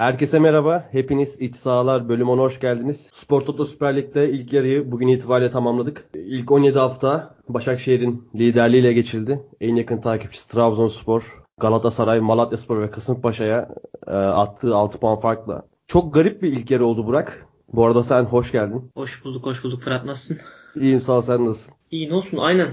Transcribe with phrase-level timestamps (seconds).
[0.00, 0.88] Herkese merhaba.
[0.92, 3.08] Hepiniz İç Sahalar bölümüne hoş geldiniz.
[3.12, 6.10] Spor Toto Süper Lig'de ilk yarıyı bugün itibariyle tamamladık.
[6.14, 9.42] İlk 17 hafta Başakşehir'in liderliğiyle geçildi.
[9.60, 13.68] En yakın takipçisi Trabzonspor, Galatasaray, Malatyaspor ve Kasımpaşa'ya
[14.06, 15.62] e, attığı 6 puan farkla.
[15.86, 17.46] Çok garip bir ilk yarı oldu Burak.
[17.72, 18.90] Bu arada sen hoş geldin.
[18.94, 19.80] Hoş bulduk, hoş bulduk.
[19.80, 20.46] Fırat nasılsın?
[20.76, 21.74] İyiyim sağ ol sen nasılsın?
[21.90, 22.68] İyi ne olsun aynen.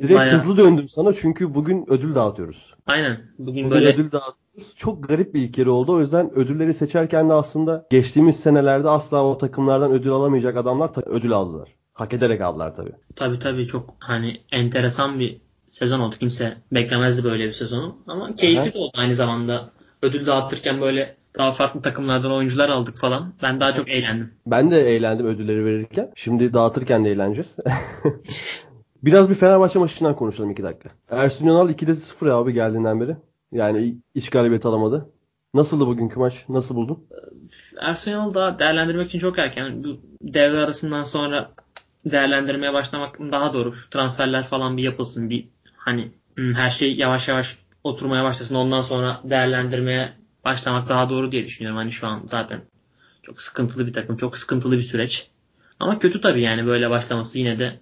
[0.00, 0.34] Direkt Bayağı...
[0.34, 2.74] hızlı döndüm sana çünkü bugün ödül dağıtıyoruz.
[2.86, 3.20] Aynen.
[3.38, 4.39] Bugün, bugün böyle ödül dağıtıyoruz.
[4.76, 5.92] Çok garip bir ilk yarı oldu.
[5.92, 11.32] O yüzden ödülleri seçerken de aslında geçtiğimiz senelerde asla o takımlardan ödül alamayacak adamlar ödül
[11.32, 11.68] aldılar.
[11.92, 12.92] Hak ederek aldılar tabii.
[13.16, 16.14] Tabii tabii çok hani enteresan bir sezon oldu.
[16.20, 17.96] Kimse beklemezdi böyle bir sezonu.
[18.06, 18.74] Ama keyifli Aha.
[18.74, 19.70] de oldu aynı zamanda.
[20.02, 23.32] Ödül dağıtırken böyle daha farklı takımlardan oyuncular aldık falan.
[23.42, 24.30] Ben daha çok eğlendim.
[24.46, 26.12] Ben de eğlendim ödülleri verirken.
[26.14, 27.56] Şimdi dağıtırken de eğleneceğiz.
[29.02, 30.90] Biraz bir Fenerbahçe maçından konuşalım iki dakika.
[31.10, 33.16] Ersun Yanal 2'de 0 abi geldiğinden beri.
[33.52, 35.10] Yani iç galibiyet alamadı.
[35.54, 36.44] Nasıldı bugünkü maç?
[36.48, 37.06] Nasıl buldun?
[37.80, 39.84] Ersun Yanal daha değerlendirmek için çok erken.
[39.84, 41.50] Bu devre arasından sonra
[42.06, 43.72] değerlendirmeye başlamak daha doğru.
[43.72, 45.30] Şu transferler falan bir yapılsın.
[45.30, 48.54] Bir hani hmm, her şey yavaş yavaş oturmaya başlasın.
[48.54, 50.12] Ondan sonra değerlendirmeye
[50.44, 51.78] başlamak daha doğru diye düşünüyorum.
[51.78, 52.60] Hani şu an zaten
[53.22, 54.16] çok sıkıntılı bir takım.
[54.16, 55.30] Çok sıkıntılı bir süreç.
[55.80, 57.80] Ama kötü tabii yani böyle başlaması yine de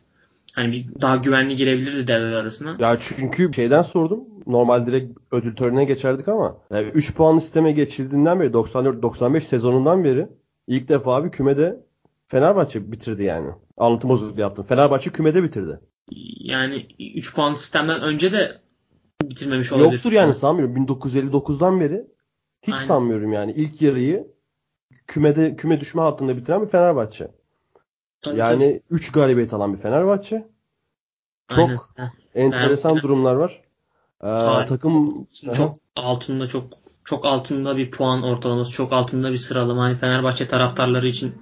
[0.53, 2.77] hani bir daha güvenli girebilirdi devre arasına.
[2.79, 4.21] Ya çünkü şeyden sordum.
[4.49, 10.29] Normal direkt ödül törenine geçerdik ama yani 3 puan sisteme geçildiğinden beri 94-95 sezonundan beri
[10.67, 11.81] ilk defa abi kümede
[12.29, 13.51] Fenerbahçe bitirdi yani.
[13.77, 14.67] Anlatım bozukluğu yaptım.
[14.67, 15.81] Fenerbahçe kümede bitirdi.
[16.41, 18.53] Yani 3 puan sistemden önce de
[19.23, 19.93] bitirmemiş olabilir.
[19.93, 20.87] Yoktur yani sanmıyorum.
[20.87, 22.07] 1959'dan beri
[22.63, 22.87] hiç Aynen.
[22.87, 23.53] sanmıyorum yani.
[23.53, 24.27] ilk yarıyı
[25.07, 27.29] kümede küme düşme hattında bitiren bir Fenerbahçe.
[28.21, 30.49] Tabii, yani 3 galibiyet alan bir Fenerbahçe.
[31.49, 32.11] Çok Aynen.
[32.35, 33.03] enteresan Aynen.
[33.03, 33.63] durumlar var.
[34.25, 36.65] Ee, takım çok altında çok
[37.05, 39.83] çok altında bir puan ortalaması, çok altında bir sıralama.
[39.83, 41.35] Hani Fenerbahçe taraftarları için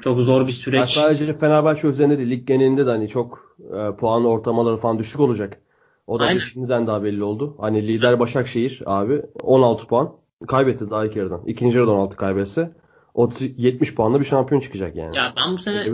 [0.00, 0.80] çok zor bir süreç.
[0.80, 5.20] Ya sadece Fenerbahçe üzerinde değil, lig genelinde de hani çok e, puan ortalamaları falan düşük
[5.20, 5.60] olacak.
[6.06, 6.40] O da Aynen.
[6.40, 7.56] şimdiden daha belli oldu.
[7.60, 10.12] Hani lider Başakşehir abi 16 puan
[10.48, 11.42] kaybetti daha ilk yarıdan.
[11.46, 12.72] İkinci yarıdan 16 kaybetse
[13.14, 15.16] 30, 70 puanla bir şampiyon çıkacak yani.
[15.16, 15.84] Ya ben bu sene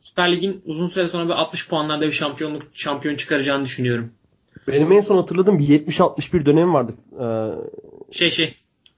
[0.00, 4.10] Süper Lig'in uzun süre sonra bir 60 puanlarda bir şampiyonluk şampiyon çıkaracağını düşünüyorum.
[4.68, 6.92] Benim en son hatırladığım bir 70-61 dönem vardı.
[7.20, 8.54] Ee, şey şey.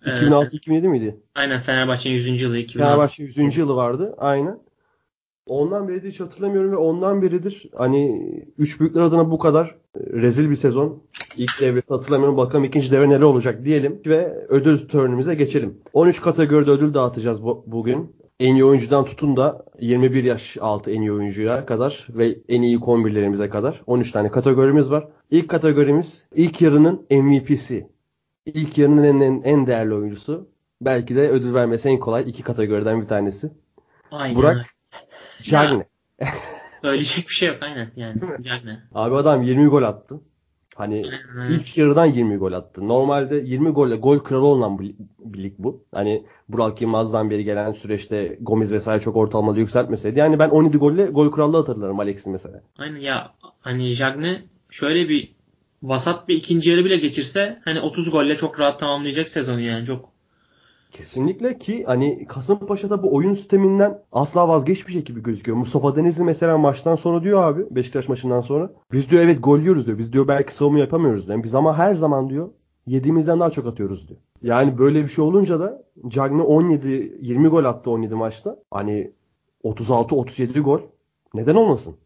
[0.07, 1.17] 2006-2007 e, miydi?
[1.35, 2.43] Aynen Fenerbahçe'nin 100.
[2.43, 2.59] yılı.
[2.59, 2.93] 2006.
[2.93, 3.57] Fenerbahçe 100.
[3.57, 4.15] yılı vardı.
[4.19, 4.59] Aynen.
[5.47, 8.23] Ondan beri de hiç hatırlamıyorum ve ondan beridir hani
[8.59, 11.03] üç büyükler adına bu kadar rezil bir sezon.
[11.37, 12.37] İlk devre hatırlamıyorum.
[12.37, 15.79] Bakalım ikinci devre neler olacak diyelim ve ödül törenimize geçelim.
[15.93, 18.16] 13 kategoride ödül dağıtacağız bu, bugün.
[18.41, 22.81] En iyi oyuncudan tutun da 21 yaş altı en iyi oyuncuya kadar ve en iyi
[22.81, 25.09] kombinlerimize kadar 13 tane kategorimiz var.
[25.31, 27.89] İlk kategorimiz ilk yarının MVP'si.
[28.47, 30.49] İlk yarının en, en, en değerli oyuncusu.
[30.81, 33.51] Belki de ödül vermesi en kolay iki kategoriden bir tanesi.
[34.13, 34.37] Aynen.
[34.37, 34.67] Burak
[35.43, 35.87] Cagne.
[36.83, 38.21] Söyleyecek bir şey yok aynen yani.
[38.43, 38.83] Cagne.
[38.95, 40.21] Abi adam 20 gol attı.
[40.77, 41.05] Hani
[41.37, 41.53] Aynen.
[41.53, 42.89] ilk yarıdan 20 gol attı.
[42.89, 44.95] Normalde 20 golle gol kralı olan bir
[45.37, 45.85] lig bu.
[45.93, 50.19] Hani Burak Yılmaz'dan beri gelen süreçte Gomez vesaire çok ortalamalı yükseltmeseydi.
[50.19, 52.63] Yani ben 17 golle gol krallığı hatırlarım Alex'in mesela.
[52.79, 55.33] Aynen ya hani Jagne şöyle bir
[55.83, 59.87] vasat bir ikinci yarı bile geçirse hani 30 golle çok rahat tamamlayacak sezonu yani.
[59.87, 60.16] Çok
[60.97, 65.59] Kesinlikle ki hani Kasımpaşa'da bu oyun sisteminden asla vazgeçmeyecek gibi gözüküyor.
[65.59, 68.71] Mustafa Denizli mesela maçtan sonra diyor abi Beşiktaş maçından sonra.
[68.93, 69.99] Biz diyor evet gol yiyoruz diyor.
[69.99, 71.43] Biz diyor belki savunma yapamıyoruz diyor.
[71.43, 72.49] Biz ama her zaman diyor
[72.87, 74.21] yediğimizden daha çok atıyoruz diyor.
[74.43, 78.59] Yani böyle bir şey olunca da Cagney 17 20 gol attı 17 maçta.
[78.71, 79.13] Hani
[79.63, 80.81] 36 37 gol.
[81.35, 81.97] Neden olmasın?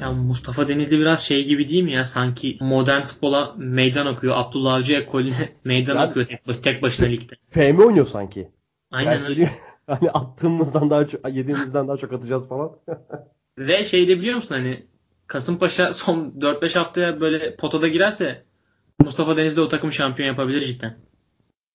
[0.00, 2.04] Ya Mustafa Denizli biraz şey gibi değil mi ya?
[2.04, 4.34] Sanki modern futbola meydan okuyor.
[4.36, 7.34] Abdullah Avcı ekolüne meydan ya, okuyor tek, baş, tek başına ligde.
[7.50, 8.50] FM oynuyor sanki.
[8.90, 9.50] Aynen öyle.
[9.88, 12.70] Hani attığımızdan daha çok, yediğimizden daha çok atacağız falan.
[13.58, 14.86] Ve şey de biliyor musun hani
[15.26, 18.42] Kasımpaşa son 4-5 haftaya böyle potada girerse
[18.98, 20.96] Mustafa Denizli o takım şampiyon yapabilir cidden.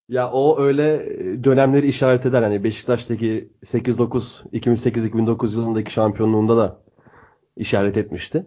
[0.10, 1.06] Ya o öyle
[1.44, 2.42] dönemleri işaret eder.
[2.42, 6.83] Hani Beşiktaş'taki 8-9 2008-2009 yılındaki şampiyonluğunda da
[7.58, 8.46] işaret etmişti.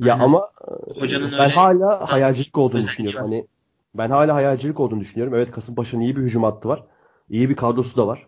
[0.00, 0.24] Ya Aynen.
[0.24, 0.50] ama
[0.98, 3.20] Hocanın ben hala hayalcilik olduğunu düşünüyorum.
[3.20, 3.46] Hani
[3.94, 5.34] ben hala hayalcilik olduğunu düşünüyorum.
[5.34, 6.84] Evet Kasımpaşa'nın iyi bir hücum hattı var.
[7.30, 8.26] İyi bir kadrosu da var.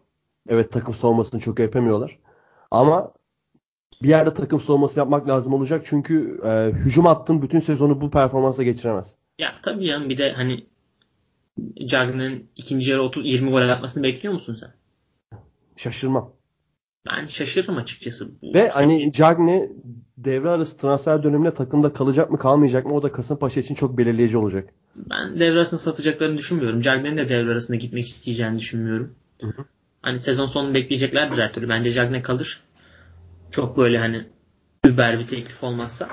[0.49, 2.19] Evet takım savunmasını çok yapamıyorlar.
[2.71, 3.13] Ama
[4.03, 5.83] bir yerde takım savunması yapmak lazım olacak.
[5.87, 9.15] Çünkü e, hücum hattın bütün sezonu bu performansa geçiremez.
[9.39, 10.67] Ya tabii yani bir de hani
[11.87, 14.73] Cagney'in ikinci yarı 30 20 gol atmasını bekliyor musun sen?
[15.77, 16.33] Şaşırmam.
[17.11, 18.29] Ben şaşırırım açıkçası.
[18.43, 19.71] Ve hani Cagney
[20.17, 24.37] devre arası transfer döneminde takımda kalacak mı kalmayacak mı o da Kasımpaşa için çok belirleyici
[24.37, 24.69] olacak.
[24.97, 26.81] Ben devre arasında satacaklarını düşünmüyorum.
[26.81, 29.15] Cagney'in de devre arasında gitmek isteyeceğini düşünmüyorum.
[29.41, 29.65] Hı hı.
[30.03, 31.69] Hani sezon sonunu bekleyeceklerdir her türlü.
[31.69, 32.63] Bence Cagne kalır.
[33.51, 34.25] Çok böyle hani
[34.85, 36.09] über bir teklif olmazsa.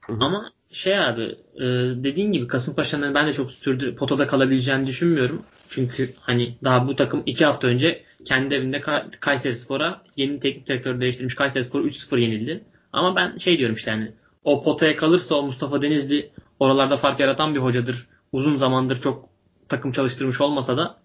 [0.00, 0.18] Hı hı.
[0.20, 1.22] Ama şey abi
[1.56, 1.64] e,
[2.04, 5.42] dediğin gibi Kasımpaşa'nın ben de çok sürdü potada kalabileceğini düşünmüyorum.
[5.68, 10.66] Çünkü hani daha bu takım iki hafta önce kendi evinde Ka- Kayseri Spor'a yeni teknik
[10.66, 12.64] direktörü değiştirmiş Kayseri Spor 3-0 yenildi.
[12.92, 14.12] Ama ben şey diyorum işte hani
[14.44, 16.30] o potaya kalırsa o Mustafa Denizli
[16.60, 18.08] oralarda fark yaratan bir hocadır.
[18.32, 19.28] Uzun zamandır çok
[19.68, 20.96] takım çalıştırmış olmasa da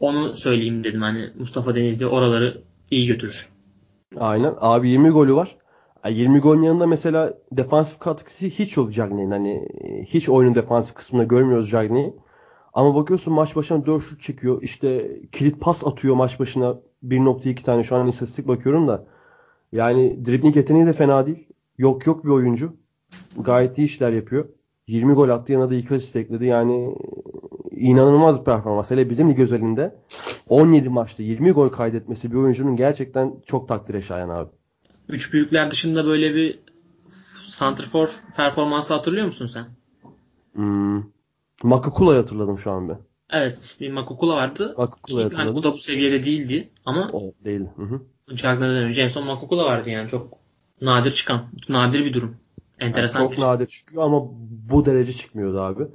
[0.00, 3.48] onu söyleyeyim dedim hani Mustafa Denizli oraları iyi götürür.
[4.16, 4.54] Aynen.
[4.60, 5.56] Abi 20 golü var.
[6.04, 9.30] Ya 20 golün yanında mesela defansif katkısı hiç yok Cagney'in.
[9.30, 9.68] Hani
[10.06, 12.12] hiç oyunun defansif kısmında görmüyoruz Cagney'i.
[12.78, 14.62] Ama bakıyorsun maç başına 4 şut çekiyor.
[14.62, 19.06] İşte kilit pas atıyor maç başına 1.2 tane şu an istatistik bakıyorum da.
[19.72, 21.48] Yani dribbling yeteneği de fena değil.
[21.78, 22.76] Yok yok bir oyuncu.
[23.38, 24.48] Gayet iyi işler yapıyor.
[24.86, 26.46] 20 gol attı yanına da 2 asist ekledi.
[26.46, 26.94] Yani
[27.70, 28.90] inanılmaz bir performans.
[28.90, 29.94] Hele bizim lig özelinde
[30.48, 34.50] 17 maçta 20 gol kaydetmesi bir oyuncunun gerçekten çok takdire şayan abi.
[35.08, 36.58] Üç büyükler dışında böyle bir
[37.44, 39.66] santrfor performansı hatırlıyor musun sen?
[40.54, 41.17] Hmm.
[41.62, 42.98] Makakula'yı hatırladım şu an ben.
[43.30, 44.74] Evet bir Makukula vardı.
[44.78, 45.70] Makukula'yı Ki, hani hatırladım.
[45.70, 47.60] o da bu seviyede değildi ama O değil.
[47.76, 48.02] Hı hı.
[48.36, 50.38] Cagney'den önce en son Makukula vardı yani çok
[50.80, 52.36] nadir çıkan, nadir bir durum.
[52.80, 53.44] Yani Enteresan çok bir şey.
[53.44, 54.22] nadir çıkıyor ama
[54.70, 55.86] bu derece çıkmıyordu abi.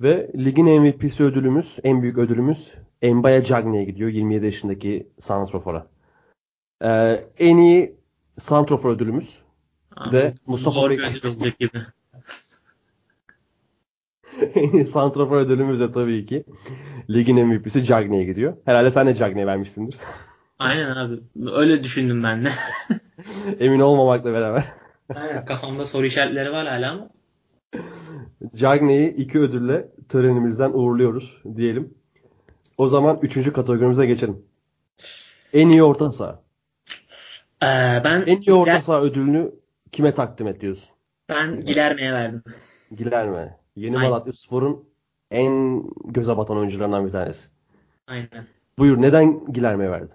[0.00, 5.86] Ve ligin MVP'si ödülümüz, en büyük ödülümüz Mbaya Cagney'e gidiyor 27 yaşındaki santrofora.
[6.84, 7.96] Ee, en iyi
[8.38, 9.38] santrofor ödülümüz
[9.96, 11.82] Abi, de Mustafa olacak gibi.
[14.92, 16.44] santrofor ödülümüz de tabii ki
[17.10, 18.56] ligin MVP'si Cagney'e gidiyor.
[18.64, 19.96] Herhalde sen de Cagney'e vermişsindir.
[20.58, 21.20] Aynen abi.
[21.52, 22.48] Öyle düşündüm ben de.
[23.60, 24.64] Emin olmamakla beraber.
[25.14, 25.44] Aynen.
[25.44, 27.08] Kafamda soru işaretleri var hala ama.
[28.54, 31.94] Cagney'i iki ödülle törenimizden uğurluyoruz diyelim.
[32.78, 34.42] O zaman üçüncü kategorimize geçelim.
[35.52, 36.42] En iyi orta saha.
[37.62, 39.52] Ee, ben En iyi orta saha ödülünü
[39.92, 40.90] kime takdim ediyorsun?
[41.28, 42.42] ben Gilerme'ye verdim.
[42.96, 43.58] Gilerme.
[43.76, 44.10] Yeni Aynen.
[44.10, 44.84] Malatya Spor'un
[45.30, 47.48] en göze batan oyuncularından bir tanesi.
[48.06, 48.46] Aynen.
[48.78, 50.10] Buyur neden Gilerme'ye verdin?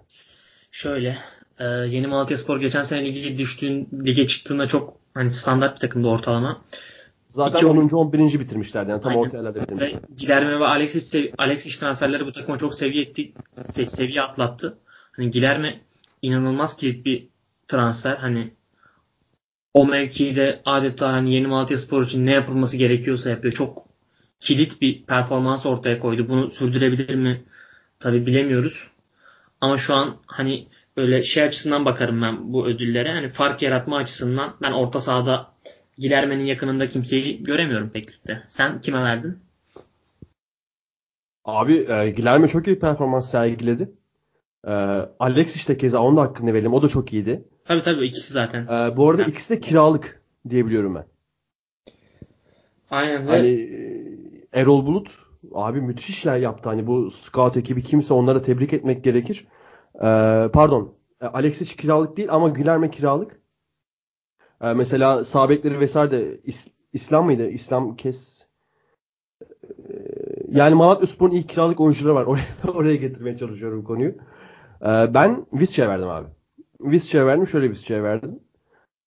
[0.70, 1.16] Şöyle.
[1.58, 6.62] e, yeni Malatyaspor geçen sene lige düştüğün, lige çıktığında çok hani standart bir takımdı ortalama.
[7.28, 7.76] Zaten İki 10.
[7.76, 8.40] oyuncu- 11.
[8.40, 8.90] bitirmişlerdi.
[8.90, 9.22] Yani tam Aynen.
[9.22, 10.00] orta yerlerde bitirmişler.
[10.16, 14.78] Gilerme ve Alexis, Alexis transferleri bu takıma çok seviye etti, se- seviye atlattı.
[15.12, 15.80] Hani Gilerme
[16.22, 17.28] inanılmaz kilit bir
[17.68, 18.16] transfer.
[18.16, 18.50] Hani
[19.78, 23.54] o mevkide adeta hani yeni Malatyaspor için ne yapılması gerekiyorsa yapıyor.
[23.54, 23.84] Çok
[24.40, 26.28] kilit bir performans ortaya koydu.
[26.28, 27.42] Bunu sürdürebilir mi?
[28.00, 28.90] Tabi bilemiyoruz.
[29.60, 30.66] Ama şu an hani
[30.96, 33.12] böyle şey açısından bakarım ben bu ödüllere.
[33.12, 35.52] Hani fark yaratma açısından ben orta sahada
[35.98, 38.42] Gilerme'nin yakınında kimseyi göremiyorum pek ligde.
[38.50, 39.38] Sen kime verdin?
[41.44, 43.90] Abi e, Gilerme çok iyi performans sergiledi.
[44.64, 44.72] E,
[45.18, 46.74] Alexis de keza onun da hakkını verelim.
[46.74, 47.44] O da çok iyiydi.
[47.68, 48.62] Tabii tabii ikisi zaten.
[48.62, 51.04] E, bu arada ikisi de kiralık diyebiliyorum ben.
[52.90, 55.18] Aynen Hani e, Erol Bulut
[55.54, 56.68] abi müthiş işler yaptı.
[56.68, 59.46] Hani bu scout ekibi kimse onlara tebrik etmek gerekir.
[59.94, 60.08] E,
[60.52, 60.94] pardon.
[61.22, 63.40] E, Alexis kiralık değil ama Gülerme kiralık.
[64.62, 67.48] E, mesela sağ bekleri vesaire de İs- İslam mıydı?
[67.48, 68.48] İslam Kes
[69.88, 69.94] E,
[70.48, 72.24] yani Malatyaspor'un ilk kiralık oyuncuları var.
[72.26, 74.10] Oraya, oraya getirmeye çalışıyorum konuyu.
[74.82, 76.28] E, ben Visca'ya verdim abi.
[76.80, 77.46] Visca'ya verdim.
[77.46, 78.40] Şöyle Visca'ya verdim.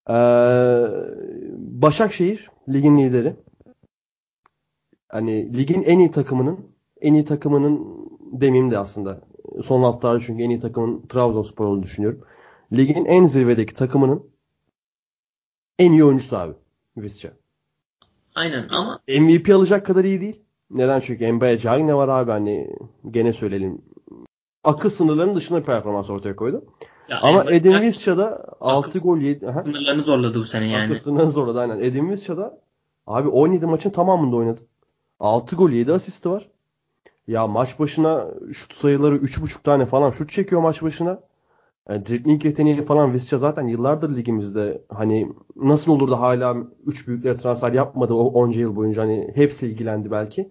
[0.10, 0.16] E,
[1.82, 3.36] Başakşehir ligin lideri.
[5.10, 6.60] Hani ligin en iyi takımının
[7.02, 8.02] en iyi takımının
[8.32, 9.22] demeyeyim de aslında
[9.64, 12.22] son haftalarda çünkü en iyi takımın Trabzonspor olduğunu düşünüyorum.
[12.74, 14.24] Ligin en zirvedeki takımının
[15.80, 16.54] en iyi oyuncusu abi.
[16.98, 17.34] Visca.
[18.36, 20.42] aynen ama MVP alacak kadar iyi değil.
[20.70, 21.00] Neden?
[21.00, 22.76] Çünkü Mbaye Cagne var abi hani
[23.12, 23.82] gene söyleyelim.
[24.64, 26.66] Akıl sınırlarının dışında performans ortaya koydu.
[27.12, 29.48] Ya Ama Edin Cagne Visca'da 6 gol yedi.
[29.48, 29.64] Aha.
[29.64, 30.84] sınırlarını zorladı bu sene yani.
[30.84, 31.80] Akıl sınırlarını zorladı aynen.
[31.80, 32.60] Edin Visca'da
[33.08, 34.62] abi 17 maçın tamamında oynadı.
[35.20, 36.48] 6 gol 7 asisti var.
[37.28, 41.20] Ya maç başına şut sayıları 3.5 tane falan şut çekiyor maç başına.
[41.90, 47.38] Yani dribbling yeteneği falan Visca zaten yıllardır ligimizde hani nasıl olur da hala 3 büyüklere
[47.38, 50.50] transfer yapmadı o onca yıl boyunca hani hepsi ilgilendi belki.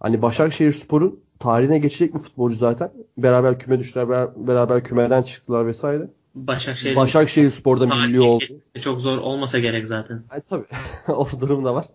[0.00, 2.90] Hani Başakşehir Spor'un tarihine geçecek bir futbolcu zaten.
[3.18, 6.08] Beraber küme düştüler, beraber, beraber kümeden çıktılar vesaire.
[6.34, 8.44] Başakşehir'in Başakşehir Spor'da milli oldu.
[8.80, 10.22] çok zor olmasa gerek zaten.
[10.32, 10.66] Yani tabii
[11.08, 11.86] o durum da var.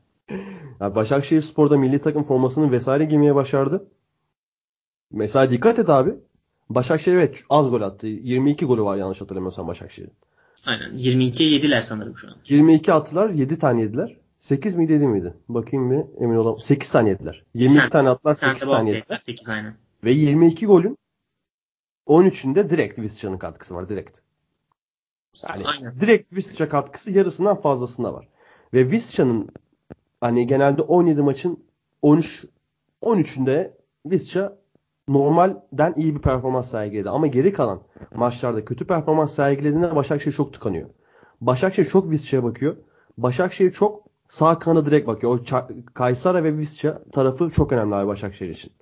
[0.80, 3.84] yani Başakşehir Spor'da milli takım formasını vesaire giymeye başardı.
[5.12, 6.14] Mesela dikkat et abi.
[6.70, 8.06] Başakşehir evet az gol attı.
[8.06, 10.12] 22 golü var yanlış hatırlamıyorsam Başakşehir'in.
[10.66, 10.90] Aynen.
[10.90, 12.34] 22'ye yediler sanırım şu an.
[12.44, 14.16] 22 attılar, 7 tane yediler.
[14.38, 15.34] 8 miydi 7 miydi?
[15.48, 16.60] Bakayım bir emin olamam.
[16.60, 17.44] 8 tane yediler.
[17.54, 19.02] 22 Sen- tane attılar, Sen 8 de bu tane hafta yediler.
[19.04, 19.74] yediler 8 aynen.
[20.04, 20.98] Ve 22 golün
[22.06, 24.18] 13'ünde direkt Visca'nın katkısı var direkt.
[25.48, 26.00] Yani Aynen.
[26.00, 28.28] direkt Visca katkısı yarısından fazlasında var.
[28.74, 29.48] Ve Visca'nın
[30.20, 31.64] hani genelde 17 maçın
[32.02, 32.46] 13
[33.02, 33.72] 13'ünde
[34.06, 34.58] Visca
[35.08, 37.10] normalden iyi bir performans sergiledi.
[37.10, 37.82] Ama geri kalan
[38.14, 40.90] maçlarda kötü performans sergilediğinde Başakşehir çok tıkanıyor.
[41.40, 42.76] Başakşehir çok Visca'ya bakıyor.
[43.18, 45.38] Başakşehir çok sağ kanada direkt bakıyor.
[45.38, 45.44] O
[45.94, 48.72] Kaysara ve Visca tarafı çok önemli abi Başakşehir için.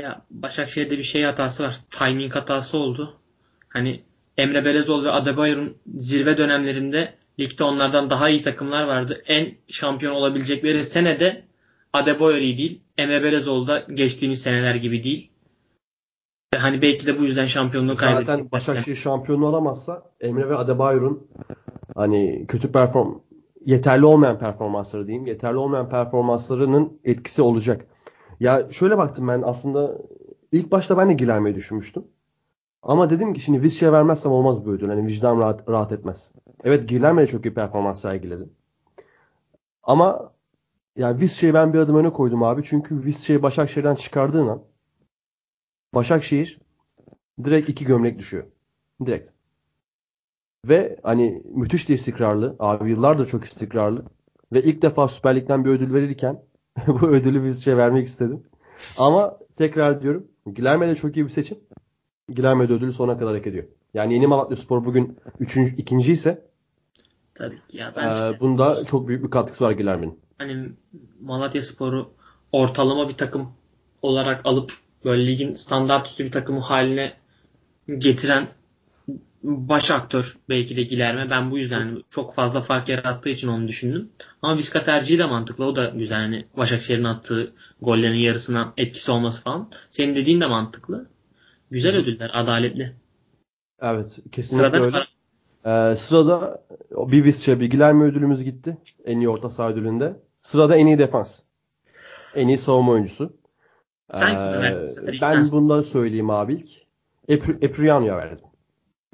[0.00, 1.80] Ya Başakşehir'de bir şey hatası var.
[1.90, 3.16] Timing hatası oldu.
[3.68, 4.02] Hani
[4.36, 9.22] Emre Belezoğlu ve Adebayor'un zirve dönemlerinde ligde onlardan daha iyi takımlar vardı.
[9.26, 11.44] En şampiyon olabilecekleri senede
[11.92, 12.80] Adebayor iyi değil.
[12.98, 15.30] Emre Belezoğlu da geçtiğimiz seneler gibi değil.
[16.56, 18.26] Hani belki de bu yüzden şampiyonluğu kaybetti.
[18.26, 21.28] Zaten Başakşehir şampiyonluğu olamazsa Emre ve Adebayor'un
[21.94, 23.14] hani kötü perform
[23.64, 25.26] yeterli olmayan performansları diyeyim.
[25.26, 27.86] Yeterli olmayan performanslarının etkisi olacak.
[28.40, 29.98] Ya şöyle baktım ben aslında
[30.52, 32.04] ilk başta ben de Gilerme'yi düşünmüştüm.
[32.82, 34.88] Ama dedim ki şimdi Visca'ya vermezsem olmaz bu ödül.
[34.88, 36.32] Hani vicdan rahat, rahat etmez.
[36.64, 38.48] Evet Gilerme çok iyi performans sergiledi.
[39.82, 40.32] Ama
[40.96, 42.64] yani Visca'yı ben bir adım öne koydum abi.
[42.64, 44.62] Çünkü Visca'yı Başakşehir'den çıkardığın an
[45.94, 46.60] Başakşehir
[47.44, 48.44] direkt iki gömlek düşüyor.
[49.06, 49.30] Direkt.
[50.68, 52.56] Ve hani müthiş de istikrarlı.
[52.58, 54.04] Abi yıllardır çok istikrarlı.
[54.52, 56.42] Ve ilk defa Süper Lig'den bir ödül verirken
[56.86, 58.42] bu ödülü Visca'ya vermek istedim.
[58.98, 60.28] Ama tekrar diyorum.
[60.54, 61.58] Gilerme de çok iyi bir seçim.
[62.34, 63.64] Gilerme de ödülü sona kadar hak ediyor.
[63.94, 66.48] Yani Yeni Malatya Spor bugün üçüncü, ikinci ise
[67.34, 70.20] Tabii ki ya ben e, işte, bunda çok büyük bir katkısı var Gilerme'nin.
[70.38, 70.68] Hani
[71.20, 72.10] Malatya Spor'u
[72.52, 73.52] ortalama bir takım
[74.02, 74.72] olarak alıp
[75.04, 77.12] böyle ligin standart üstü bir takımı haline
[77.98, 78.48] getiren
[79.42, 81.30] baş aktör belki de Gilerme.
[81.30, 84.08] Ben bu yüzden hani çok fazla fark yarattığı için onu düşündüm.
[84.42, 85.66] Ama Viska tercihi de mantıklı.
[85.66, 86.18] O da güzel.
[86.18, 87.52] Hani Başakşehir'in attığı
[87.82, 89.70] gollerin yarısına etkisi olması falan.
[89.90, 91.06] Senin dediğin de mantıklı.
[91.70, 92.30] Güzel ödüller.
[92.34, 92.92] Adaletli.
[93.82, 94.18] Evet.
[94.32, 94.98] Kesinlikle Sırada öyle.
[95.64, 98.76] Ee, sırada bir Visca bir Gilerme ödülümüz gitti.
[99.04, 100.16] En iyi orta saha ödülünde.
[100.42, 101.40] Sırada en iyi defans.
[102.34, 103.36] En iyi savunma oyuncusu.
[104.12, 104.88] Sen ee,
[105.22, 106.88] Ben bundan söyleyeyim abi ilk.
[107.62, 108.47] Epriano'ya verdim.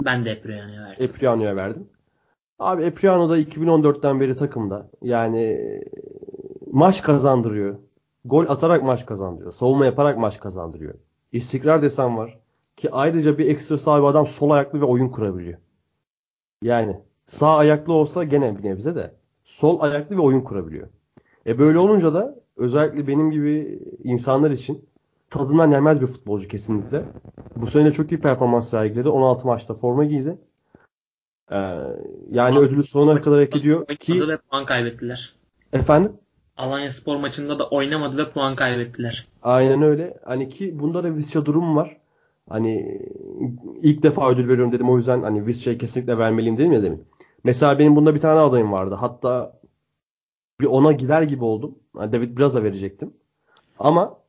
[0.00, 1.04] Ben de Epriano'ya verdim.
[1.04, 1.88] Epriano'ya verdim.
[2.58, 4.90] Abi Epriano da 2014'ten beri takımda.
[5.02, 5.60] Yani
[6.72, 7.76] maç kazandırıyor.
[8.24, 9.52] Gol atarak maç kazandırıyor.
[9.52, 10.94] Savunma yaparak maç kazandırıyor.
[11.32, 12.38] İstikrar desen var.
[12.76, 15.58] Ki ayrıca bir ekstra sahibi adam sol ayaklı ve oyun kurabiliyor.
[16.62, 20.88] Yani sağ ayaklı olsa gene bir nebze de sol ayaklı ve oyun kurabiliyor.
[21.46, 24.88] E böyle olunca da özellikle benim gibi insanlar için
[25.38, 27.04] tadından yenmez bir futbolcu kesinlikle.
[27.56, 29.08] Bu sene çok iyi performans sergiledi.
[29.08, 30.38] 16 maçta forma giydi.
[31.50, 31.56] Ee,
[32.30, 35.34] yani ödülü sonuna kadar hak ediyor ki ve puan kaybettiler.
[35.72, 36.12] Efendim?
[36.56, 39.26] Alanya Spor maçında da oynamadı ve puan kaybettiler.
[39.42, 40.18] Aynen öyle.
[40.24, 41.96] Hani ki bunda da Visca durum var.
[42.48, 43.00] Hani
[43.82, 44.90] ilk defa ödül veriyorum dedim.
[44.90, 47.04] O yüzden hani Visca'ya kesinlikle vermeliyim dedim ya demin.
[47.44, 48.94] Mesela benim bunda bir tane adayım vardı.
[48.94, 49.60] Hatta
[50.60, 51.78] bir ona gider gibi oldum.
[51.98, 53.14] Yani David Braz'a verecektim.
[53.78, 54.23] Ama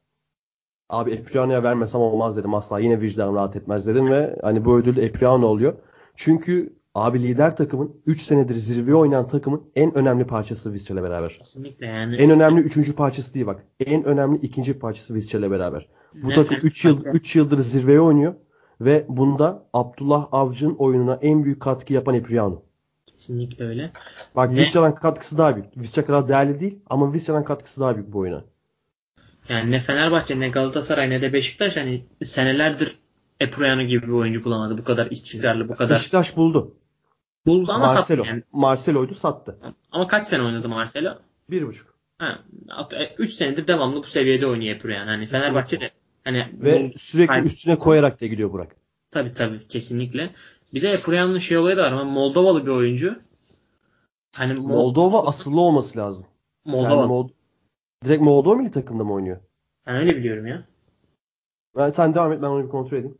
[0.89, 2.80] abi Epriano'ya vermesem olmaz dedim asla.
[2.80, 5.74] Yine vicdan rahat etmez dedim ve hani bu ödül Epriano oluyor.
[6.15, 11.30] Çünkü abi lider takımın 3 senedir zirveye oynayan takımın en önemli parçası Visca ile beraber.
[11.30, 12.15] Kesinlikle yani.
[12.15, 13.65] En önemli üçüncü parçası değil bak.
[13.86, 15.88] En önemli ikinci parçası Visca ile beraber.
[16.24, 18.34] Bu ne takım 3 yıl 3 yıldır zirveye oynuyor
[18.82, 22.62] ve bunda Abdullah Avcı'nın oyununa en büyük katkı yapan Epriano.
[23.06, 23.92] Kesinlikle öyle.
[24.36, 24.51] Bak?
[24.51, 25.77] Visca'dan katkısı daha büyük.
[25.77, 28.44] Visca kadar değerli değil ama Visca'dan katkısı daha büyük bu oyuna.
[29.50, 32.96] Yani ne Fenerbahçe ne Galatasaray ne de Beşiktaş hani senelerdir
[33.40, 34.78] Epriano gibi bir oyuncu bulamadı.
[34.78, 36.00] Bu kadar istikrarlı, bu kadar.
[36.00, 36.75] Beşiktaş buldu.
[37.46, 38.24] Buldu ama Marcelo.
[38.24, 38.44] sattı yani.
[38.52, 39.60] Marcelo'ydu sattı.
[39.92, 41.14] Ama kaç sene oynadı Marcelo?
[41.50, 41.96] Bir buçuk.
[42.18, 42.40] Ha,
[43.18, 45.10] 3 e, senedir devamlı bu seviyede oynuyor Epriano.
[45.10, 45.92] Hani Fenerbahçe de
[46.24, 47.46] hani ve sürekli hayır.
[47.46, 48.75] üstüne koyarak da gidiyor Burak.
[49.12, 50.30] Tabii tabii kesinlikle.
[50.74, 53.20] Bize Epriano'nun şey olayı da var ama Moldovalı bir oyuncu.
[54.36, 56.25] Hani Moldova Moldova asıllı olması lazım.
[56.66, 56.94] Moldova.
[56.94, 57.30] Yani Mold
[58.06, 59.38] Direkt Moldova milli takımda mı oynuyor?
[59.88, 60.68] Ben öyle biliyorum ya.
[61.78, 63.18] Ben, sen devam et ben onu bir kontrol edeyim.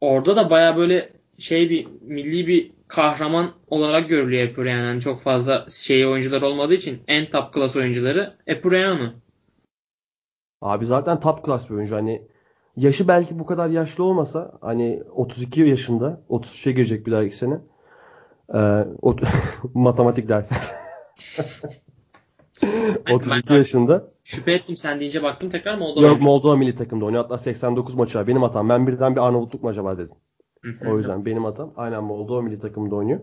[0.00, 4.84] Orada da baya böyle şey bir milli bir kahraman olarak görülüyor Epriano.
[4.84, 9.10] Yani çok fazla şey oyuncular olmadığı için en top class oyuncuları Epriano.
[10.60, 11.96] Abi zaten top class bir oyuncu.
[11.96, 12.28] Hani
[12.76, 17.60] yaşı belki bu kadar yaşlı olmasa hani 32 yaşında 33'e girecek bir dahaki sene.
[18.54, 18.58] Ee,
[19.02, 19.16] o,
[19.74, 20.54] matematik dersi.
[23.12, 24.04] 32 yaşında.
[24.24, 26.06] Şüphe ettim sen deyince baktım tekrar Moldova.
[26.06, 27.22] Yok Moldova milli takımda oynuyor.
[27.22, 28.26] Hatta 89 maçı var.
[28.26, 28.68] Benim hatam.
[28.68, 30.16] Ben birden bir Arnavutluk mu acaba dedim.
[30.86, 31.72] o yüzden benim hatam.
[31.76, 33.20] Aynen Moldova milli takımda oynuyor.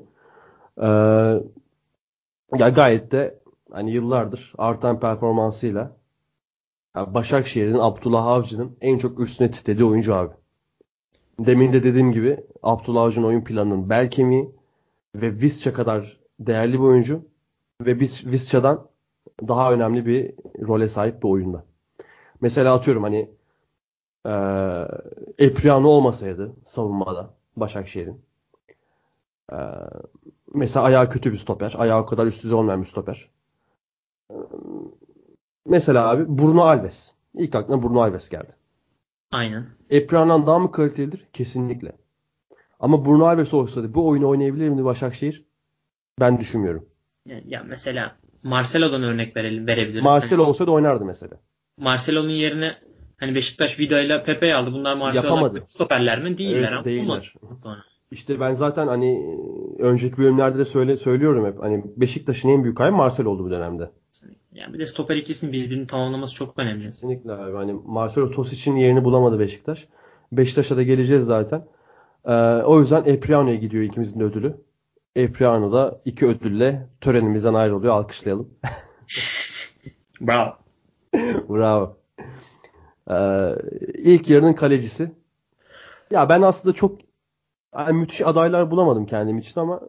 [0.77, 0.88] Ee,
[2.57, 3.39] ya gayet de
[3.71, 5.95] hani yıllardır artan performansıyla
[6.95, 10.33] yani Başakşehir'in Abdullah Avcı'nın en çok üstüne titrediği oyuncu abi.
[11.39, 14.51] demin de dediğim gibi Abdullah Avcı'nın oyun planının bel kemiği
[15.15, 17.25] ve Visca kadar değerli bir oyuncu
[17.81, 18.88] ve biz Visca'dan
[19.48, 20.33] daha önemli bir
[20.67, 21.65] role sahip bir oyunda.
[22.41, 23.29] Mesela atıyorum hani
[24.25, 24.33] e,
[25.45, 28.21] Epriano olmasaydı savunmada Başakşehir'in
[29.51, 29.57] e,
[30.53, 31.75] mesela ayağı kötü bir stoper.
[31.77, 33.29] Ayağı o kadar üst düzey olmayan bir stoper.
[34.31, 34.36] E,
[35.65, 37.13] mesela abi Bruno Alves.
[37.33, 38.53] İlk aklına Bruno Alves geldi.
[39.31, 39.65] Aynen.
[39.89, 41.27] Epriano'dan daha mı kalitelidir?
[41.33, 41.91] Kesinlikle.
[42.79, 45.45] Ama Bruno Alves olsaydı bu oyunu oynayabilir miydi Başakşehir?
[46.19, 46.89] Ben düşünmüyorum.
[47.25, 50.03] Ya, ya mesela Marcelo'dan örnek verelim, verebiliriz.
[50.03, 51.34] Marcelo olsaydı oynardı mesela.
[51.77, 52.72] Marcelo'nun yerine
[53.19, 54.74] hani Beşiktaş Vida ile Pepe'yi aldı.
[54.74, 55.41] Bunlar Yapamadı.
[55.41, 56.38] Marcelo'dan stoperler mi?
[56.38, 57.34] Değiller Evet, ama değiller.
[57.63, 57.84] sonra.
[58.12, 59.38] İşte ben zaten hani
[59.79, 61.60] önceki bölümlerde de söyle, söylüyorum hep.
[61.60, 63.91] Hani Beşiktaş'ın en büyük kaybı Marcelo oldu bu dönemde.
[64.53, 66.84] Yani bir de stoper ikisinin birbirini tamamlaması çok önemli.
[66.84, 67.55] Kesinlikle abi.
[67.55, 69.88] Hani Marcelo Tosic'in yerini bulamadı Beşiktaş.
[70.31, 71.65] Beşiktaş'a da geleceğiz zaten.
[72.25, 72.34] Ee,
[72.65, 74.55] o yüzden Epriano'ya gidiyor ikimizin de ödülü.
[75.24, 77.94] Epriano da iki ödülle törenimizden ayrılıyor.
[77.94, 78.50] Alkışlayalım.
[80.22, 80.54] Bravo.
[81.50, 81.98] Bravo.
[83.10, 83.56] Ee,
[83.94, 85.12] ilk yarının kalecisi.
[86.12, 87.00] Ya ben aslında çok
[87.78, 89.80] yani müthiş adaylar bulamadım kendim için ama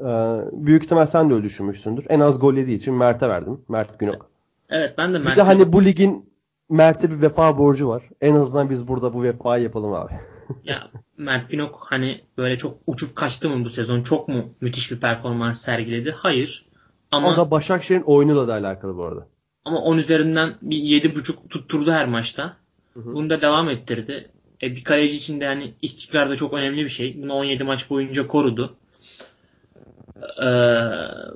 [0.00, 0.10] e,
[0.52, 2.06] büyük ihtimal sen de öyle düşünmüşsündür.
[2.08, 3.60] En az gol yediği için Mert'e verdim.
[3.68, 4.30] Mert Günok.
[4.70, 6.32] Evet ben de Bir Mert de hani bu ligin
[6.68, 8.02] Mert'e bir vefa borcu var.
[8.20, 10.12] En azından biz burada bu vefayı yapalım abi.
[10.64, 14.02] Ya Mert Günok hani böyle çok uçup kaçtı mı bu sezon?
[14.02, 16.10] Çok mu müthiş bir performans sergiledi?
[16.12, 16.66] Hayır.
[17.10, 19.28] Ama O da Başakşehir'in oyunuyla da alakalı bu arada.
[19.64, 22.56] ama 10 üzerinden bir 7.5 tutturdu her maçta.
[22.94, 23.14] Hı hı.
[23.14, 24.30] Bunu da devam ettirdi.
[24.62, 27.22] E, bir kaleci için de hani istikrar da çok önemli bir şey.
[27.22, 28.76] Bunu 17 maç boyunca korudu.
[30.42, 30.46] Ee,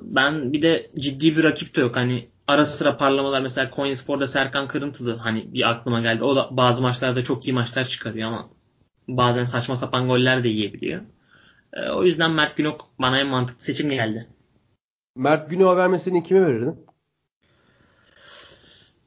[0.01, 1.95] ben bir de ciddi bir rakip de yok.
[1.95, 6.23] Hani ara sıra parlamalar mesela Konyaspor'da Serkan Kırıntılı hani bir aklıma geldi.
[6.23, 8.49] O da bazı maçlarda çok iyi maçlar çıkarıyor ama
[9.07, 11.01] bazen saçma sapan goller de yiyebiliyor.
[11.73, 14.27] Ee, o yüzden Mert Günok bana en mantıklı seçim geldi.
[15.15, 16.85] Mert Günok'a vermesini kime verirdin?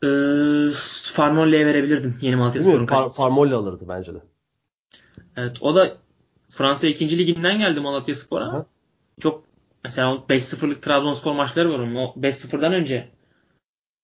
[0.04, 0.70] Ee,
[1.12, 2.40] Farmolle'ye verebilirdim yeni Değil mi?
[2.40, 3.16] Malatyaspor'un Far-.
[3.16, 4.18] Farmolli alırdı bence de.
[5.36, 5.96] Evet, o da
[6.48, 7.18] Fransa 2.
[7.18, 8.44] liginden geldi Malatyaspor'a.
[8.44, 8.66] Aha.
[9.20, 9.44] Çok
[9.84, 11.78] mesela o 5-0'lık Trabzonspor maçları var.
[11.78, 13.08] O 5-0'dan önce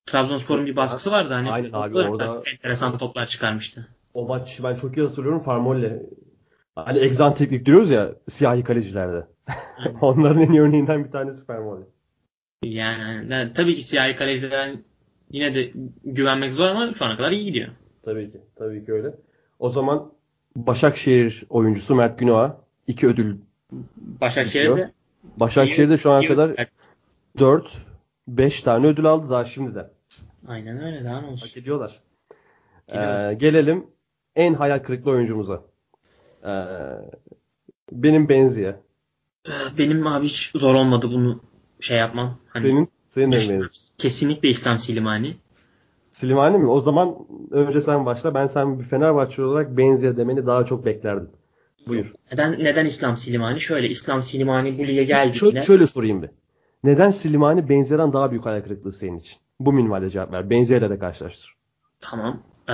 [0.06, 1.34] Trabzonspor'un bir baskısı vardı.
[1.34, 3.95] Hani Aynen abi, orada enteresan toplar çıkarmıştı.
[4.16, 6.02] O maç ben çok iyi hatırlıyorum Farmolli.
[6.74, 9.26] Hani egzantriklik diyoruz ya siyahi kalecilerde.
[9.78, 9.94] Aynen.
[10.00, 11.84] Onların en iyi örneğinden bir tanesi Farmolli.
[12.62, 14.74] Yani, yani tabii ki siyahi kalecilere
[15.30, 15.70] yine de
[16.04, 17.68] güvenmek zor ama şu ana kadar iyi gidiyor.
[18.02, 18.40] Tabii ki.
[18.56, 19.14] Tabii ki öyle.
[19.58, 20.12] O zaman
[20.56, 23.36] Başakşehir oyuncusu Mert Günok'a iki ödül.
[23.96, 24.92] Başakşehir'de
[25.36, 26.66] Başakşehir'de şu ana iyi- kadar
[27.38, 27.78] 4
[28.28, 29.90] 5 tane ödül aldı daha şimdiden.
[30.48, 31.60] Aynen öyle daha ne Hak olsun.
[31.60, 32.00] ediyorlar.
[32.88, 33.30] Ediyorlar.
[33.30, 33.86] Ee, gelelim
[34.36, 35.62] en hayal kırıklığı oyuncumuza.
[36.44, 36.64] Ee,
[37.92, 38.76] benim Benzi'ye.
[39.78, 41.40] Benim abi hiç zor olmadı bunu
[41.80, 42.38] şey yapmam.
[42.48, 43.70] Hani Senin senin de benim?
[43.98, 45.36] kesinlikle İslam Silimani.
[46.12, 46.66] Slimani mi?
[46.70, 47.16] O zaman
[47.50, 48.34] önce sen başla.
[48.34, 51.30] Ben sen bir Fenerbahçe olarak Benzi'ye demeni daha çok beklerdim.
[51.86, 52.12] Buyur.
[52.32, 53.60] Neden neden İslam Silimani?
[53.60, 56.30] Şöyle İslam Silimani bu lige geldiğinde Şöyle, şöyle sorayım bir.
[56.84, 59.38] Neden Slimani Benzi'den daha büyük hayal kırıklığı senin için?
[59.60, 60.50] Bu minvalde cevap ver.
[60.50, 61.56] Benzi'yle de karşılaştır.
[62.00, 62.42] Tamam.
[62.68, 62.72] Ee,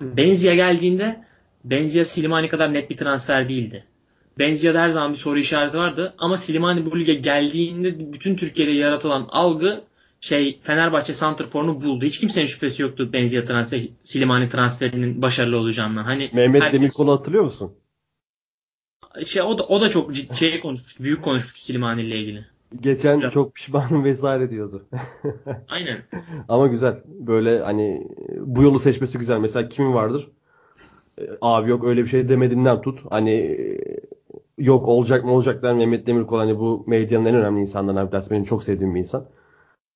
[0.00, 1.24] Benzia geldiğinde
[1.64, 3.84] Benzia Silimani kadar net bir transfer değildi.
[4.38, 9.26] Benzia'da her zaman bir soru işareti vardı ama Silimani bu lige geldiğinde bütün Türkiye'de yaratılan
[9.30, 9.80] algı
[10.20, 12.04] şey Fenerbahçe santrforunu buldu.
[12.04, 16.04] Hiç kimsenin şüphesi yoktu Benzia transfer Silimani transferinin başarılı olacağından.
[16.04, 17.72] Hani Mehmet herkes- Demirkol'u hatırlıyor musun?
[19.26, 21.04] şey o da o da çok ciddi şey konuşmuştu.
[21.04, 22.46] Büyük konuşmuştu Silimani ile ilgili.
[22.80, 23.30] Geçen Ya.
[23.30, 24.88] çok pişmanım vesaire diyordu.
[25.68, 25.98] Aynen.
[26.48, 27.02] Ama güzel.
[27.06, 29.38] Böyle hani bu yolu seçmesi güzel.
[29.38, 30.28] Mesela kimin vardır?
[31.20, 33.00] E, Abi yok öyle bir şey demediğinden tut.
[33.10, 33.78] Hani e,
[34.58, 38.30] yok olacak mı olacak der Mehmet Demirkol hani bu medyanın en önemli insanlarından bir tanesi.
[38.30, 39.26] Benim çok sevdiğim bir insan.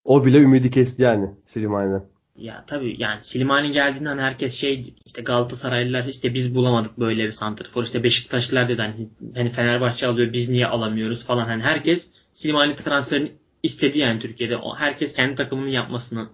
[0.04, 2.02] O bile ümidi kesti yani Slimani'den.
[2.36, 7.82] Ya tabii yani Slimani geldiğinden herkes şey işte Galatasaraylılar işte biz bulamadık böyle bir santrfor
[7.84, 8.94] işte Beşiktaşlılar dedi hani,
[9.36, 14.76] hani Fenerbahçe alıyor biz niye alamıyoruz falan hani herkes Slimani transferini istedi yani Türkiye'de o
[14.76, 16.28] herkes kendi takımının yapmasını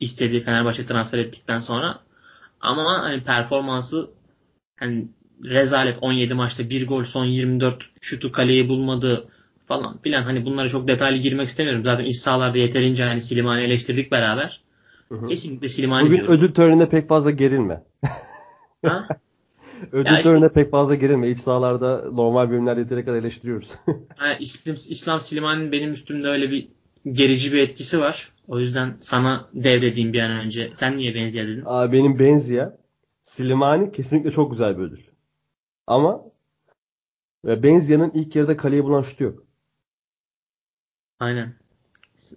[0.00, 2.00] istedi Fenerbahçe transfer ettikten sonra
[2.60, 4.10] ama hani performansı
[4.76, 5.08] hani
[5.44, 9.28] rezalet 17 maçta bir gol son 24 şutu kaleyi bulmadı
[9.66, 14.12] falan filan hani bunlara çok detaylı girmek istemiyorum zaten iç sahalarda yeterince hani Slimani eleştirdik
[14.12, 14.64] beraber
[15.08, 15.26] Hı hı.
[15.26, 16.34] Kesinlikle Slimani Bugün diyorum.
[16.34, 17.82] ödül töreninde pek fazla gerilme.
[18.84, 19.08] Ha?
[19.92, 21.28] Ödül Ya işte- pek fazla gerilme.
[21.30, 23.74] İç sahalarda normal bölümlerde yeteri kadar eleştiriyoruz.
[24.40, 26.68] İslam, İslam Slimani'nin benim üstümde öyle bir
[27.10, 28.32] gerici bir etkisi var.
[28.48, 30.70] O yüzden sana devredeyim bir an önce.
[30.74, 31.62] Sen niye benziyor dedin?
[31.66, 32.76] Aa, benim Benzia,
[33.22, 35.00] Slimani kesinlikle çok güzel bir ödül.
[35.86, 36.22] Ama
[37.44, 39.44] Benzia'nın ilk yarıda kaleyi bulan şutu yok.
[41.20, 41.54] Aynen.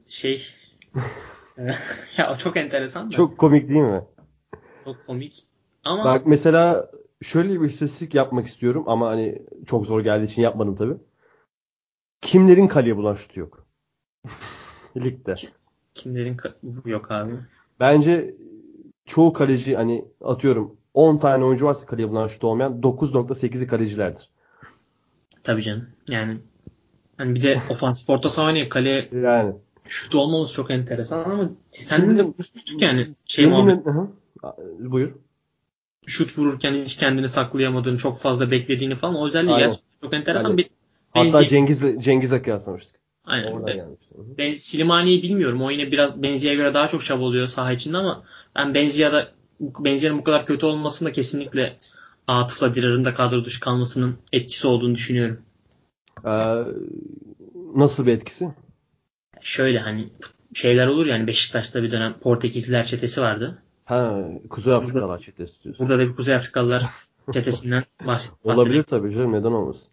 [0.08, 0.48] Şey
[2.18, 3.16] ya çok enteresan da.
[3.16, 4.04] Çok komik değil mi?
[4.86, 5.46] Çok komik.
[5.86, 10.76] Ama Bak mesela şöyle bir istatistik yapmak istiyorum ama hani çok zor geldiği için yapmadım
[10.76, 10.98] tabii.
[12.22, 13.66] Kimlerin kaleye bulan şutu yok?
[14.98, 15.34] Ligde.
[15.94, 16.38] kimlerin
[16.86, 17.34] yok abi.
[17.80, 18.34] Bence
[19.06, 24.30] çoğu kaleci hani atıyorum 10 tane oyuncu varsa kaleye bulan şutu olmayan 9.8'i kalecilerdir.
[25.44, 25.88] Tabii canım.
[26.10, 26.38] Yani
[27.18, 29.56] hani bir de ofansif orta saha oynayıp kaleye Yani.
[29.88, 34.08] şut olmaması çok enteresan ama sen de Şimdi- konuşmuştuk yani şey muhabbet, hı.
[34.80, 35.16] Buyur.
[36.08, 39.68] Şut vururken hiç kendini saklayamadığını çok fazla beklediğini falan o özelliği Aynen.
[39.68, 40.70] gerçekten çok enteresan Yani- bir
[41.14, 41.46] Hatta.
[41.46, 42.96] Cengiz'le Cengiz'e kıyaslamıştık.
[43.26, 43.52] Aynen.
[43.52, 44.62] Oradan Ben, gelmişti.
[44.62, 45.62] Silimani'yi bilmiyorum.
[45.62, 48.24] O yine biraz Benzia'ya göre daha çok çabalıyor saha içinde ama
[48.56, 51.78] ben Benzia'da Benzia'nın bu kadar kötü olmasının da kesinlikle
[52.28, 55.42] Atıf'la Dirar'ın da kadro dışı kalmasının etkisi olduğunu düşünüyorum.
[56.26, 56.64] Ee,
[57.76, 58.48] nasıl bir etkisi?
[59.42, 60.10] Şöyle hani
[60.54, 63.58] şeyler olur yani Beşiktaş'ta bir dönem Portekizliler çetesi vardı.
[63.88, 64.20] Ha,
[64.50, 65.88] Kuzey Afrikalar çetesi diyorsun.
[65.90, 66.86] Burada da bir Kuzey Afrikalılar
[67.34, 69.88] çetesinden bahs- Olabilir tabii canım neden olmasın.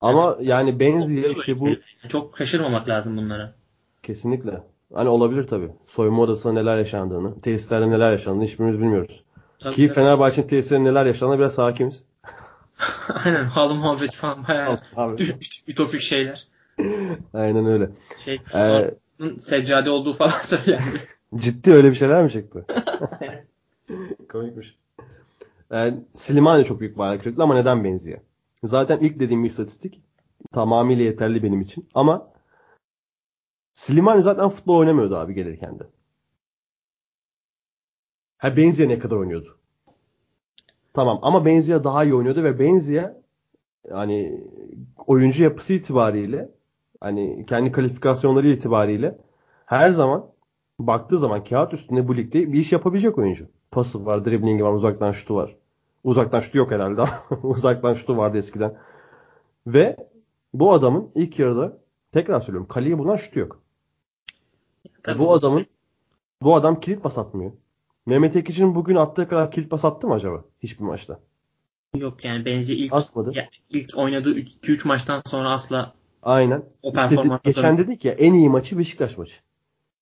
[0.00, 1.68] Ama yani Benzia işte bu
[2.08, 3.54] Çok şaşırmamak lazım bunlara.
[4.02, 4.62] kesinlikle.
[4.94, 5.70] Hani olabilir tabii.
[5.86, 9.24] Soyunma odasında neler yaşandığını, tesislerde neler yaşandığını hiçbirimiz bilmiyoruz.
[9.58, 9.94] Tabii Ki tabii.
[9.94, 12.02] Fenerbahçe'nin tesislerinde neler yaşandığına biraz hakimiz.
[13.24, 14.80] Aynen halı muhabbet falan bayağı
[15.68, 16.48] ütopik şeyler.
[17.34, 17.90] Aynen öyle.
[18.24, 18.90] Şey, Ee,
[19.40, 21.00] seccade olduğu falan söylendi.
[21.36, 22.66] Ciddi öyle bir şeyler mi çıktı?
[24.28, 24.78] Komikmiş.
[25.70, 28.20] Yani Slimani çok büyük bir hayal kırıklığı ama neden benziyor?
[28.64, 30.02] Zaten ilk dediğim istatistik
[30.52, 31.88] tamamıyla yeterli benim için.
[31.94, 32.30] Ama
[33.74, 35.84] Slimani zaten futbol oynamıyordu abi gelirken de.
[38.38, 39.58] Ha Benzia ne kadar oynuyordu?
[40.94, 43.14] Tamam ama Benzia daha iyi oynuyordu ve Benzia
[43.90, 44.44] hani
[45.06, 46.50] oyuncu yapısı itibariyle
[47.00, 49.18] hani kendi kalifikasyonları itibariyle
[49.66, 50.26] her zaman
[50.78, 53.48] baktığı zaman kağıt üstünde bu ligde bir iş yapabilecek oyuncu.
[53.70, 55.56] Pası var, driblingi var, uzaktan şutu var.
[56.04, 57.04] Uzaktan şutu yok herhalde.
[57.42, 58.78] uzaktan şutu vardı eskiden.
[59.66, 59.96] Ve
[60.54, 61.78] bu adamın ilk yarıda
[62.12, 63.62] tekrar söylüyorum kaleyi bulan şutu yok.
[65.02, 65.66] Tabii bu adamın
[66.42, 67.52] bu adam kilit pas atmıyor.
[68.06, 70.44] Mehmet Ekici'nin bugün attığı kadar kilit pas attı mı acaba?
[70.62, 71.20] Hiçbir maçta.
[71.96, 73.32] Yok yani Benzi ilk Atmadı.
[73.34, 76.64] ya, ilk oynadığı 2-3 maçtan sonra asla Aynen.
[76.82, 79.34] o İşte geçen dedik ya en iyi maçı Beşiktaş maçı.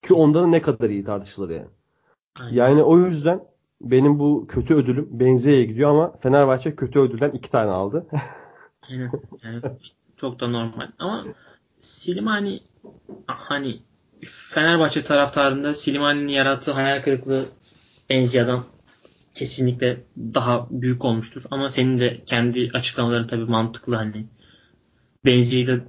[0.02, 1.68] Ki ondan ne kadar iyi tartışılır yani.
[2.40, 2.56] Aynen.
[2.56, 3.40] Yani o yüzden
[3.80, 8.06] benim bu kötü ödülüm Benze'ye gidiyor ama Fenerbahçe kötü ödülden iki tane aldı.
[8.90, 9.10] Aynen.
[9.42, 9.62] Yani
[10.16, 10.88] çok da normal.
[10.98, 11.24] Ama
[11.80, 12.60] Silimani
[13.26, 13.82] hani
[14.24, 17.44] Fenerbahçe taraftarında Silimani'nin yarattığı hayal kırıklığı
[18.10, 18.64] Benzia'dan
[19.34, 21.42] kesinlikle daha büyük olmuştur.
[21.50, 24.26] Ama senin de kendi açıklamaların tabii mantıklı hani.
[25.24, 25.84] Benzia'yı da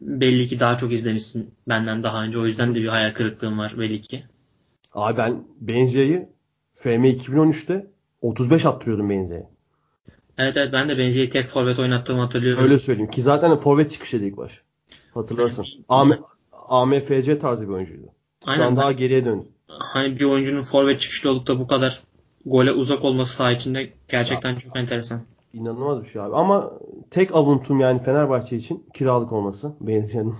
[0.00, 2.38] belli ki daha çok izlemişsin benden daha önce.
[2.38, 4.24] O yüzden de bir hayal kırıklığım var belli ki.
[4.94, 6.28] Abi ben Benze'yi
[6.74, 7.86] FM 2013'te
[8.22, 9.48] 35 attırıyordum Benze'ye.
[10.38, 12.64] Evet evet ben de Benzia'yı tek forvet oynattığımı hatırlıyorum.
[12.64, 14.62] Öyle söyleyeyim ki zaten forvet çıkışıydı ilk baş.
[15.14, 15.66] Hatırlarsın.
[15.88, 16.12] AM,
[16.68, 18.06] AMFC tarzı bir oyuncuydu.
[18.44, 18.66] Şu Aynen.
[18.66, 19.46] an daha geriye döndü.
[19.68, 22.00] Hani bir oyuncunun forvet çıkışlı olup da bu kadar
[22.46, 25.22] gole uzak olması saha içinde gerçekten çok enteresan.
[25.52, 26.34] İnanılmaz bir şey abi.
[26.34, 26.72] Ama
[27.10, 30.34] tek avuntum yani Fenerbahçe için kiralık olması Benze'nin.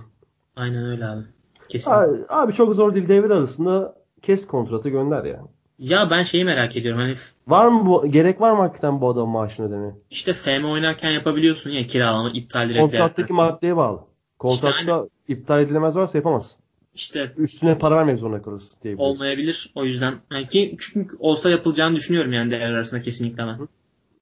[0.55, 1.23] Aynen öyle abi.
[1.69, 1.91] Kesin.
[1.91, 3.07] Abi, abi çok zor değil.
[3.09, 5.47] Devre arasında kes kontratı gönder yani.
[5.79, 7.01] Ya ben şeyi merak ediyorum.
[7.01, 7.15] Hani
[7.47, 9.95] Var mı bu gerek var mı hakikaten bu adamın maaşını ödemeye?
[10.09, 12.79] işte FM oynarken yapabiliyorsun ya kiralama iptal direkt.
[12.79, 13.99] Kontrattaki maddeye bağlı.
[14.39, 14.93] Kontratta İşte
[15.27, 16.63] iptal edilemez varsa yapamazsın.
[16.93, 19.71] İşte Üstüne para vermek zorunda kalırsın diye olmayabilir.
[19.75, 23.67] O yüzden yani ki çünkü olsa yapılacağını düşünüyorum yani devre arasında kesinlikle ben.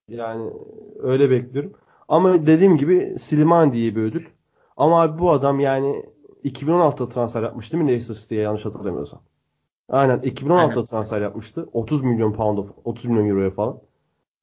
[0.09, 0.51] Yani
[0.99, 1.73] öyle bekliyorum.
[2.07, 4.25] Ama dediğim gibi Slimani diye bir ödül.
[4.77, 6.05] Ama abi bu adam yani
[6.45, 9.21] 2016'da transfer yapmış değil mi Leicester City'ye yanlış hatırlamıyorsam.
[9.89, 10.85] Aynen 2016'da Aynen.
[10.85, 11.69] transfer yapmıştı.
[11.73, 13.79] 30 milyon pound 30 milyon euroya falan.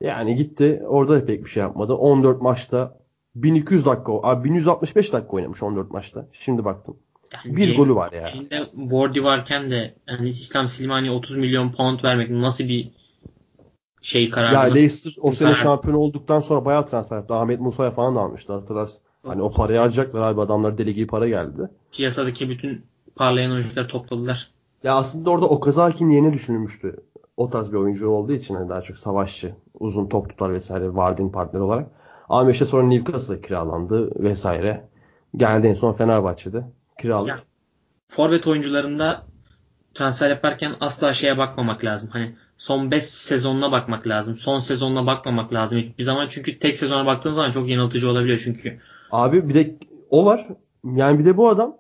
[0.00, 1.94] Yani gitti orada da pek bir şey yapmadı.
[1.94, 2.98] 14 maçta
[3.34, 6.28] 1200 dakika, abi 1165 dakika oynamış 14 maçta.
[6.32, 6.96] Şimdi baktım.
[7.44, 8.28] Yani Bir golü var ya.
[8.28, 12.90] Elinde Wardy varken de yani İslam Slimani'ye 30 milyon pound vermek nasıl bir
[14.06, 14.54] şey kararı?
[14.54, 15.62] Ya Leicester o sene karar?
[15.62, 17.34] şampiyon olduktan sonra bayağı transfer yaptı.
[17.34, 19.02] Ahmet Musa'ya falan da almıştı hatırlarsın.
[19.26, 21.70] Hani o parayı harcayacaklar abi adamlar deli gibi para geldi.
[21.92, 22.84] Piyasadaki bütün
[23.16, 24.50] parlayan oyuncuları topladılar.
[24.82, 26.96] Ya aslında orada Okazaki'nin yerine düşünülmüştü.
[27.36, 31.28] O tarz bir oyuncu olduğu için hani daha çok savaşçı, uzun top tutar vesaire Vardin
[31.28, 31.90] partner olarak.
[32.28, 34.88] Ama işte sonra Newcastle'a kiralandı vesaire.
[35.36, 36.64] Geldi en son Fenerbahçe'de
[37.00, 37.28] kiralık.
[37.28, 37.38] Ya,
[38.08, 39.22] Forvet oyuncularında
[39.96, 42.10] transfer yaparken asla şeye bakmamak lazım.
[42.12, 44.36] Hani son 5 sezonuna bakmak lazım.
[44.36, 46.26] Son sezonuna bakmamak lazım bir zaman.
[46.30, 48.80] Çünkü tek sezona baktığın zaman çok yanıltıcı olabiliyor çünkü.
[49.10, 49.76] Abi bir de
[50.10, 50.48] o var.
[50.94, 51.76] Yani bir de bu adam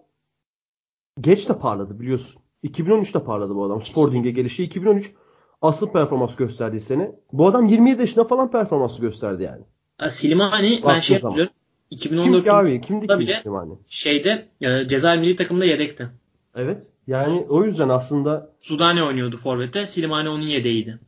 [1.20, 2.42] geç de parladı biliyorsun.
[2.64, 3.82] 2013'te parladı bu adam.
[3.82, 5.14] Sporting'e gelişi 2013
[5.62, 7.12] asıl performans gösterdiği sene.
[7.32, 9.62] Bu adam 27 yaşında falan performansı gösterdi yani.
[10.10, 11.52] Silimani ben şey yapıyorum.
[11.90, 12.80] 2014 Kim ki abi?
[12.80, 13.72] Kimdi ki bile Silimani?
[13.88, 16.08] şeyde e, Cezayir milli takımında yedekti.
[16.54, 16.92] Evet.
[17.06, 19.86] Yani o yüzden aslında Sudane oynuyordu forvette.
[19.86, 20.98] Silimani onun yedeğiydi.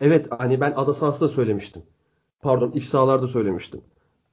[0.00, 1.82] evet hani ben ada sahası da söylemiştim.
[2.42, 3.80] Pardon iç sahalarda söylemiştim.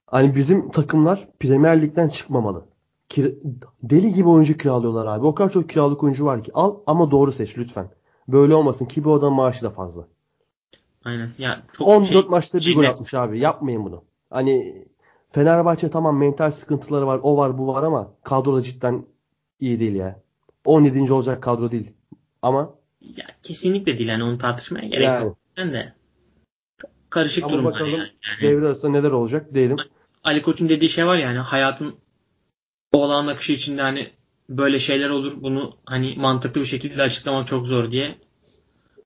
[0.06, 2.64] Hani bizim takımlar Premier Lig'den çıkmamalı.
[3.08, 3.34] Kir-
[3.82, 5.26] deli gibi oyuncu kiralıyorlar abi.
[5.26, 6.50] O kadar çok kiralık oyuncu var ki.
[6.54, 7.88] Al ama doğru seç lütfen.
[8.28, 10.06] Böyle olmasın ki bu adamın maaşı da fazla.
[11.04, 11.28] Aynen.
[11.38, 13.40] Ya çok 14 şey, maçta bir gol atmış abi.
[13.40, 14.04] Yapmayın bunu.
[14.30, 14.86] Hani
[15.32, 17.20] Fenerbahçe tamam mental sıkıntıları var.
[17.22, 19.04] O var bu var ama kadroda cidden
[19.60, 20.20] iyi değil ya.
[20.64, 21.12] 17.
[21.12, 21.92] olacak kadro değil.
[22.42, 24.08] Ama Ya kesinlikle değil.
[24.08, 25.24] Yani onu tartışmaya gerek Yani.
[25.24, 25.38] yok.
[25.56, 25.94] Ben de
[27.10, 28.00] karışık ama durumlar bakalım yani.
[28.00, 28.42] yani.
[28.42, 29.76] devre arasında neler olacak diyelim.
[30.24, 31.94] Ali Koç'un dediği şey var ya hani hayatın
[32.92, 34.10] olağan akışı içinde hani
[34.48, 35.32] böyle şeyler olur.
[35.36, 38.14] Bunu hani mantıklı bir şekilde açıklamak çok zor diye.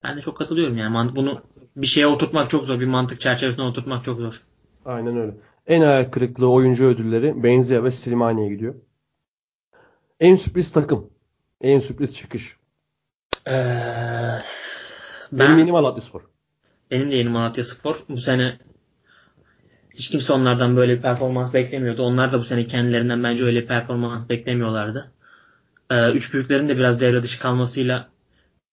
[0.02, 1.16] Ben de çok katılıyorum yani.
[1.16, 1.42] Bunu
[1.76, 2.80] bir şeye oturtmak çok zor.
[2.80, 4.42] Bir mantık çerçevesine oturtmak çok zor.
[4.84, 5.34] Aynen öyle.
[5.66, 8.74] En ayak kırıklığı oyuncu ödülleri Benzia ve Slimani'ye gidiyor.
[10.20, 11.10] En sürpriz takım.
[11.64, 12.56] En sürpriz çıkış.
[13.46, 14.42] Benim
[15.32, 16.20] ben yeni Malatyaspor.
[16.90, 17.96] Benim de yeni Malatya Spor.
[18.08, 18.58] Bu sene
[19.94, 22.02] hiç kimse onlardan böyle bir performans beklemiyordu.
[22.02, 25.12] Onlar da bu sene kendilerinden bence öyle bir performans beklemiyorlardı.
[25.90, 28.08] Ee, üç büyüklerin de biraz devre dışı kalmasıyla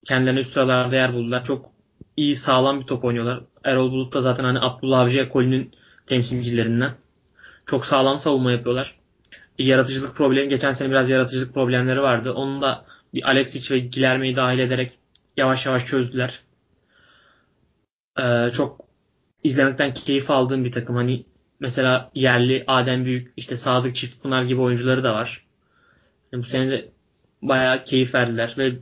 [0.06, 1.44] kendilerine üst sıralarda yer buldular.
[1.44, 1.72] Çok
[2.18, 3.44] iyi sağlam bir top oynuyorlar.
[3.64, 5.72] Erol Bulut da zaten hani Abdullah Avcı ekolünün
[6.08, 6.92] temsilcilerinden.
[7.66, 9.01] Çok sağlam savunma yapıyorlar.
[9.60, 12.34] Yaratıcılık problemi, geçen sene biraz yaratıcılık problemleri vardı.
[12.34, 14.98] Onu da bir Alexic ve Gilerme'yi dahil ederek
[15.38, 16.40] yavaş yavaş çözdüler.
[18.20, 18.86] Ee, çok
[19.44, 20.96] izlemekten keyif aldığım bir takım.
[20.96, 21.26] Hani
[21.60, 25.46] mesela yerli Adem Büyük, işte Sadık Çiftpınar gibi oyuncuları da var.
[26.32, 26.90] Yani bu sene de
[27.42, 28.74] bayağı keyif verdiler ve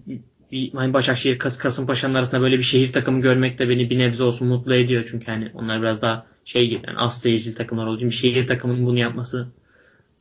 [0.51, 4.23] bir, hani Başakşehir Kas Kasımpaşa'nın arasında böyle bir şehir takımı görmek de beni bir nebze
[4.23, 5.08] olsun mutlu ediyor.
[5.12, 8.47] Çünkü hani onlar biraz daha şey gibi yani az seyircili takımlar olduğu için bir şehir
[8.47, 9.47] takımının bunu yapması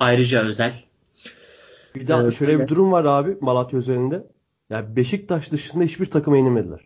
[0.00, 0.84] ayrıca özel.
[1.94, 2.62] Bir daha Evet, şöyle öyle.
[2.62, 4.26] bir durum var abi Malatya üzerinde.
[4.70, 6.80] Ya Beşiktaş dışında hiçbir takıma yenilmediler.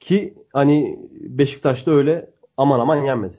[0.00, 3.36] Ki hani Beşiktaş'ta öyle aman aman yenmedi.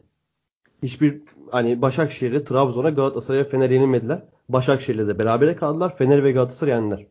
[0.84, 4.24] Hiçbir hani Başakşehir'e, Trabzon'a, Galatasaray'a, Fener'e yenilmediler.
[4.50, 5.98] Başakşehir'le de berabere kaldılar.
[5.98, 7.06] Fener ve Galatasaray yendiler.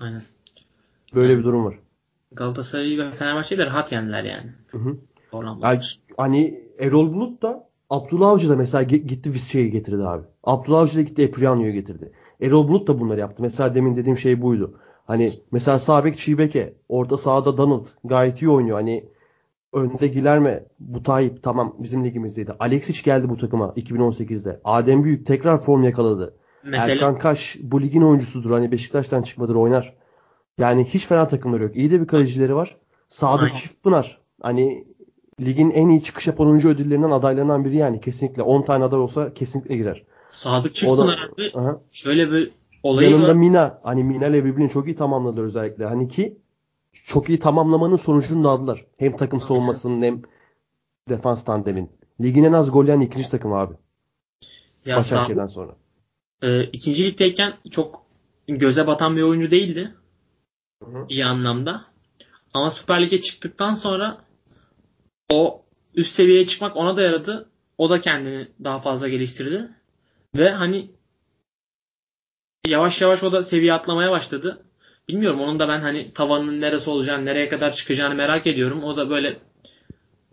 [0.00, 0.20] Aynen.
[1.14, 1.78] Böyle Yani- bir durum var.
[2.32, 4.52] Galatasaray ve Fenerbahçe'yi de rahat yendiler yani.
[4.70, 4.96] Hı hı.
[5.62, 5.80] Yani
[6.16, 10.22] hani Erol Bulut da Abdullah Avcı da mesela gitti Visca'yı getirdi abi.
[10.44, 12.12] Abdullah Avcı da gitti Epriano'yu getirdi.
[12.40, 13.42] Erol Bulut da bunları yaptı.
[13.42, 14.74] Mesela demin dediğim şey buydu.
[15.06, 18.76] Hani mesela sağ bek Çiğbeke, orta sahada Donald gayet iyi oynuyor.
[18.76, 19.04] Hani
[19.72, 22.52] önde Gilerme, Butayip tamam bizim ligimizdeydi.
[22.58, 24.60] Alexic geldi bu takıma 2018'de.
[24.64, 26.34] Adem Büyük tekrar form yakaladı.
[26.64, 28.50] Mesela Erkan Kaş bu ligin oyuncusudur.
[28.50, 29.94] Hani Beşiktaş'tan çıkmadır oynar.
[30.58, 31.76] Yani hiç fena takımları yok.
[31.76, 32.76] İyi de bir kalecileri var.
[33.08, 33.54] Sadık Aynen.
[33.54, 34.20] Çiftpınar.
[34.42, 34.84] Hani
[35.40, 38.00] ligin en iyi çıkış yapan oyuncu ödüllerinden adaylarından biri yani.
[38.00, 40.04] Kesinlikle 10 tane aday olsa kesinlikle girer.
[40.28, 41.80] Sadık Çiftpınar abi Aha.
[41.90, 42.50] şöyle bir
[42.82, 43.34] olayı yanında var.
[43.34, 43.80] Mina.
[43.82, 45.84] Hani Mina ile birbirini çok iyi tamamladılar özellikle.
[45.84, 46.38] Hani ki
[46.92, 48.86] çok iyi tamamlamanın sonucunu da aldılar.
[48.98, 50.22] Hem takım savunmasının hem
[51.08, 51.90] defans tandemin.
[52.20, 53.74] Ligin en az gol yiyen ikinci takım abi.
[54.86, 55.76] Ya Başakşehir'den sonra.
[56.42, 58.02] e, ikinci ligdeyken çok
[58.48, 59.94] göze batan bir oyuncu değildi.
[60.84, 61.06] Hı hı.
[61.08, 61.84] iyi anlamda.
[62.54, 64.18] Ama Süper Lig'e çıktıktan sonra
[65.34, 67.48] o üst seviyeye çıkmak ona da yaradı.
[67.78, 69.68] O da kendini daha fazla geliştirdi.
[70.34, 70.90] Ve hani
[72.66, 74.64] yavaş yavaş o da seviye atlamaya başladı.
[75.08, 78.84] Bilmiyorum onun da ben hani tavanının neresi olacağını, nereye kadar çıkacağını merak ediyorum.
[78.84, 79.36] O da böyle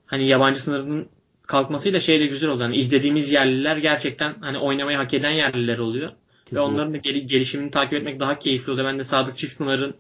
[0.06, 1.10] hani yabancı sınırının
[1.48, 2.64] kalkmasıyla şey de güzel oldu.
[2.64, 6.10] Hani izlediğimiz yerliler gerçekten hani oynamayı hak eden yerliler oluyor.
[6.10, 6.62] Ve Kesinlikle.
[6.62, 8.88] onların da gel- gelişimini takip etmek daha keyifli oluyor.
[8.88, 9.94] Ben de Sadık Çiftpınar'ın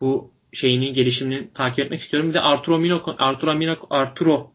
[0.00, 2.28] bu şeyini, gelişimini takip etmek istiyorum.
[2.28, 4.50] Bir de Arturo Mino, Arturo Mino, Arturo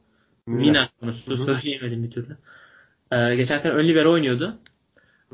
[0.48, 0.90] Mina.
[1.00, 2.38] Konusu söyleyemedim bir türlü.
[3.12, 4.58] Ee, geçen sene ön libero oynuyordu.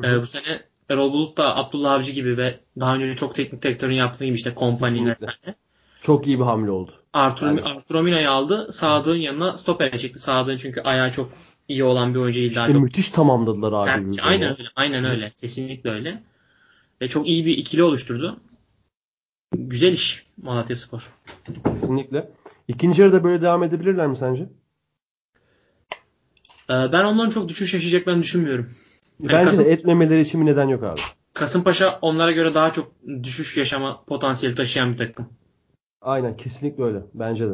[0.04, 3.94] Ee, bu sene Erol Bulut da Abdullah Avcı gibi ve daha önce çok teknik direktörün
[3.96, 5.28] yaptığı gibi işte kompani Kesinlikle.
[5.28, 5.56] vesaire.
[6.02, 6.92] Çok iyi bir hamle oldu.
[7.14, 8.74] Arturo, Yani- Arturo Mino'yu aldı.
[8.74, 10.20] Sadık'ın yanına stopere çekti.
[10.20, 11.32] Sadık'ın çünkü ayağı çok
[11.68, 12.56] iyi olan bir oyuncu değil.
[12.56, 14.14] Daha İşte çok müthiş tamamladılar abi.
[14.14, 14.26] sert.
[14.28, 14.70] Aynen öyle.
[14.76, 15.32] Aynen öyle.
[15.42, 16.24] Kesinlikle öyle.
[17.02, 18.38] Ve çok iyi bir ikili oluşturdu.
[19.54, 21.14] Güzel iş Malatya Spor.
[21.66, 22.32] Kesinlikle.
[22.68, 24.44] İkinci yarıda böyle devam edebilirler mi sence?
[26.70, 28.70] Ee, ben onların çok düşüş yaşayacaklarını düşünmüyorum.
[29.20, 31.00] Yani Bence Kasım- de etmemeleri için bir neden yok abi.
[31.34, 32.92] Kasımpaşa onlara göre daha çok
[33.24, 35.30] düşüş yaşama potansiyeli taşıyan bir takım.
[36.02, 37.00] Aynen kesinlikle öyle.
[37.14, 37.54] Bence de.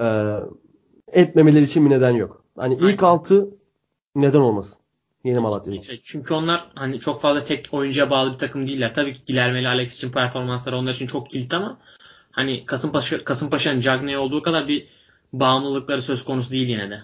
[0.00, 0.36] Ee,
[1.20, 2.44] etmemeleri için bir neden yok.
[2.56, 2.98] Hani ilk Aynen.
[2.98, 3.48] altı
[4.14, 4.78] neden olmasın?
[5.26, 5.80] Yeni Malatya için.
[5.82, 6.02] Kesinlikle.
[6.02, 8.94] Çünkü onlar hani çok fazla tek oyuncuya bağlı bir takım değiller.
[8.94, 11.78] Tabii ki Gilerme ile Alex için performansları onlar için çok kilit ama
[12.30, 14.88] hani Kasımpaşa Kasımpaşa'nın Cagney'e olduğu kadar bir
[15.32, 17.00] bağımlılıkları söz konusu değil yine de.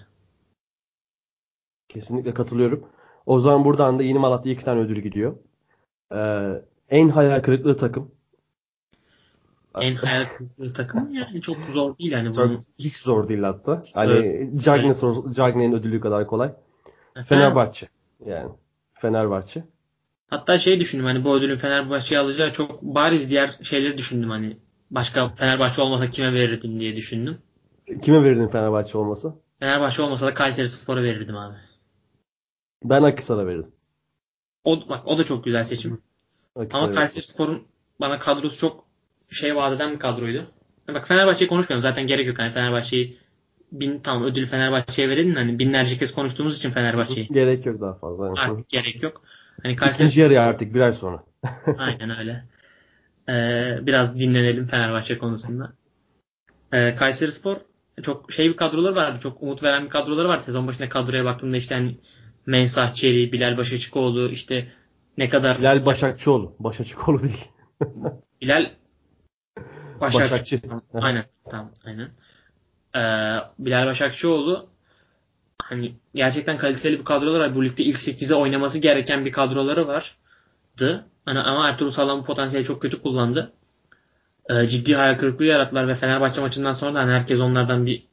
[1.89, 2.87] Kesinlikle katılıyorum.
[3.25, 5.35] O zaman buradan da Yeni Malatya iki tane ödül gidiyor.
[6.15, 8.11] Ee, en hayal kırıklığı takım.
[9.81, 12.59] En hayal kırıklığı takım yani çok zor değil hani Çok, bunu.
[12.79, 13.83] hiç zor değil hatta.
[13.93, 16.53] Hani Cagney sor- Cagney'in ödülü kadar kolay.
[17.13, 17.89] Fener- Fenerbahçe.
[18.25, 18.51] Yani
[18.93, 19.63] Fenerbahçe.
[20.29, 24.57] Hatta şey düşündüm hani bu ödülün Fenerbahçe'ye alacağı çok bariz diğer şeyleri düşündüm hani
[24.91, 27.37] başka Fenerbahçe olmasa kime verirdim diye düşündüm.
[28.01, 29.35] Kime verirdin Fenerbahçe olmasa?
[29.59, 31.55] Fenerbahçe olmasa da Kayseri Spor'a verirdim abi.
[32.83, 33.71] Ben Akhisar'a verirdim.
[34.63, 36.01] O, bak o da çok güzel seçim.
[36.55, 36.93] Akhisar'a Ama.
[36.93, 37.63] Kayseri Spor'un
[37.99, 38.85] bana kadrosu çok
[39.29, 40.45] şey vaat eden bir kadroydu.
[40.87, 41.81] Bak Fenerbahçe'yi konuşmuyorum.
[41.81, 42.39] Zaten gerek yok.
[42.39, 43.17] Hani Fenerbahçe'yi
[43.73, 48.27] bin tamam ödül Fenerbahçe'ye verelim hani binlerce kez konuştuğumuz için Fenerbahçe'yi Gerek yok daha fazla.
[48.27, 48.39] Yani.
[48.39, 49.21] artık gerek yok.
[49.63, 51.23] Hani Kayseri İkinci yarıya artık bir ay sonra.
[51.77, 52.45] aynen öyle.
[53.29, 55.73] Ee, biraz dinlenelim Fenerbahçe konusunda.
[56.73, 57.57] Ee, Kayseri Spor
[58.01, 59.19] çok şey bir kadroları vardı.
[59.23, 60.43] Çok umut veren bir kadroları vardı.
[60.43, 61.97] Sezon başında kadroya baktığımda işte hani
[62.45, 64.67] Mensah Çeri, Bilal Başaçıkoğlu işte
[65.17, 66.55] ne kadar Bilal Başakçıoğlu.
[66.59, 67.45] Başakçıoğlu değil.
[68.41, 68.71] Bilal
[70.01, 70.31] Başakçı.
[70.33, 70.61] Başakçı.
[70.93, 71.23] Aynen.
[71.49, 71.71] Tamam.
[71.85, 72.09] Aynen.
[72.95, 72.99] Ee,
[73.59, 74.67] Bilal Başakçıoğlu
[75.63, 77.55] hani gerçekten kaliteli bir kadroları var.
[77.55, 81.05] Bu ligde ilk 8'e oynaması gereken bir kadroları vardı.
[81.25, 83.51] Hani ama Ertuğrul Sağlam potansiyeli çok kötü kullandı.
[84.49, 88.07] Ee, ciddi hayal kırıklığı yarattılar ve Fenerbahçe maçından sonra da hani herkes onlardan bir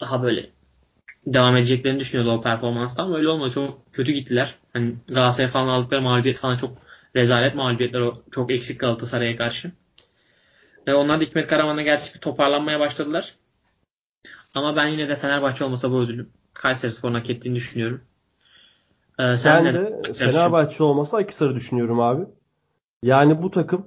[0.00, 0.50] daha böyle
[1.26, 3.50] devam edeceklerini düşünüyordu o performanstan ama öyle olmadı.
[3.50, 4.54] Çok kötü gittiler.
[4.72, 6.78] Hani Galatasaray falan aldıkları mağlubiyet falan çok
[7.16, 9.72] rezalet mağlubiyetler o çok eksik Galatasaray'a karşı.
[10.88, 13.34] Ve onlar da Hikmet Karaman'la gerçi bir toparlanmaya başladılar.
[14.56, 18.00] Ama ben yine de Fenerbahçe olmasa bu ödülü Kayseri Spor'un hak ettiğini düşünüyorum.
[19.18, 22.24] Ee, sen Ben de Fenerbahçe olmasa Akhisar'ı düşünüyorum abi.
[23.02, 23.86] Yani bu takım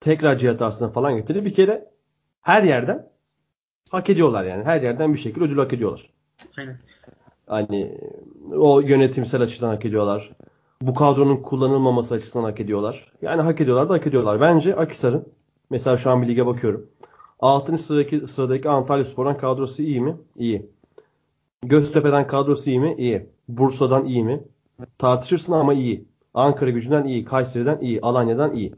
[0.00, 1.44] tekrar cihat aslında falan getirir.
[1.44, 1.90] Bir kere
[2.40, 3.08] her yerden
[3.90, 4.64] hak ediyorlar yani.
[4.64, 6.10] Her yerden bir şekilde ödül hak ediyorlar.
[6.56, 6.78] Aynen.
[7.46, 7.98] Hani
[8.52, 10.30] o yönetimsel açıdan hak ediyorlar.
[10.82, 13.12] Bu kadronun kullanılmaması açısından hak ediyorlar.
[13.22, 14.40] Yani hak ediyorlar da hak ediyorlar.
[14.40, 15.28] Bence Akhisar'ın
[15.70, 16.90] mesela şu an bir lige bakıyorum.
[17.44, 17.78] 6.
[17.78, 20.16] sıradaki, sıradaki Antalya Spor'dan kadrosu iyi mi?
[20.36, 20.70] İyi.
[21.62, 22.94] Göztepe'den kadrosu iyi mi?
[22.98, 23.28] İyi.
[23.48, 24.44] Bursa'dan iyi mi?
[24.98, 26.08] Tartışırsın ama iyi.
[26.34, 27.24] Ankara gücünden iyi.
[27.24, 28.00] Kayseri'den iyi.
[28.00, 28.74] Alanya'dan iyi.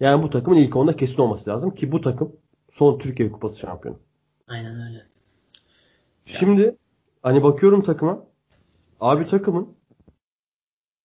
[0.00, 2.32] Yani bu takımın ilk onda kesin olması lazım ki bu takım
[2.70, 3.98] son Türkiye Kupası şampiyonu.
[4.48, 5.06] Aynen öyle.
[6.26, 6.76] Şimdi
[7.22, 8.24] hani bakıyorum takıma.
[9.00, 9.68] Abi takımın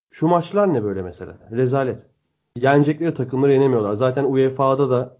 [0.09, 1.37] şu maçlar ne böyle mesela?
[1.51, 2.05] Rezalet.
[2.55, 3.93] Yenecekleri takımları yenemiyorlar.
[3.93, 5.17] Zaten UEFA'da da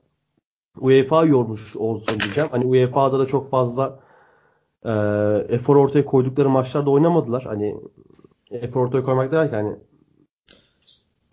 [0.80, 2.50] UEFA yormuş olsun diyeceğim.
[2.52, 4.00] Hani UEFA'da da çok fazla
[4.86, 4.92] e,
[5.50, 7.44] efor ortaya koydukları maçlarda oynamadılar.
[7.44, 7.76] Hani
[8.52, 9.76] efor ortaya koymak derken hani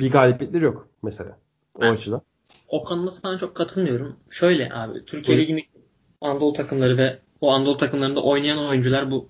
[0.01, 1.39] bir galibiyetleri yok mesela.
[1.79, 2.23] O Ben- açıdan.
[2.69, 4.17] O konuda sana çok katılmıyorum.
[4.31, 5.39] Şöyle abi Türkiye.
[5.39, 5.63] Ligi'nin
[6.21, 9.29] Anadolu takımları ve o Anadolu takımlarında oynayan oyuncular bu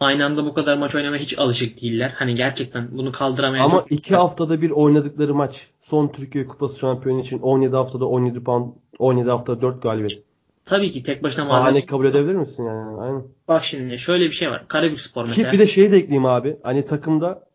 [0.00, 2.14] aynı anda bu kadar maç oynamaya hiç alışık değiller.
[2.16, 7.20] Hani gerçekten bunu kaldıramayan Ama çok iki haftada bir oynadıkları maç son Türkiye Kupası şampiyonu
[7.20, 10.22] için 17 haftada 17 puan 17 haftada 4 galibiyet.
[10.64, 11.64] tabii ki tek başına malzeme.
[11.64, 13.00] Bahane kabul edebilir misin yani?
[13.00, 13.22] Aynen.
[13.48, 14.64] Bak şimdi şöyle bir şey var.
[14.68, 15.52] Karabük Spor Ki mesela.
[15.52, 16.56] bir de şeyi de ekleyeyim abi.
[16.62, 17.46] Hani takımda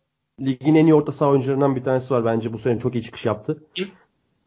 [0.42, 2.26] ligin en iyi orta saha oyuncularından bir tanesi var.
[2.26, 3.64] Bence bu sene çok iyi çıkış yaptı.
[3.76, 3.88] Kim?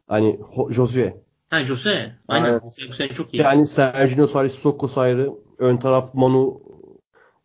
[0.09, 1.17] Hani Josue.
[1.51, 2.13] Ha Jose.
[2.29, 2.47] Aynen.
[2.47, 2.61] Aynen.
[2.89, 3.43] Bu sene çok iyi.
[3.43, 5.31] Yani Sergio Suarez, Sokos ayrı.
[5.59, 6.61] Ön taraf Manu.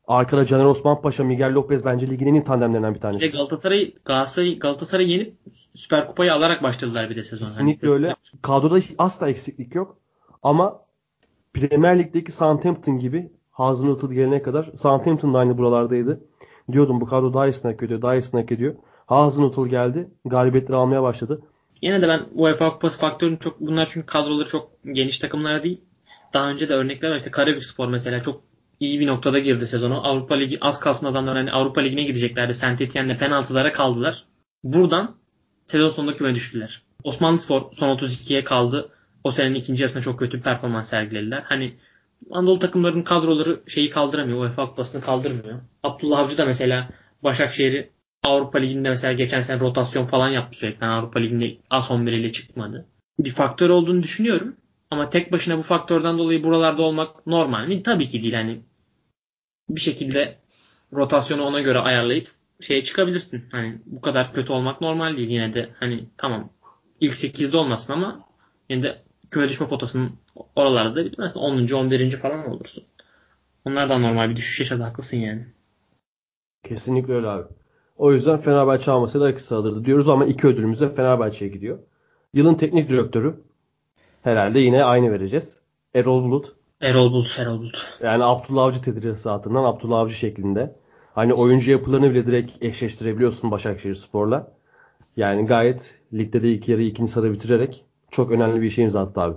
[0.07, 3.31] Arkada Caner Osman Paşa, Miguel Lopez bence ligin en iyi tandemlerinden bir tanesi.
[3.31, 5.35] Galatasaray Galatasaray Galatasaray yenip
[5.73, 7.45] Süper Kupayı alarak başladılar bir de sezon.
[7.45, 8.15] Kesinlikle Hani- öyle.
[8.41, 9.97] Kadroda asla eksiklik yok.
[10.43, 10.79] Ama
[11.53, 16.21] Premier Lig'deki Southampton gibi Hazenhüttl gelene kadar Southampton da aynı buralardaydı.
[16.71, 18.75] Diyordum bu kadro daha iyisini hak ediyor, daha iyisini hak ediyor.
[19.05, 20.09] Hazenhüttl geldi.
[20.25, 21.41] Galibiyetleri almaya başladı.
[21.81, 25.81] Yine de ben UEFA Kupası faktörünü çok bunlar çünkü kadroları çok geniş takımlar değil.
[26.33, 27.15] Daha önce de örnekler var.
[27.15, 28.41] İşte Karabükspor mesela çok
[28.79, 30.07] iyi bir noktada girdi sezonu.
[30.07, 32.53] Avrupa Ligi az kalsın adamlar hani Avrupa Ligi'ne gideceklerdi.
[32.53, 34.23] Saint Etienne'le penaltılara kaldılar.
[34.63, 35.15] Buradan
[35.67, 36.81] sezon sonunda küme düştüler.
[37.03, 38.89] Osmanlıspor son 32'ye kaldı.
[39.23, 41.41] O senenin ikinci yarısında çok kötü bir performans sergilediler.
[41.45, 41.73] Hani
[42.31, 44.39] Anadolu takımlarının kadroları şeyi kaldıramıyor.
[44.39, 45.59] UEFA Kupası'nı kaldırmıyor.
[45.83, 46.89] Abdullah Avcı da mesela
[47.23, 47.89] Başakşehir'i
[48.23, 50.83] Avrupa Ligi'nde mesela geçen sene rotasyon falan yaptı sürekli.
[50.83, 52.85] Yani Avrupa Ligi'nde az 11 ile çıkmadı.
[53.19, 54.55] Bir faktör olduğunu düşünüyorum.
[54.91, 57.83] Ama tek başına bu faktörden dolayı buralarda olmak normal mi?
[57.83, 58.33] Tabii ki değil.
[58.33, 58.61] Hani
[59.69, 60.37] bir şekilde
[60.93, 62.27] rotasyonu ona göre ayarlayıp
[62.61, 63.45] şeye çıkabilirsin.
[63.51, 65.29] Hani bu kadar kötü olmak normal değil.
[65.29, 66.49] Yine de hani tamam
[67.01, 68.25] ilk 8'de olmasın ama
[68.69, 70.11] yine de küme düşme potasının
[70.55, 71.39] oralarda da bitmezsin.
[71.39, 71.67] 10.
[71.73, 72.11] 11.
[72.11, 72.83] falan olursun.
[73.65, 74.83] Onlar da normal bir düşüş yaşadı.
[74.83, 75.45] Haklısın yani.
[76.63, 77.47] Kesinlikle öyle abi.
[77.97, 81.79] O yüzden Fenerbahçe almasaydı akısı alırdı diyoruz ama iki ödülümüz de Fenerbahçe'ye gidiyor.
[82.33, 83.43] Yılın teknik direktörü
[84.25, 85.57] herhalde yine aynı vereceğiz.
[85.95, 86.55] Erol Bulut.
[86.81, 87.99] Erol Bulut, Erol Bulut.
[88.03, 90.75] Yani Abdullah Avcı tedrisatından Abdullah Avcı şeklinde.
[91.15, 94.51] Hani oyuncu yapılarını bile direkt eşleştirebiliyorsun Başakşehir Spor'la.
[95.17, 99.21] Yani gayet ligde de ilk yarı ikinci sırada bitirerek çok önemli bir şey imza attı
[99.21, 99.35] abi.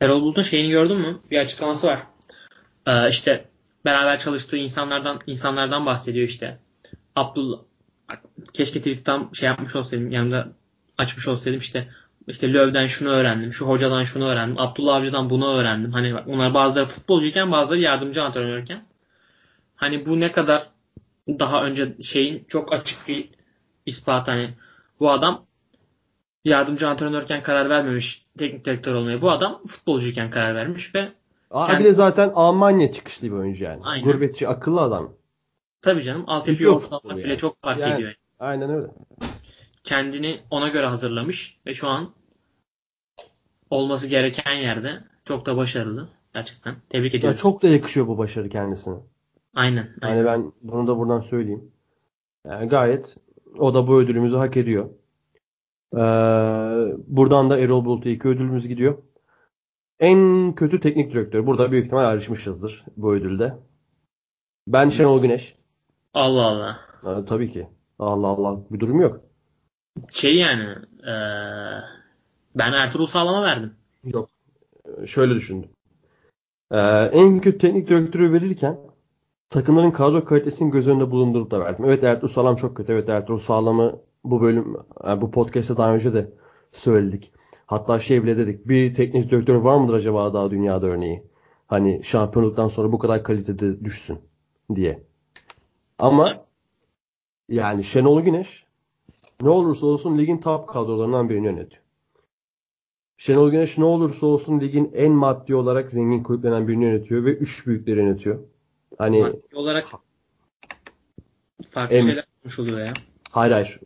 [0.00, 1.16] Erol Bulut'un şeyini gördün mü?
[1.30, 2.02] Bir açıklaması var.
[2.86, 3.44] Ee, işte
[3.84, 6.58] beraber çalıştığı insanlardan insanlardan bahsediyor işte.
[7.16, 7.58] Abdullah
[8.52, 10.48] keşke Twitter'dan şey yapmış olsaydım yanımda
[10.98, 11.88] açmış olsaydım işte
[12.26, 15.92] işte Löv'den şunu öğrendim, şu hocadan şunu öğrendim, Abdullah Avcı'dan bunu öğrendim.
[15.92, 18.84] Hani bak onlar bazıları futbolcuyken bazıları yardımcı antrenörken.
[19.76, 20.68] Hani bu ne kadar
[21.28, 23.28] daha önce şeyin çok açık bir
[23.86, 24.48] ispat hani
[25.00, 25.44] bu adam
[26.44, 29.20] yardımcı antrenörken karar vermemiş teknik direktör olmaya.
[29.22, 31.08] Bu adam futbolcuyken karar vermiş ve
[31.50, 33.80] Abi kendi- de zaten Almanya çıkışlı bir oyuncu yani.
[33.84, 34.04] Aynen.
[34.04, 35.12] Gurbetçi, akıllı adam.
[35.82, 37.38] tabii canım Biliyor ortalamak futbolu bile yani.
[37.38, 37.94] çok fark Yani.
[37.94, 38.14] ediyor.
[38.40, 38.86] Aynen öyle.
[39.84, 42.10] Kendini ona göre hazırlamış ve şu an
[43.70, 46.08] olması gereken yerde çok da başarılı.
[46.34, 46.74] Gerçekten.
[46.88, 47.40] Tebrik Ya ediyoruz.
[47.40, 48.94] çok da yakışıyor bu başarı kendisine.
[49.54, 49.88] Aynen.
[50.02, 50.16] aynen.
[50.16, 51.70] Yani ben bunu da buradan söyleyeyim.
[52.46, 53.16] Yani gayet
[53.58, 54.88] o da bu ödülümüzü hak ediyor.
[55.94, 55.98] Ee,
[57.06, 58.98] buradan da Erol Bulut'a iki ödülümüz gidiyor.
[60.00, 61.46] En kötü teknik direktör.
[61.46, 63.58] Burada büyük ihtimal ayrışmışızdır bu ödülde.
[64.66, 65.56] Ben Şenol Güneş.
[66.14, 66.78] Allah Allah.
[67.04, 67.68] Ee, tabii ki.
[67.98, 69.20] Allah Allah bir durum yok.
[70.10, 70.62] Şey yani
[71.06, 71.82] eee,
[72.54, 73.74] ben Ertuğrul Sağlam'a verdim.
[74.04, 74.30] Yok.
[75.06, 75.70] Şöyle düşündüm.
[76.70, 76.78] Ee,
[77.12, 78.78] en kötü teknik direktörü verirken
[79.50, 81.84] takımların kadro kalitesini göz önünde bulundurup da verdim.
[81.84, 82.92] Evet Ertuğrul Sağlam çok kötü.
[82.92, 86.30] Evet Ertuğrul Sağlam'ı bu bölüm yani bu podcast'te daha önce de
[86.72, 87.32] söyledik.
[87.66, 88.68] Hatta şey bile dedik.
[88.68, 91.22] Bir teknik direktör var mıdır acaba daha dünyada örneği?
[91.66, 94.18] Hani şampiyonluktan sonra bu kadar kalitede düşsün
[94.74, 95.02] diye.
[95.98, 96.44] Ama
[97.48, 98.66] yani Şenol Güneş
[99.42, 101.82] ne olursa olsun ligin top kadrolarından birini yönetiyor.
[103.16, 107.66] Şenol Güneş ne olursa olsun ligin en maddi olarak zengin kulüplerinden birini yönetiyor ve üç
[107.66, 108.38] büyükleri yönetiyor.
[108.98, 109.86] Hani Maddi olarak
[111.70, 112.92] farklı En- şeyler olmuş oluyor ya.
[113.30, 113.80] hayır hayır.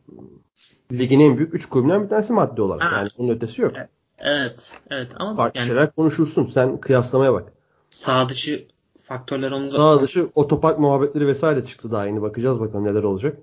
[0.93, 2.93] Ligin en büyük üç kulübünden bir tanesi maddi olarak.
[2.93, 2.97] Ha.
[2.97, 3.73] Yani onun ötesi yok.
[4.19, 4.79] Evet.
[4.91, 6.47] Evet ama Farklı yani şeyler konuşulsun.
[6.47, 7.53] Sen kıyaslamaya bak.
[7.91, 8.67] sağ dışı
[8.99, 12.23] faktörler onu da Sağ dışı otopark muhabbetleri vesaire çıktı daha yeni.
[12.23, 13.39] Bakacağız bakalım neler olacak.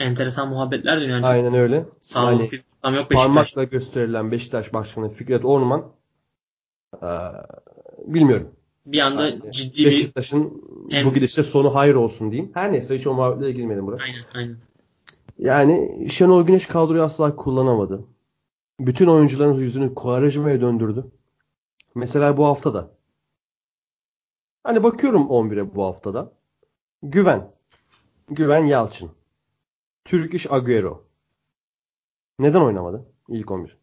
[0.00, 1.16] Enteresan muhabbetler dönüyor.
[1.16, 1.86] Yani Aynen öyle.
[2.00, 3.26] sağlıklı Hani bir ortam yok Beşiktaş.
[3.26, 5.92] parmakla gösterilen Beşiktaş Başkanı Fikret Orman
[7.02, 7.08] eee,
[8.06, 8.50] bilmiyorum.
[8.86, 10.62] Bir anda Yani ciddi bir Beşiktaş'ın
[11.04, 12.50] bu gidişte sonu hayır olsun diyeyim.
[12.54, 14.02] Her neyse hiç o muhabbetlere girmedim buraya.
[14.02, 14.56] aynen aynen.
[15.38, 18.04] Yani Şenol Güneş kadroyu asla kullanamadı.
[18.80, 21.04] Bütün oyuncuların yüzünü Quaresma'ya döndürdü.
[21.94, 22.90] Mesela bu hafta da.
[24.64, 26.32] Hani bakıyorum 11'e bu haftada.
[27.02, 27.50] Güven.
[28.30, 29.10] Güven Yalçın.
[30.04, 31.04] Türk İş Agüero.
[32.38, 33.78] Neden oynamadı ilk 11?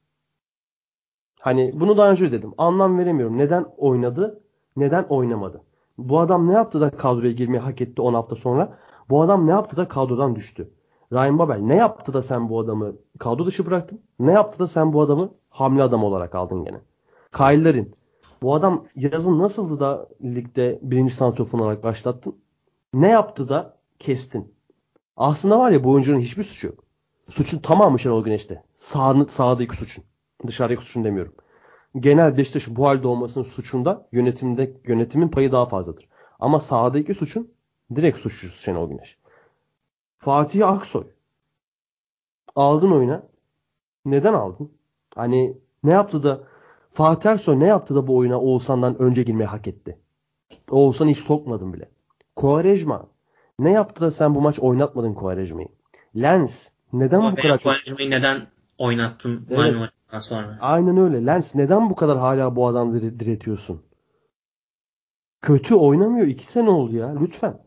[1.39, 2.53] Hani bunu daha önce dedim.
[2.57, 3.37] Anlam veremiyorum.
[3.37, 4.43] Neden oynadı?
[4.75, 5.63] Neden oynamadı?
[5.97, 8.77] Bu adam ne yaptı da kadroya girmeyi hak etti 10 hafta sonra?
[9.09, 10.71] Bu adam ne yaptı da kadrodan düştü?
[11.13, 14.01] Ryan Babel ne yaptı da sen bu adamı kadro dışı bıraktın?
[14.19, 16.81] Ne yaptı da sen bu adamı hamle adam olarak aldın gene?
[17.37, 17.95] Kyle Larin.
[18.41, 22.35] Bu adam yazın nasıldı da ligde birinci santrofor olarak başlattın?
[22.93, 24.56] Ne yaptı da kestin?
[25.17, 26.83] Aslında var ya bu oyuncunun hiçbir suçu yok.
[27.29, 28.63] Suçun tamamı Şenol Güneş'te.
[28.75, 30.03] Sağ, sağdaki suçun.
[30.47, 31.33] Dışarıdaki suçun demiyorum.
[31.99, 36.07] Genel Beşiktaş'ın bu halde olmasının suçunda yönetimde yönetimin payı daha fazladır.
[36.39, 37.51] Ama sahadaki suçun
[37.95, 39.17] direkt suçlusu Şenol Güneş.
[40.17, 41.07] Fatih Aksoy.
[42.55, 43.23] Aldın oyuna.
[44.05, 44.71] Neden aldın?
[45.15, 46.43] Hani ne yaptı da
[46.93, 49.99] Fatih Aksoy ne yaptı da bu oyuna Oğuzhan'dan önce girmeyi hak etti?
[50.71, 51.89] Oğuzhan'ı hiç sokmadın bile.
[52.35, 53.07] Quaresma.
[53.59, 55.67] Ne yaptı da sen bu maç oynatmadın Quaresma'yı?
[56.15, 56.69] Lens.
[56.93, 57.63] Neden Ama bu kadar çok...
[57.63, 58.47] Quaresma'yı neden
[58.77, 59.57] oynattın Evet.
[59.79, 60.57] Maçından sonra?
[60.61, 61.25] Aynen öyle.
[61.25, 63.81] Lens neden bu kadar hala bu adamı dire- diretiyorsun?
[65.41, 66.27] Kötü oynamıyor.
[66.27, 67.15] İki sene oldu ya.
[67.21, 67.59] Lütfen.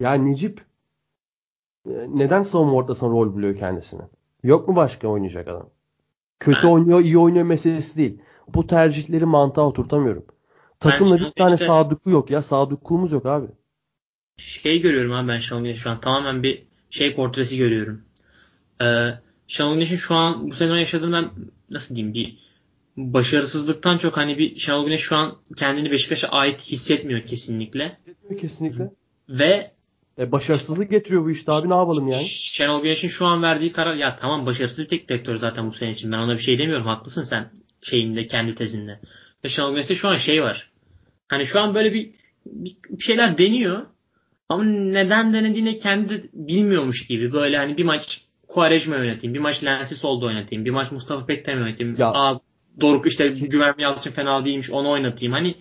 [0.00, 0.64] Ya Necip
[1.86, 4.02] e, neden savunma ortasına rol buluyor kendisine?
[4.42, 5.70] Yok mu başka oynayacak adam?
[6.40, 8.22] Kötü Ben- oynuyor, iyi oynuyor meselesi değil.
[8.48, 10.24] Bu tercihleri mantığa oturtamıyorum.
[10.80, 12.42] Takımda bir tane Güneş'te- sadıklı yok ya.
[12.42, 13.46] Sadıklığımız yok abi.
[14.38, 18.02] Şey görüyorum abi ben Şenol Güneş şu an tamamen bir şey portresi görüyorum.
[18.82, 19.08] Ee,
[19.46, 21.30] Şenol Güneş'in şu an bu sene yaşadığını ben
[21.70, 22.38] nasıl diyeyim bir
[22.96, 27.98] başarısızlıktan çok hani bir Şenol Güneş şu an kendini Beşiktaş'a ait hissetmiyor kesinlikle.
[28.40, 28.90] Kesinlikle.
[29.28, 29.72] Ve
[30.18, 32.24] E başarısızlık getiriyor bu işte abi ne yapalım yani?
[32.24, 35.90] Şenol Güneş'in şu an verdiği karar ya tamam başarısız bir tek direktör zaten bu sene
[35.90, 36.12] için.
[36.12, 36.86] Ben ona bir şey demiyorum.
[36.86, 37.50] Haklısın sen
[37.82, 39.00] şeyinde kendi tezinde.
[39.44, 40.70] Ve Şenol Güneş'te şu an şey var.
[41.28, 42.10] Hani şu an böyle bir,
[42.46, 43.86] bir şeyler deniyor.
[44.48, 47.32] Ama neden denediğini kendi bilmiyormuş gibi.
[47.32, 49.34] Böyle hani bir maç Quaresma yöneteyim.
[49.34, 50.64] Bir maç Lensi solda oynatayım.
[50.64, 51.96] Bir maç Mustafa Pektem yöneteyim.
[51.98, 52.12] Ya.
[52.12, 52.40] Aa,
[52.80, 55.32] Doruk işte Güvenli Yalçın fena değilmiş onu oynatayım.
[55.32, 55.54] Hani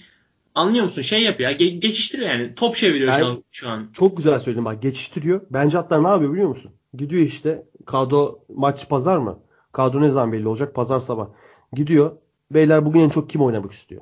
[0.55, 1.01] anlıyor musun?
[1.01, 1.51] Şey yapıyor.
[1.51, 2.55] Ge- geçiştiriyor yani.
[2.55, 3.43] Top çeviriyor Ben- şu an.
[3.51, 3.89] Şu an.
[3.93, 5.41] Çok güzel söyledin bak geçiştiriyor.
[5.49, 6.71] Bence hatta ne yapıyor biliyor musun?
[6.93, 9.39] Gidiyor işte kadro maç pazar mı?
[9.71, 10.75] Kadro ne zaman belli olacak?
[10.75, 11.27] Pazar sabah.
[11.73, 12.17] Gidiyor.
[12.51, 14.01] Beyler bugün en çok kim oynamak istiyor?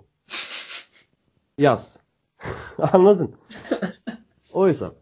[1.58, 2.00] Yaz.
[2.94, 3.36] Anladın?
[4.56, 4.94] O hesap.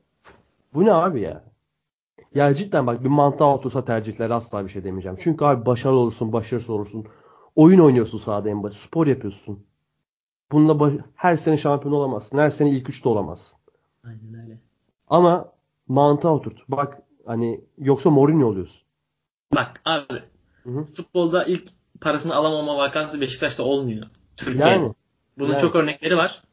[0.73, 1.43] Bu ne abi ya?
[2.35, 5.17] Ya cidden bak bir mantığa otursa tercihler asla bir şey demeyeceğim.
[5.21, 7.07] Çünkü abi başarılı olursun, başarısız olursun.
[7.55, 8.79] Oyun oynuyorsun sahada en basit.
[8.79, 9.65] Spor yapıyorsun.
[10.51, 12.37] Bununla baş- her sene şampiyon olamazsın.
[12.37, 13.57] Her sene ilk üçte olamazsın.
[14.03, 14.57] Aynen öyle.
[15.07, 15.51] Ama
[15.87, 16.57] mantığa oturt.
[16.69, 18.81] Bak hani yoksa Mourinho oluyorsun.
[19.55, 20.23] Bak abi
[20.63, 20.83] Hı hı.
[20.83, 21.69] futbolda ilk
[22.01, 24.07] parasını alamama vakası Beşiktaş'ta olmuyor.
[24.37, 24.69] Türkiye'de.
[24.69, 24.93] Yani
[25.39, 25.61] Bunun yani.
[25.61, 26.43] çok örnekleri var.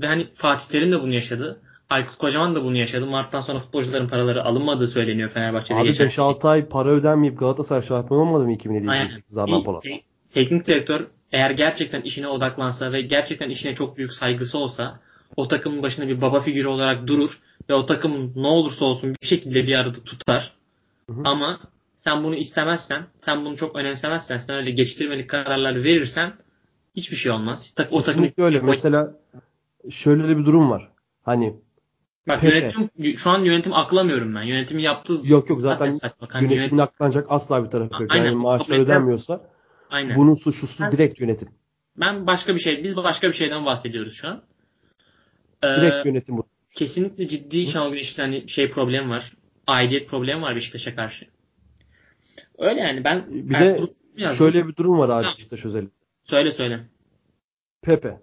[0.00, 1.60] Ve hani Fatih Terim de bunu yaşadı.
[1.90, 3.06] Aykut Kocaman da bunu yaşadı.
[3.06, 5.78] Mart'tan sonra futbolcuların paraları alınmadığı söyleniyor Fenerbahçe'de.
[5.78, 9.04] abi geçen 5-6 ay para ödenmeyip Galatasaray şampiyon olmadı mı 2007 Aynen.
[9.04, 9.82] 2008 Adnan Polat?
[9.82, 15.00] Te- teknik direktör eğer gerçekten işine odaklansa ve gerçekten işine çok büyük saygısı olsa
[15.36, 19.26] o takımın başında bir baba figürü olarak durur ve o takım ne olursa olsun bir
[19.26, 20.52] şekilde bir arada tutar.
[21.06, 21.20] Hı hı.
[21.24, 21.60] Ama
[21.98, 26.32] sen bunu istemezsen, sen bunu çok önemsemezsen, sen öyle geçiştirmelik kararlar verirsen
[26.96, 27.74] hiçbir şey olmaz.
[27.90, 28.60] O takım Kesinlikle öyle.
[28.60, 29.14] Mesela
[29.90, 30.88] şöyle de bir durum var.
[31.22, 31.54] Hani
[32.28, 32.58] Bak Pepe.
[32.58, 34.42] yönetim şu an yönetim aklamıyorum ben.
[34.42, 35.86] Yönetimin yaptığı yok yok zaten.
[35.86, 38.12] Hani yönetimin yönetim- aklanacak asla bir tarafı yok.
[38.14, 39.50] Aynen, Yani maaşlar ödenmiyorsa
[39.90, 40.16] Aynen.
[40.16, 41.48] bunun suçlusu Ben- direkt yönetim.
[41.96, 44.42] Ben başka bir şey, biz başka bir şeyden bahsediyoruz şu an.
[45.62, 46.46] Ee, Direkt yönetim bu.
[46.74, 49.32] kesinlikle ciddi Şenol Güneş'te hani şey problem var.
[49.66, 51.26] Aidiyet problemi var Beşiktaş'a karşı.
[52.58, 55.26] Öyle yani ben Bir Ertuğrul de şöyle bir durum var abi.
[55.36, 55.92] Beşiktaş özellikle.
[56.24, 56.80] söyle söyle.
[57.82, 58.20] Pepe.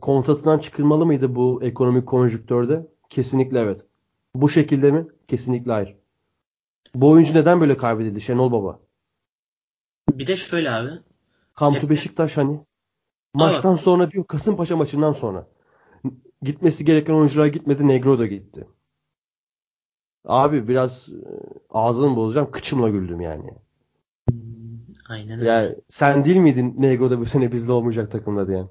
[0.00, 2.86] Kontratından çıkılmalı mıydı bu ekonomik konjonktörde?
[3.10, 3.86] Kesinlikle evet.
[4.34, 5.06] Bu şekilde mi?
[5.28, 5.96] Kesinlikle hayır.
[6.94, 8.80] Bu oyuncu neden böyle kaybedildi Şenol Baba?
[10.10, 10.90] Bir de şöyle abi.
[11.58, 11.90] Pepe.
[11.90, 12.60] Beşiktaş hani.
[13.34, 15.46] Maçtan sonra diyor Kasımpaşa maçından sonra.
[16.42, 17.88] Gitmesi gereken oyuncular gitmedi.
[17.88, 18.66] Negro da gitti.
[20.24, 21.24] Abi biraz e,
[21.70, 22.50] ağzını bozacağım.
[22.50, 23.54] Kıçımla güldüm yani.
[25.08, 25.50] Aynen öyle.
[25.50, 28.68] Yani sen değil miydin Negro'da bu sene bizde olmayacak takımda diyen?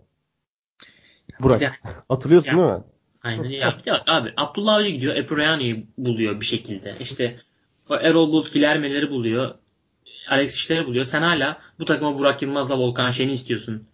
[1.43, 1.61] Burak.
[1.61, 1.71] De-
[2.09, 2.57] Hatırlıyorsun Ya.
[2.57, 2.83] değil mi?
[3.23, 6.95] Aynen ya bir de abi Abdullah Avcı gidiyor Epriani'yi buluyor bir şekilde.
[6.99, 7.39] İşte
[7.89, 9.55] o Erol Bulut Gilermeleri buluyor.
[10.29, 11.05] Alex İşler'i buluyor.
[11.05, 13.87] Sen hala bu takıma Burak Yılmaz'la Volkan Şen'i istiyorsun.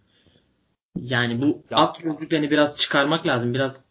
[1.00, 1.76] Yani bu Ya.
[1.78, 3.54] alt gözlüklerini biraz çıkarmak lazım.
[3.54, 3.84] Biraz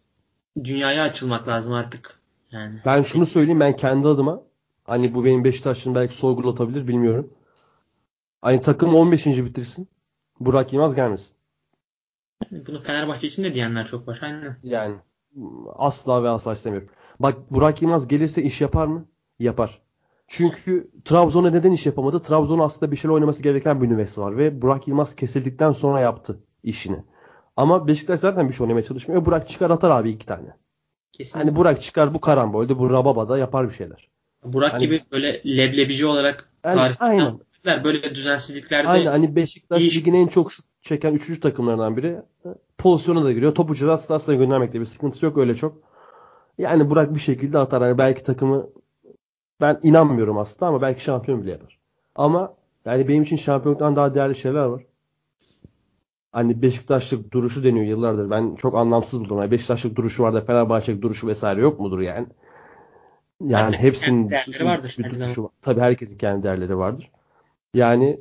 [0.64, 2.20] dünyaya açılmak lazım artık.
[2.52, 4.42] Yani Ben şunu söyleyeyim ben kendi adıma
[4.86, 7.34] hani bu benim Beşiktaş'ın belki sorgulatabilir bilmiyorum.
[8.42, 9.26] Hani takım 15.
[9.46, 9.88] bitirsin.
[10.40, 11.37] Burak Yılmaz gelmesin.
[12.52, 14.20] Bunu Fenerbahçe için de diyenler çok var.
[14.22, 14.58] Aynen.
[14.64, 14.96] Yani
[15.76, 16.90] asla ve asla istemiyorum.
[17.20, 19.06] Bak Burak Yılmaz gelirse iş yapar mı?
[19.40, 19.82] Yapar.
[20.28, 22.20] Çünkü Trabzon'a neden iş yapamadı?
[22.20, 26.40] Trabzon aslında bir şeyler oynaması gereken bir nüvesi var ve Burak Yılmaz kesildikten sonra yaptı
[26.64, 27.04] işini.
[27.58, 29.26] Ama Beşiktaş zaten bir şey oynamaya çalışmıyor.
[29.26, 30.56] Burak çıkar atar abi iki tane.
[31.12, 31.40] Kesin.
[31.40, 34.10] Hani Burak çıkar bu karambolde bu Rababa'da yapar bir şeyler.
[34.44, 37.40] Burak hani- gibi böyle leblebici olarak Yani tarif aynen.
[37.66, 41.40] böyle düzensizliklerde Aynen hani Beşiktaş ligin en çok şut çeken 3.
[41.40, 42.22] takımlarından biri.
[42.78, 43.56] Pozisyona da giriyor.
[43.56, 45.78] Topu ceza sahasına göndermekte bir sıkıntısı yok öyle çok.
[46.58, 47.84] Yani Burak bir şekilde atar.
[47.84, 48.70] Hani belki takımı
[49.62, 51.80] ben inanmıyorum aslında ama belki şampiyon bile yapar.
[52.16, 52.54] Ama
[52.86, 54.84] yani benim için şampiyonluktan daha değerli şeyler var.
[56.32, 58.30] Hani Beşiktaşlık duruşu deniyor yıllardır.
[58.30, 59.38] Ben çok anlamsız buldum.
[59.38, 62.28] Yani Beşiktaşlık duruşu var da Fenerbahçelik duruşu vesaire yok mudur yani?
[63.42, 65.52] Yani Herkesin hepsinin kendi değerleri vardır bir her duruşu var.
[65.62, 67.12] Tabii herkesin kendi değerleri vardır.
[67.74, 68.20] Yani e,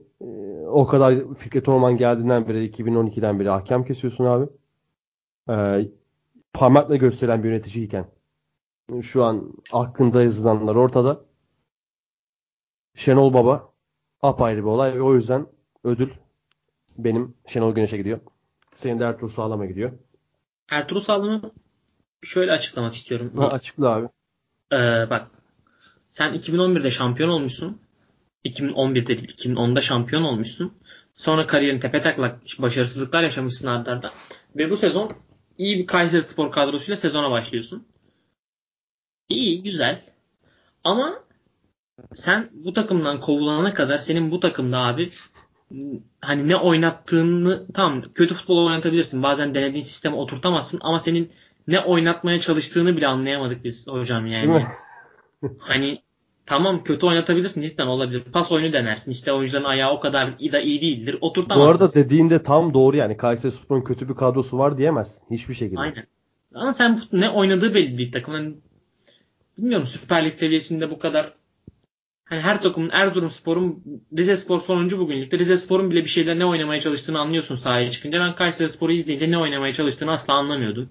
[0.66, 4.46] o kadar Fikret Orman geldiğinden beri 2012'den beri hakem kesiyorsun abi.
[5.50, 5.88] Ee,
[6.52, 8.06] parmakla gösteren bir yöneticiyken
[9.02, 11.20] şu an hakkında yazılanlar ortada.
[12.94, 13.72] Şenol Baba
[14.22, 15.46] apayrı bir olay ve o yüzden
[15.84, 16.10] ödül
[16.98, 18.20] benim Şenol Güneş'e gidiyor.
[18.74, 19.92] Senin de Ertuğrul Sağlam'a gidiyor.
[20.70, 21.52] Ertuğrul Sağlam'ı
[22.22, 23.32] şöyle açıklamak istiyorum.
[23.36, 24.08] Ha, açıkla abi.
[24.72, 25.30] Ee, bak
[26.10, 27.80] sen 2011'de şampiyon olmuşsun.
[28.50, 30.72] 2011'de değil 2010'da şampiyon olmuşsun.
[31.16, 34.10] Sonra kariyerin tepe taklak başarısızlıklar yaşamışsın arda arda.
[34.56, 35.10] Ve bu sezon
[35.58, 37.86] iyi bir Kayseri Spor kadrosuyla sezona başlıyorsun.
[39.28, 40.04] İyi, güzel.
[40.84, 41.24] Ama
[42.14, 45.12] sen bu takımdan kovulana kadar senin bu takımda abi
[46.20, 49.22] hani ne oynattığını tam kötü futbol oynatabilirsin.
[49.22, 51.32] Bazen denediğin sisteme oturtamazsın ama senin
[51.68, 54.66] ne oynatmaya çalıştığını bile anlayamadık biz hocam yani.
[55.58, 56.02] hani
[56.46, 58.20] tamam kötü oynatabilirsin cidden olabilir.
[58.32, 59.10] Pas oyunu denersin.
[59.10, 61.18] İşte oyuncuların ayağı o kadar iyi, da iyi değildir.
[61.20, 61.66] Oturtamazsın.
[61.66, 63.16] Bu arada dediğinde tam doğru yani.
[63.16, 65.18] Kayseri Spor'un kötü bir kadrosu var diyemez.
[65.30, 65.80] Hiçbir şekilde.
[65.80, 66.06] Aynen.
[66.54, 68.60] Ama sen ne oynadığı belli değil takımın.
[69.58, 71.32] Bilmiyorum Süper Lig seviyesinde bu kadar
[72.24, 73.82] hani her takımın Erzurum Spor'un
[74.18, 75.38] Rize Spor sonuncu bugün ligde.
[75.38, 78.20] Rize Spor'un bile bir şeyler ne oynamaya çalıştığını anlıyorsun sahaya çıkınca.
[78.20, 80.88] Ben Kayseri Spor'u izleyince ne oynamaya çalıştığını asla anlamıyordum.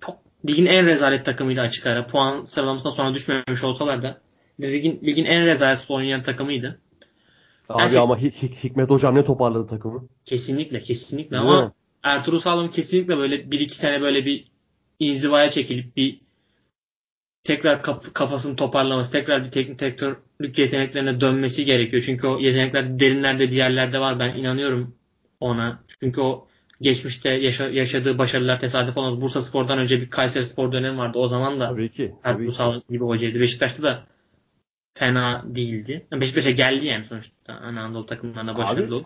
[0.00, 0.18] Çok
[0.48, 2.06] ligin en rezalet takımıydı açık ara.
[2.06, 4.20] Puan sıralamasından sonra düşmemiş olsalar da
[4.60, 6.80] ligin, ligin en rezalet oynayan takımıydı.
[7.68, 7.98] Abi Gerçek...
[8.00, 10.08] ama Hik- Hikmet Hocam ne toparladı takımı?
[10.24, 11.72] Kesinlikle kesinlikle Değil ama mi?
[12.02, 14.48] Ertuğrul Sağlam kesinlikle böyle 1-2 sene böyle bir
[14.98, 16.20] inzivaya çekilip bir
[17.44, 22.02] tekrar kaf- kafasını toparlaması, tekrar bir teknik direktörlük yeteneklerine dönmesi gerekiyor.
[22.06, 24.18] Çünkü o yetenekler derinlerde bir yerlerde var.
[24.18, 24.94] Ben inanıyorum
[25.40, 25.84] ona.
[26.00, 26.46] Çünkü o
[26.80, 29.20] geçmişte yaşa- yaşadığı başarılar tesadüf olmadı.
[29.20, 31.18] Bursa Spor'dan önce bir Kayseri Spor dönemi vardı.
[31.18, 33.40] O zaman da tabii ki, tabii Ertuğrul gibi hocaydı.
[33.40, 34.06] Beşiktaş'ta da
[34.94, 36.06] fena değildi.
[36.12, 37.52] Beşiktaş'a geldi yani sonuçta.
[37.52, 38.96] Anadolu takımlarına başarılı.
[38.96, 39.04] Abi,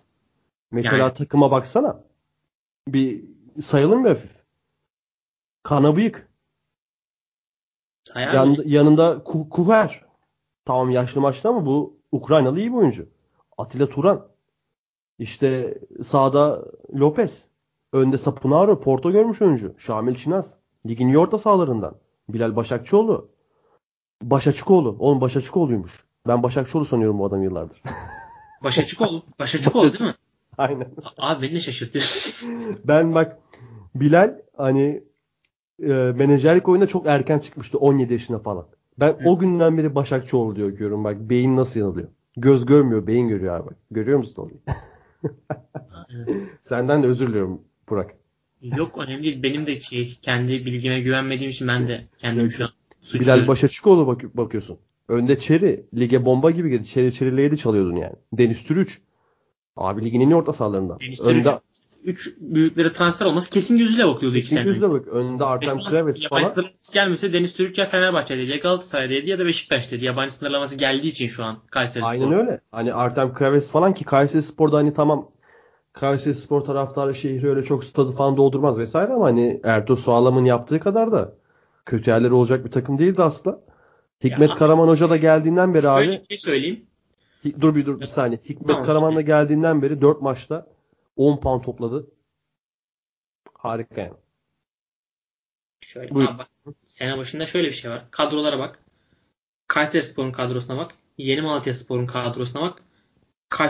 [0.70, 1.12] mesela yani.
[1.12, 2.00] takıma baksana.
[2.88, 3.24] Bir
[3.62, 4.30] sayalım mı hafif?
[5.62, 6.28] Kana bıyık.
[8.16, 10.04] Yan, yanında Kuver.
[10.64, 13.08] Tamam yaşlı maçlı ama bu Ukraynalı iyi bir oyuncu.
[13.58, 14.28] Atilla Turan.
[15.18, 16.64] İşte sağda
[16.94, 17.48] Lopez.
[17.92, 18.80] Önde Sapunaro.
[18.80, 19.74] Porto görmüş oyuncu.
[19.78, 20.58] Şamil Çinaz.
[20.86, 21.96] Ligin orta sahalarından.
[22.28, 23.28] Bilal Başakçıoğlu.
[24.22, 24.96] Başaçıkoğlu.
[24.98, 26.04] Oğlum Başaçıkoğlu'ymuş.
[26.26, 27.82] Ben Başakçıoğlu sanıyorum bu adam yıllardır.
[28.64, 29.22] Başaçıkoğlu.
[29.38, 30.14] Başaçıkoğlu değil mi?
[30.58, 30.88] Aynen.
[31.18, 32.50] Abi beni de şaşırtıyorsun.
[32.84, 33.38] ben bak
[33.94, 35.02] Bilal hani
[35.82, 38.66] e, menajerlik oyunda çok erken çıkmıştı 17 yaşında falan.
[39.00, 39.28] Ben Hı.
[39.28, 42.08] o günden beri Başakçıoğlu diyor görüyorum bak beyin nasıl yanılıyor.
[42.36, 43.76] Göz görmüyor beyin görüyor abi bak.
[43.90, 44.74] Görüyor musun onu?
[46.62, 48.14] Senden de özür diliyorum Burak.
[48.62, 49.42] Yok önemli değil.
[49.42, 52.70] Benim de şey, kendi bilgime güvenmediğim için ben de kendimi şu an
[53.00, 53.42] suçluyorum.
[53.42, 54.78] Bilal Başakçıoğlu bak bakıyorsun.
[55.08, 55.86] Önde Çeri.
[55.98, 56.88] Lige bomba gibi girdi.
[56.88, 58.14] Çeri Çeri'yle çalıyordun yani.
[58.32, 59.00] Deniz Türüç.
[59.76, 61.00] Abi ligin en iyi orta sahalarından.
[61.00, 61.60] Deniz Önde...
[62.04, 65.08] 3 büyüklere transfer olması kesin gözüyle bakıyordu kesin iki gözüyle bak.
[65.08, 66.40] Önde Artem Kraves falan.
[66.40, 70.04] Yabancı gelmese Deniz Türk ya Fenerbahçe'deydi ya Galatasaray'daydı ya da Beşiktaş'taydı.
[70.04, 72.36] Yabancı sınırlaması geldiği için şu an Kayseri Aynen Spor.
[72.36, 72.60] öyle.
[72.72, 75.30] Hani Artem Kraves falan ki Kayseri Spor'da hani tamam
[75.92, 80.80] Kayseri Spor taraftarı şehri öyle çok stadı falan doldurmaz vesaire ama hani Ertuğ Sağlam'ın yaptığı
[80.80, 81.34] kadar da
[81.88, 83.60] kötü yerleri olacak bir takım değildi aslında.
[84.24, 86.22] Hikmet ya, Karaman Hoca da geldiğinden beri şöyle abi.
[86.22, 86.86] Bir şey söyleyeyim.
[87.60, 88.40] Dur bir dur bir saniye.
[88.44, 90.66] Hikmet tamam, Karaman da geldiğinden beri 4 maçta
[91.16, 92.06] 10 puan topladı.
[93.54, 94.14] Harika yani.
[95.80, 96.28] Şöyle Buyur.
[96.28, 98.04] Abi bak, sene başında şöyle bir şey var.
[98.10, 98.78] Kadrolara bak.
[99.66, 100.90] Kayseri Spor'un kadrosuna bak.
[101.18, 102.82] Yeni Malatya Spor'un kadrosuna bak.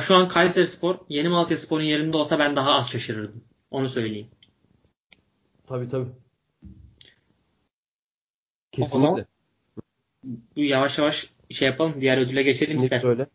[0.01, 3.45] Şu an Kayseri Spor Yeni Malatya Spor'un yerinde olsa ben daha az şaşırırdım.
[3.71, 4.29] Onu söyleyeyim.
[5.67, 6.11] Tabii tabii.
[8.83, 9.27] Kesinlikle
[10.57, 11.93] bu yavaş yavaş şey yapalım.
[12.01, 13.05] Diğer ödüle geçelim ister.
[13.05, 13.27] Öyle.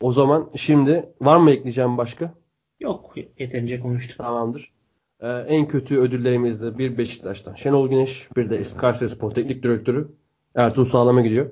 [0.00, 2.34] O zaman şimdi var mı ekleyeceğim başka?
[2.80, 3.14] Yok.
[3.38, 4.18] Yeterince konuştuk.
[4.18, 4.72] Tamamdır.
[5.20, 10.08] Ee, en kötü ödüllerimizde bir Beşiktaş'tan Şenol Güneş, bir de Kayseri Spor Teknik Direktörü
[10.54, 11.50] Ertuğrul Sağlam'a gidiyor.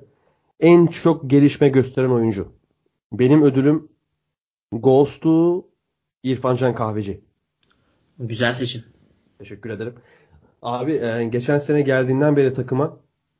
[0.59, 2.51] En çok gelişme gösteren oyuncu.
[3.13, 3.87] Benim ödülüm
[4.71, 5.67] Ghost'u
[6.23, 7.21] İrfan Can Kahveci.
[8.19, 8.83] Güzel seçim.
[9.39, 9.93] Teşekkür ederim.
[10.61, 12.97] Abi e, geçen sene geldiğinden beri takıma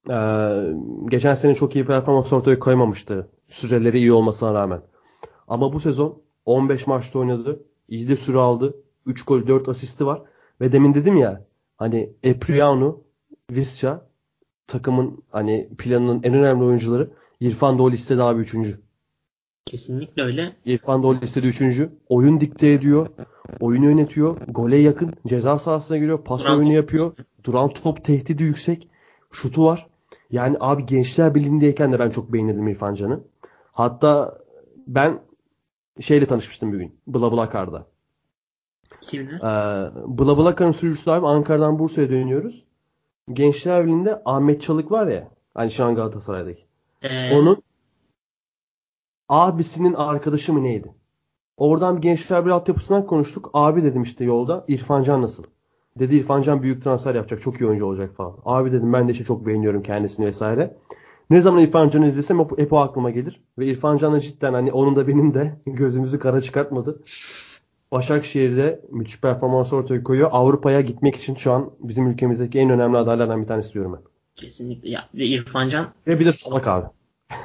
[0.10, 0.74] ee,
[1.10, 3.30] geçen sene çok iyi performans ortaya koymamıştı.
[3.48, 4.82] Süreleri iyi olmasına rağmen.
[5.48, 7.64] Ama bu sezon 15 maçta oynadı.
[7.90, 8.76] İyi de süre aldı.
[9.06, 10.22] 3 gol 4 asisti var.
[10.62, 11.46] Ve demin dedim ya
[11.78, 13.02] hani Epriano,
[13.52, 14.06] Visca
[14.68, 17.10] takımın hani planının en önemli oyuncuları.
[17.40, 18.56] İrfan da o listede abi 3.
[19.66, 20.56] Kesinlikle öyle.
[20.66, 21.62] İrfan da o listede 3.
[22.10, 23.08] Oyun dikte ediyor.
[23.60, 24.38] Oyunu yönetiyor.
[24.48, 25.14] Gole yakın.
[25.28, 26.24] Ceza sahasına giriyor.
[26.24, 27.14] Pas Duran oyunu yapıyor.
[27.44, 28.90] Duran top tehdidi yüksek.
[29.32, 29.88] Şutu var.
[30.32, 33.24] Yani abi Gençler Birliği'ndeyken de ben çok beğenirdim İrfan Can'ı.
[33.72, 34.38] Hatta
[34.88, 35.22] ben
[36.00, 37.00] şeyle tanışmıştım bir gün.
[37.08, 37.88] Bla Bla Kar'da.
[39.02, 39.36] Kimle?
[39.36, 39.42] Ee,
[40.08, 42.66] Bla Bla Kar'ın sürücüsü abi Ankara'dan Bursa'ya dönüyoruz.
[43.34, 45.32] Gençler Birliği'nde Ahmet Çalık var ya.
[45.54, 46.66] Hani şu an Galatasaray'daki.
[47.04, 47.36] Ee...
[47.36, 47.64] Onun
[49.30, 50.96] abisinin arkadaşı mı neydi?
[51.58, 53.50] Oradan Gençler Birliği altyapısından konuştuk.
[53.54, 54.66] Abi dedim işte yolda.
[54.68, 55.44] İrfan Can nasıl?
[56.00, 57.42] Dedi İrfan Can büyük transfer yapacak.
[57.42, 58.36] Çok iyi oyuncu olacak falan.
[58.46, 60.78] Abi dedim ben de işte çok beğeniyorum kendisini vesaire.
[61.30, 63.42] Ne zaman İrfan Can'ı izlesem hep, hep o aklıma gelir.
[63.58, 67.02] Ve İrfan Can'ı cidden hani onun da benim de gözümüzü kara çıkartmadı.
[67.92, 70.30] Başakşehir'de müthiş performans ortaya koyuyor.
[70.32, 74.02] Avrupa'ya gitmek için şu an bizim ülkemizdeki en önemli adaylardan bir tanesi diyorum ben.
[74.36, 74.90] Kesinlikle.
[74.90, 75.94] Ya, ve İrfan Can...
[76.08, 76.86] Ve bir de Solak abi.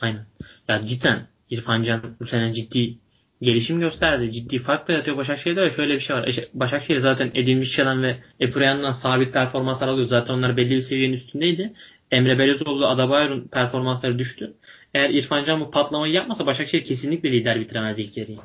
[0.00, 0.26] Aynen.
[0.68, 2.98] Ya cidden İrfan Can bu sene ciddi
[3.44, 4.32] gelişim gösterdi.
[4.32, 6.36] Ciddi fark da yatıyor Başakşehir'de ve şöyle bir şey var.
[6.54, 10.06] Başakşehir zaten Edin Vişça'dan ve Epureyan'dan sabit performanslar alıyor.
[10.06, 11.72] Zaten onlar belli bir seviyenin üstündeydi.
[12.10, 14.54] Emre Belezoğlu, Adabayer'in performansları düştü.
[14.94, 18.38] Eğer İrfan Can bu patlamayı yapmasa Başakşehir kesinlikle lider bitiremez ilk yarıyı.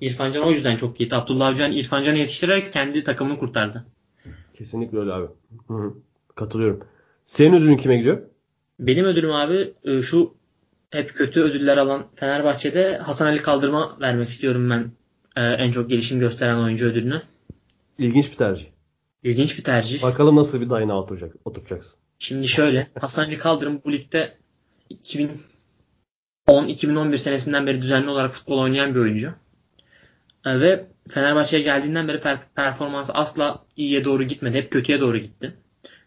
[0.00, 1.14] İrfan Can o yüzden çok iyiydi.
[1.16, 3.84] Abdullah Avcı'nın İrfan Can'ı yetiştirerek kendi takımını kurtardı.
[4.54, 5.26] Kesinlikle öyle abi.
[6.34, 6.80] Katılıyorum.
[7.24, 8.22] Senin ödülün kime gidiyor?
[8.80, 10.34] Benim ödülüm abi e, şu
[10.92, 14.92] hep kötü ödüller alan Fenerbahçe'de Hasan Ali Kaldırma vermek istiyorum ben
[15.36, 17.22] e, en çok gelişim gösteren oyuncu ödülünü.
[17.98, 18.66] İlginç bir tercih.
[19.22, 20.02] İlginç bir tercih.
[20.02, 21.98] Bakalım nasıl bir dayına oturacak, oturacaksın.
[22.18, 24.36] Şimdi şöyle Hasan Ali Kaldırım bu ligde
[26.48, 29.32] 2010-2011 senesinden beri düzenli olarak futbol oynayan bir oyuncu.
[30.46, 32.20] E, ve Fenerbahçe'ye geldiğinden beri
[32.54, 34.58] performansı asla iyiye doğru gitmedi.
[34.58, 35.54] Hep kötüye doğru gitti.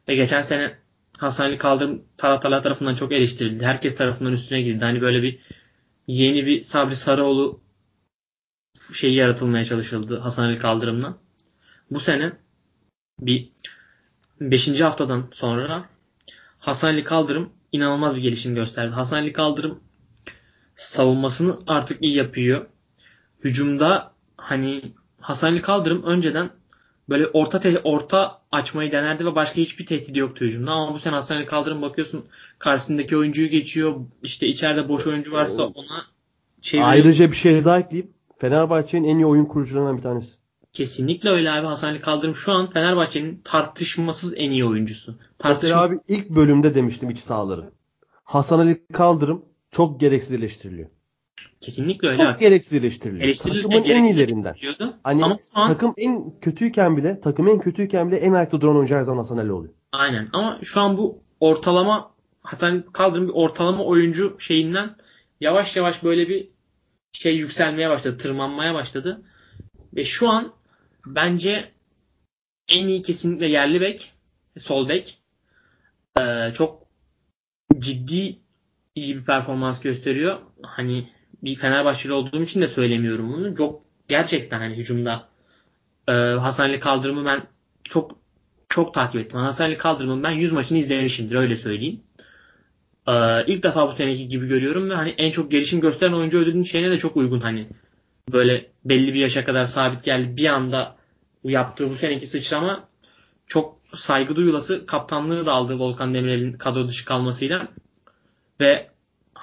[0.08, 0.85] Ve geçen sene
[1.18, 3.66] Hasan Ali Kaldırım taraftarlar tarafından çok eleştirildi.
[3.66, 4.86] Herkes tarafından üstüne gidildi.
[4.86, 5.40] Hani böyle bir
[6.08, 7.62] yeni bir Sabri Sarıoğlu
[8.94, 11.18] şeyi yaratılmaya çalışıldı Hasan Ali Kaldırım'la.
[11.92, 12.34] Bu sene
[13.20, 13.52] bir
[14.42, 14.82] 5.
[14.82, 15.90] haftadan sonra
[16.60, 18.92] Hasan Ali Kaldırım inanılmaz bir gelişim gösterdi.
[18.96, 19.80] Hasan Ali Kaldırım
[20.76, 22.66] savunmasını artık iyi yapıyor.
[23.44, 26.50] Hücumda hani Hasan Ali Kaldırım önceden
[27.10, 30.72] böyle orta te- orta açmayı denerdi ve başka hiçbir tehdidi yoktu hücumda.
[30.72, 32.26] Ama bu sene Hasan Ali Kaldırım bakıyorsun
[32.60, 33.96] karşısındaki oyuncuyu geçiyor.
[34.24, 36.06] İşte içeride boş oyuncu varsa ona
[36.62, 36.90] çeviriyor.
[36.90, 38.12] Ayrıca bir şey daha ekleyeyim.
[38.38, 40.36] Fenerbahçe'nin en iyi oyun kurucularından bir tanesi.
[40.74, 41.68] Kesinlikle öyle abi.
[41.68, 45.16] Hasan Ali Kaldırım şu an Fenerbahçe'nin tartışmasız en iyi oyuncusu.
[45.38, 45.64] Tartışmasız...
[45.64, 47.72] Mesela abi ilk bölümde demiştim iç sahaları.
[48.24, 50.90] Hasan Ali Kaldırım çok gereksiz eleştiriliyor.
[51.62, 52.24] Kesinlikle öyle.
[52.24, 53.36] Çok gereksiz eleştiriliyor.
[53.36, 54.56] Takımın en iyilerinden.
[55.04, 58.96] Hani Ama an, takım en kötüyken bile, takım en kötüyken bile en ayakta duran oyuncu
[58.96, 59.74] her zaman Hasan Ali oluyor.
[59.92, 60.30] Aynen.
[60.34, 64.96] Ama şu an bu ortalama Hasan Kaldırım bir ortalama oyuncu şeyinden
[65.42, 66.50] yavaş yavaş böyle bir
[67.14, 69.22] şey yükselmeye başladı, tırmanmaya başladı.
[69.96, 70.54] Ve şu an
[71.06, 71.72] bence
[72.70, 74.14] en iyi kesinlikle yerli bek,
[74.58, 75.22] sol bek.
[76.20, 76.86] Ee, çok
[77.80, 78.40] ciddi
[78.96, 80.38] iyi bir performans gösteriyor.
[80.62, 81.10] Hani
[81.44, 83.56] bir Fenerbahçeli olduğum için de söylemiyorum bunu.
[83.56, 85.28] Çok gerçekten hani hücumda
[86.08, 87.42] e, Hasan Ali Kaldırım'ı ben
[87.84, 88.16] çok
[88.70, 89.40] çok takip ettim.
[89.40, 92.02] Hasan Ali Kaldırım'ın ben 100 maçını izlemişimdir öyle söyleyeyim.
[93.08, 96.64] Ee, ilk defa bu seneki gibi görüyorum ve hani en çok gelişim gösteren oyuncu ödülünün
[96.64, 97.68] şeyine de çok uygun hani.
[98.32, 100.38] Böyle belli bir yaşa kadar sabit geldi.
[100.38, 100.96] Bir anda
[101.44, 102.88] yaptığı bu seneki sıçrama
[103.48, 107.68] çok saygı duyulası kaptanlığı da aldı Volkan Demirel'in kadro dışı kalmasıyla.
[108.62, 108.90] Ve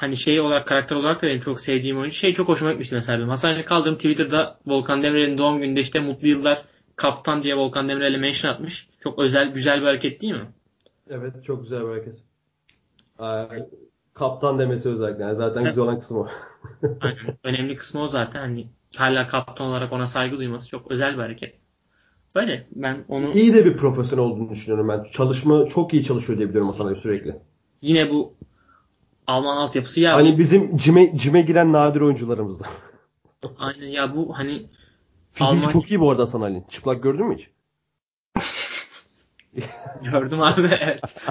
[0.03, 2.17] hani şey olarak karakter olarak da benim çok sevdiğim oyuncu.
[2.17, 3.29] Şey çok hoşuma gitmişti mesela benim.
[3.29, 6.63] Hasan Ali Kaldırım Twitter'da Volkan Demirel'in doğum gününde işte mutlu yıllar
[6.97, 8.89] kaptan diye Volkan Demirel'e mention atmış.
[9.01, 10.47] Çok özel güzel bir hareket değil mi?
[11.11, 12.15] Evet çok güzel bir hareket.
[13.21, 13.69] Ee,
[14.15, 15.23] kaptan demesi özellikle.
[15.23, 16.29] Yani zaten güzel olan kısmı o.
[17.01, 17.39] Aynen.
[17.45, 18.41] Önemli kısmı o zaten.
[18.41, 21.55] Hani hala kaptan olarak ona saygı duyması çok özel bir hareket.
[22.35, 23.31] Böyle ben onu...
[23.33, 25.05] İyi de bir profesyonel olduğunu düşünüyorum ben.
[25.13, 27.37] Çalışma çok iyi çalışıyor diye biliyorum Hasan sürekli.
[27.83, 28.35] Yine bu
[29.33, 30.15] Alman altyapısı ya.
[30.15, 32.67] Hani bizim cime, cime giren nadir oyuncularımızdan.
[33.59, 34.67] Aynen ya bu hani
[35.33, 35.69] Fiziği Alman...
[35.69, 36.65] çok iyi bu arada Hasan Ali.
[36.69, 37.51] Çıplak gördün mü hiç?
[40.03, 41.27] Gördüm abi evet.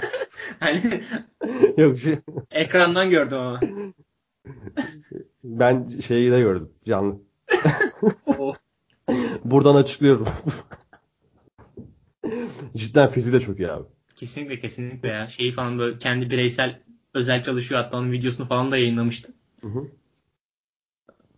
[0.60, 0.80] hani
[1.76, 2.18] Yok şey...
[2.50, 3.60] ekrandan gördüm ama.
[5.44, 7.20] Ben şeyi de gördüm canlı.
[9.44, 10.28] Buradan açıklıyorum.
[12.76, 13.84] Cidden fiziği de çok iyi abi.
[14.16, 15.28] Kesinlikle kesinlikle ya.
[15.28, 16.80] Şeyi falan böyle kendi bireysel
[17.14, 19.32] özel çalışıyor hatta onun videosunu falan da yayınlamıştı.
[19.60, 19.88] Hı hı.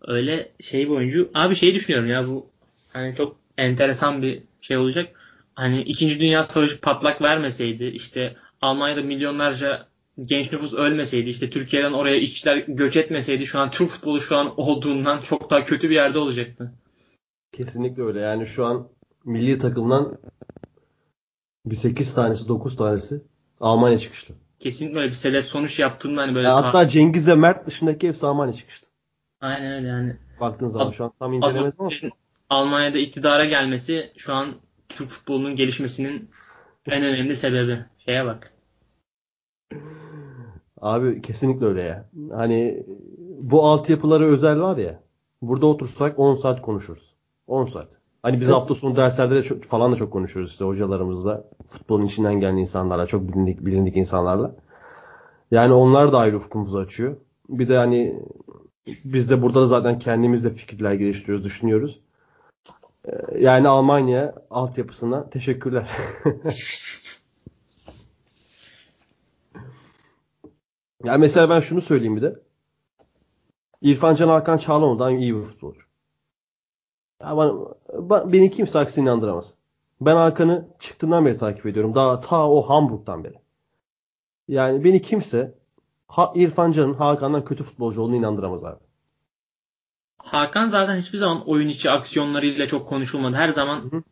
[0.01, 1.31] Öyle şey bir oyuncu.
[1.35, 2.47] Abi şeyi düşünüyorum ya bu
[2.93, 5.16] hani çok enteresan bir şey olacak.
[5.55, 6.20] Hani 2.
[6.20, 9.87] Dünya Savaşı patlak vermeseydi işte Almanya'da milyonlarca
[10.20, 14.61] genç nüfus ölmeseydi işte Türkiye'den oraya işçiler göç etmeseydi şu an Türk futbolu şu an
[14.61, 16.72] olduğundan çok daha kötü bir yerde olacaktı.
[17.53, 18.20] Kesinlikle öyle.
[18.20, 18.89] Yani şu an
[19.24, 20.18] milli takımdan
[21.66, 23.22] bir 8 tanesi 9 tanesi
[23.61, 24.35] Almanya çıkışlı.
[24.59, 26.49] Kesinlikle öyle bir sebep sonuç yaptığında hani böyle.
[26.49, 28.87] Yani hatta Cengiz ve Mert dışındaki hepsi Almanya çıkıştı.
[29.41, 30.17] Aynen öyle yani.
[30.41, 31.91] Baktığın zaman Ad, şu an tam incelemedim ama.
[32.51, 34.49] Almanya'da iktidara gelmesi şu an
[34.89, 36.31] Türk futbolunun gelişmesinin
[36.87, 37.79] en önemli sebebi.
[37.99, 38.53] Şeye bak.
[40.81, 42.09] Abi kesinlikle öyle ya.
[42.33, 42.87] Hani
[43.39, 45.03] bu altyapıları özel var ya.
[45.43, 47.15] Burada otursak 10 saat konuşuruz.
[47.47, 48.01] 10 saat.
[48.27, 48.57] Hani biz evet.
[48.57, 51.45] hafta sonu derslerde de çok, falan da çok konuşuyoruz işte hocalarımızla.
[51.66, 54.55] Futbolun içinden gelen insanlarla, çok bilindik, bilindik insanlarla.
[55.51, 57.16] Yani onlar da ayrı ufkumuzu açıyor.
[57.49, 58.22] Bir de hani
[59.05, 62.01] biz de burada da zaten kendimiz de fikirler geliştiriyoruz, düşünüyoruz.
[63.05, 65.91] Ee, yani Almanya altyapısına teşekkürler.
[71.05, 72.35] yani mesela ben şunu söyleyeyim bir de.
[73.83, 75.86] İrfan Can Hakan Çağlanoğlu'dan iyi bir futbolcu.
[77.23, 77.51] Ya bana,
[77.89, 79.55] ba- beni kimse aksine inandıramaz.
[80.01, 81.95] Ben Hakan'ı çıktığından beri takip ediyorum.
[81.95, 83.35] Daha ta o Hamburg'dan beri.
[84.49, 85.55] Yani beni kimse
[86.09, 88.81] ha, İrfan Can'ın Hakan'dan kötü futbolcu olduğunu inandıramaz abi.
[90.19, 93.37] Hakan zaten hiçbir zaman oyun içi aksiyonlarıyla çok konuşulmadı.
[93.37, 94.03] Her zaman Hı hı.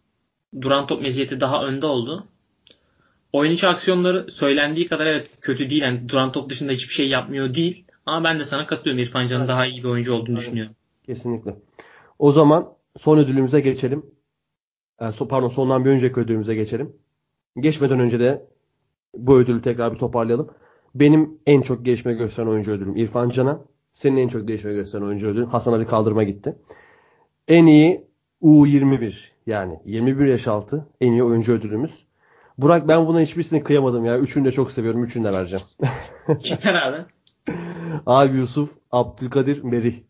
[0.61, 2.27] duran top meziyeti daha önde oldu.
[3.33, 5.83] Oyun içi aksiyonları söylendiği kadar evet kötü değil.
[5.83, 7.85] Yani duran top dışında hiçbir şey yapmıyor değil.
[8.07, 9.03] Ama ben de sana katılıyorum.
[9.05, 9.49] İrfan Can'ın Evet.
[9.49, 10.39] daha iyi bir oyuncu olduğunu Evet.
[10.41, 10.75] düşünüyorum.
[11.07, 11.57] Kesinlikle.
[12.19, 14.07] O zaman son ödülümüze geçelim.
[15.01, 16.97] E, so- pardon sondan bir önceki ödülümüze geçelim.
[17.61, 18.47] Geçmeden önce de
[19.15, 20.51] bu ödülü tekrar bir toparlayalım.
[20.95, 23.61] Benim en çok gelişme gösteren oyuncu ödülüm İrfan Can'a.
[23.93, 26.57] Senin en çok gelişme gösteren oyuncu ödülün Hasan Ali Kaldırım'a gitti.
[27.49, 28.07] En iyi
[28.43, 29.15] U21
[29.47, 32.07] yani 21 yaş altı en iyi oyuncu ödülümüz.
[32.59, 34.19] Burak ben buna hiçbirisini kıyamadım ya.
[34.19, 35.05] Üçünü de çok seviyorum.
[35.05, 35.65] Üçünü de vereceğim.
[36.41, 37.05] Çıkar abi.
[38.07, 40.03] Abi Yusuf, Abdülkadir, Merih.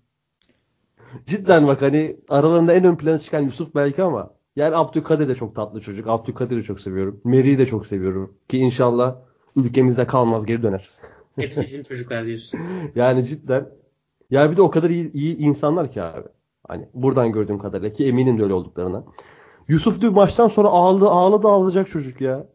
[1.26, 5.56] Cidden bak hani aralarında en ön plana çıkan Yusuf belki ama yani Abdülkadir de çok
[5.56, 6.08] tatlı çocuk.
[6.08, 7.20] Abdülkadir'i çok seviyorum.
[7.24, 8.36] Merih'i de çok seviyorum.
[8.48, 9.16] Ki inşallah
[9.56, 10.90] ülkemizde kalmaz geri döner.
[11.36, 12.60] Hepsi bizim çocuklar diyorsun.
[12.94, 13.68] Yani cidden
[14.30, 16.28] ya bir de o kadar iyi, iyi insanlar ki abi.
[16.68, 19.04] Hani buradan gördüğüm kadarıyla ki eminim de öyle olduklarına.
[19.68, 22.46] Yusuf dün maçtan sonra ağladı ağladı ağlayacak çocuk ya.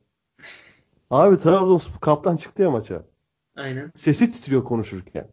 [1.09, 3.03] Abi Trabzonspor kaptan çıktı ya maça.
[3.55, 3.91] Aynen.
[3.95, 5.27] Sesi titriyor konuşurken.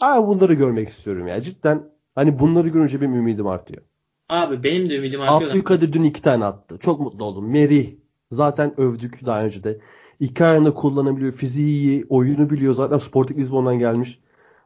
[0.00, 1.40] Abi bunları görmek istiyorum ya.
[1.40, 3.82] Cidden hani bunları görünce benim ümidim artıyor.
[4.28, 5.50] Abi benim de ümidim artıyor.
[5.50, 6.78] Abdülkadir dün iki tane attı.
[6.80, 7.50] Çok mutlu oldum.
[7.50, 7.90] Merih
[8.30, 9.78] zaten övdük daha önce de.
[10.20, 11.32] İki ayağını kullanabiliyor.
[11.32, 12.06] Fiziği iyi.
[12.08, 12.74] Oyunu biliyor.
[12.74, 14.18] Zaten Sporting Lisbon'dan gelmiş.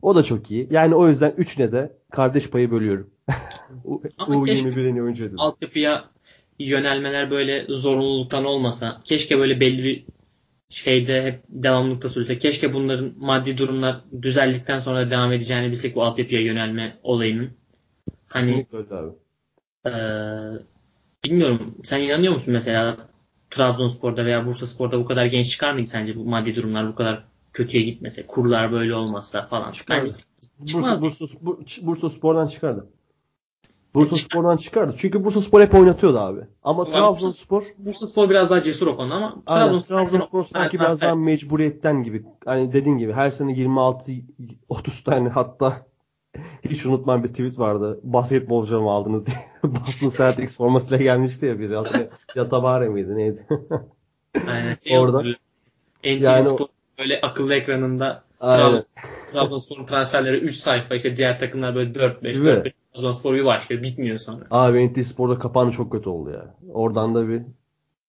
[0.03, 0.69] O da çok iyi.
[0.71, 3.11] Yani o yüzden üçüne de kardeş payı bölüyorum.
[3.85, 5.37] U- Ama U21 keşke- en iyi oyuncu ödülü.
[5.39, 6.05] altyapıya
[6.59, 10.05] yönelmeler böyle zorunluluktan olmasa keşke böyle belli bir
[10.73, 12.39] şeyde hep devamlılıkta sürülse.
[12.39, 17.51] Keşke bunların maddi durumlar düzeldikten sonra devam edeceğini bilsek bu altyapıya yönelme olayının.
[18.29, 18.67] Hani
[19.87, 19.93] eee,
[21.25, 22.97] bilmiyorum sen inanıyor musun mesela
[23.51, 27.83] Trabzonspor'da veya Bursaspor'da bu kadar genç çıkar mıydı sence bu maddi durumlar bu kadar kötüye
[27.83, 29.73] gitmese kurlar böyle olmazsa falan.
[29.73, 30.03] Çıkardı.
[30.03, 30.15] Bence
[30.59, 31.03] Bursa, çıkmaz.
[31.03, 32.87] Bursa, Bursa, Bursa Spor'dan çıkardı.
[33.95, 34.95] Bursa Spor'dan çıkardı.
[34.99, 36.41] Çünkü Bursa Spor hep oynatıyordu abi.
[36.63, 39.67] Ama Bursa- Trabzonspor Bursaspor biraz daha cesur o konuda ama Aynen.
[39.67, 42.25] Trabzonspor, Trabzonspor sanki biraz daha mecburiyetten gibi.
[42.45, 44.13] Hani dediğin gibi her sene 26
[44.69, 45.87] 30 tane hatta
[46.65, 48.01] hiç unutmam bir tweet vardı.
[48.03, 49.37] Basketbolcu mu aldınız diye.
[49.65, 51.77] Boston Celtics formasıyla gelmişti ya biri.
[52.35, 53.47] Yatabare miydi neydi?
[54.49, 54.77] Aynen.
[54.91, 55.23] Orada.
[56.05, 56.67] NTV Yani Spor
[56.99, 58.25] böyle akıllı ekranında
[59.33, 62.47] Trabzonspor'un transferleri 3 sayfa işte diğer takımlar böyle 4-5 Değil mi?
[62.49, 64.45] 4-5 Trabzonspor bir başlıyor bitmiyor sonra.
[64.51, 66.55] Abi NT Spor'da kapağını çok kötü oldu ya.
[66.73, 67.43] Oradan da bir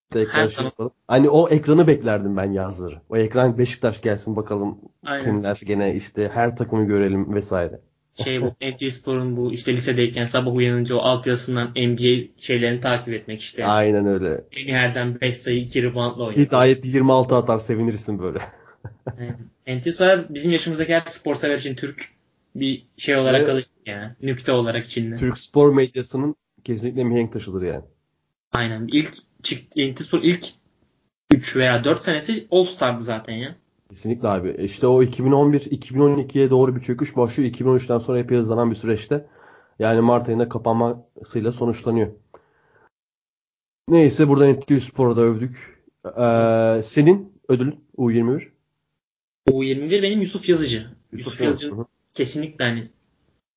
[0.10, 0.92] tekrar şey yapalım.
[1.08, 3.02] Hani o ekranı beklerdim ben yazları.
[3.10, 5.24] O ekran Beşiktaş gelsin bakalım Aynen.
[5.24, 7.80] kimler gene işte her takımı görelim vesaire.
[8.24, 13.40] Şey bu NTV Spor'un bu işte lisedeyken sabah uyanınca o altyazısından NBA şeylerini takip etmek
[13.40, 13.66] işte.
[13.66, 14.44] Aynen öyle.
[14.68, 16.48] Her 5 sayı 2 reboundla oynuyor.
[16.48, 18.40] Hidayet 26 atar sevinirsin böyle.
[19.68, 22.06] NTV Spor bizim yaşımızdaki her spor sever için Türk
[22.56, 23.50] bir şey olarak Evet.
[23.50, 24.12] alır yani.
[24.22, 25.18] Nükte olarak içinde.
[25.18, 27.84] Türk spor medyasının kesinlikle mihenk taşıdır yani.
[28.52, 28.88] Aynen.
[28.92, 29.14] İlk
[29.44, 30.46] çıktı ilk
[31.32, 33.56] 3 veya 4 senesi All Star'dı zaten ya.
[33.90, 34.56] Kesinlikle abi.
[34.60, 37.52] İşte o 2011-2012'ye doğru bir çöküş başlıyor.
[37.52, 39.28] 2013'ten sonra epey hızlanan bir süreçte.
[39.80, 42.12] Yani Mart ayında kapanmasıyla sonuçlanıyor.
[43.90, 45.84] Neyse burada NTV Spor'u da övdük.
[46.06, 48.48] Ee, senin ödülün U21?
[49.48, 50.88] U21 benim Yusuf Yazıcı.
[51.12, 51.72] Yusuf, Yazıcı.
[51.72, 51.86] Hı hı.
[52.14, 52.90] kesinlikle hani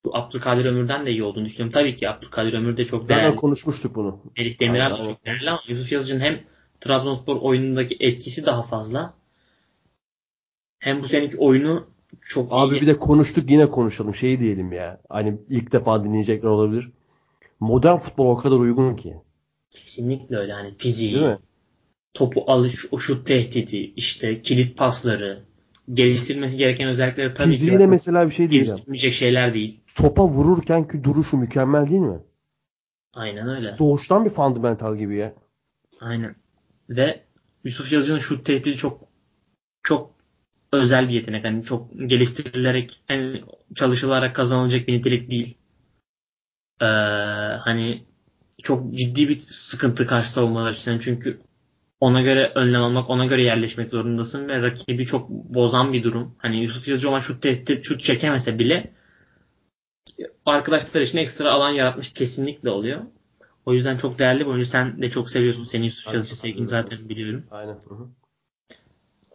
[0.07, 1.71] bu Abdülkadir Ömür'den de iyi olduğunu düşünüyorum.
[1.73, 3.35] Tabii ki Abdülkadir Ömür de çok Zaten değerli.
[3.35, 4.19] konuşmuştuk bunu.
[4.37, 5.03] Melih Demiral Aynen.
[5.05, 6.39] çok değerli ama Yusuf Yazıcı'nın hem
[6.81, 9.13] Trabzonspor oyunundaki etkisi daha fazla
[10.79, 11.87] hem bu seneki oyunu
[12.21, 12.81] çok Abi iyi.
[12.81, 14.15] bir de konuştuk yine konuşalım.
[14.15, 15.01] Şey diyelim ya.
[15.09, 16.91] Hani ilk defa dinleyecekler olabilir.
[17.59, 19.15] Modern futbol o kadar uygun ki.
[19.71, 20.53] Kesinlikle öyle.
[20.53, 21.39] Hani fiziği, Değil mi?
[22.13, 25.43] topu alış, o şut tehdidi, işte kilit pasları,
[25.89, 28.65] geliştirilmesi gereken özellikleri tabii Fiziğine ki mesela bir şey diyeceğim.
[28.65, 29.81] geliştirilmeyecek şeyler değil.
[29.95, 32.19] Topa vururken ki duruşu mükemmel değil mi?
[33.13, 33.75] Aynen öyle.
[33.79, 35.33] Doğuştan bir fundamental gibi ya.
[35.99, 36.35] Aynen.
[36.89, 37.23] Ve
[37.63, 39.01] Yusuf Yazıcı'nın şut tehdidi çok
[39.83, 40.15] çok
[40.71, 41.45] özel bir yetenek.
[41.45, 43.43] Hani çok geliştirilerek yani
[43.75, 45.57] çalışılarak kazanılacak bir nitelik değil.
[46.81, 46.85] Ee,
[47.59, 48.03] hani
[48.63, 50.99] çok ciddi bir sıkıntı karşı savunmalar için.
[50.99, 51.39] Çünkü
[51.99, 56.35] ona göre önlem almak, ona göre yerleşmek zorundasın ve rakibi çok bozan bir durum.
[56.37, 58.93] Hani Yusuf Yazıcı olan şut tehdit, şut çekemese bile
[60.45, 63.01] arkadaşlar için ekstra alan yaratmış kesinlikle oluyor.
[63.65, 64.65] O yüzden çok değerli bir oyuncu.
[64.65, 65.63] Sen de çok seviyorsun.
[65.63, 67.43] Senin Yusuf Yazıcı sevgini zaten biliyorum.
[67.51, 67.73] Aynen.
[67.73, 68.07] Hı hı.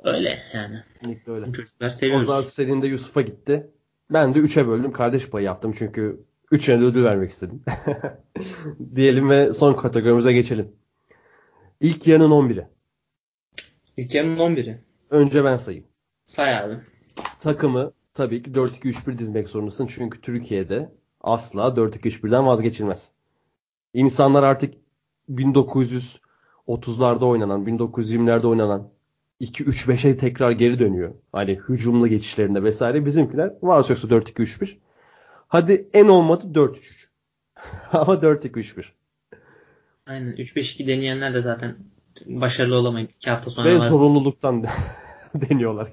[0.05, 0.83] Öyle yani.
[0.93, 1.53] Kesinlikle öyle.
[1.53, 2.27] Çocuklar O seviyoruz.
[2.27, 3.71] zaman senin de Yusuf'a gitti.
[4.11, 4.93] Ben de 3'e böldüm.
[4.93, 6.21] Kardeş payı yaptım çünkü
[6.53, 7.63] 3'üne de ödül vermek istedim.
[8.97, 10.73] Diyelim ve son kategorimize geçelim.
[11.83, 12.67] İlk yarının 11'i.
[13.97, 14.85] İlk yarının 11'i.
[15.11, 15.87] Önce ben sayayım.
[16.25, 16.75] Say abi.
[17.41, 19.87] Takımı tabii ki 4-2-3-1 dizmek zorundasın.
[19.87, 23.13] Çünkü Türkiye'de asla 4-2-3-1'den vazgeçilmez.
[23.95, 24.75] İnsanlar artık
[25.31, 28.89] 1930'larda oynanan, 1920'lerde oynanan
[29.41, 31.15] 2-3-5'e tekrar geri dönüyor.
[31.33, 33.05] Hani hücumlu geçişlerinde vesaire.
[33.05, 34.77] Bizimkiler var yoksa 4-2-3-1.
[35.49, 37.09] Hadi en olmadı 4-3-3.
[37.93, 38.85] Ama 4-2-3-1.
[40.07, 41.77] Aynen 3-5-2 deneyenler de zaten
[42.27, 44.65] başarılı olamayıp 2 hafta sonra Ve vaz- zorunluluktan
[45.35, 45.93] deniyorlar.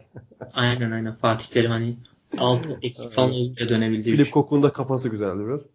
[0.53, 1.97] Aynen aynen Fatih Terim hani
[2.37, 4.11] 6 eksik falan olunca dönebildi.
[4.11, 4.31] Filip.
[4.31, 5.65] Kokun da kafası güzeldi biraz.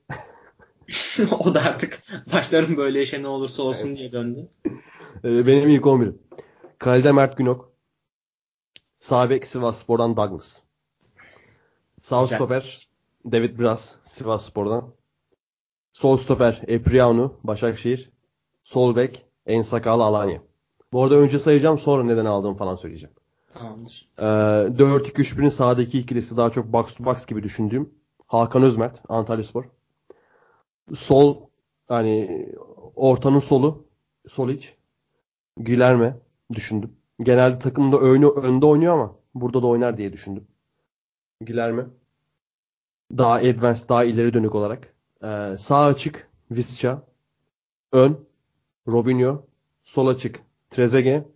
[1.41, 4.49] o da artık başlarım böyle işe ne olursa olsun diye döndü.
[5.25, 6.19] Ee, benim ilk 11'im.
[6.79, 7.73] Kalede Mert Günok.
[8.99, 10.61] Sağ bek Sivas Spor'dan Douglas.
[12.01, 12.89] Sağ stoper
[13.33, 14.95] David Braz Sivas Spor'dan.
[15.93, 18.14] Sol stoper Epriano Başakşehir.
[18.65, 20.43] Sol bek Ensakal Alanya.
[20.93, 23.15] Bu arada önce sayacağım sonra neden aldığımı falan söyleyeceğim.
[23.55, 24.09] Tamamdır.
[24.19, 27.95] Ee, 4-2-3-1'in sağdaki ikilisi daha çok box to box gibi düşündüğüm
[28.27, 29.65] Hakan Özmert Antalyaspor.
[30.95, 31.37] Sol
[31.89, 32.47] hani
[32.97, 33.87] ortanın solu
[34.29, 34.77] sol iç
[35.57, 36.17] Gülerme
[36.53, 36.97] düşündüm.
[37.21, 40.47] Genelde takımda önü, önde oynuyor ama burada da oynar diye düşündüm.
[41.41, 41.87] Gülerme.
[43.19, 44.95] Daha advanced, daha ileri dönük olarak.
[45.25, 47.03] Ee, sağ açık Visca.
[47.93, 48.27] Ön
[48.89, 49.47] Robinho.
[49.85, 51.27] Sol açık Trezeguet.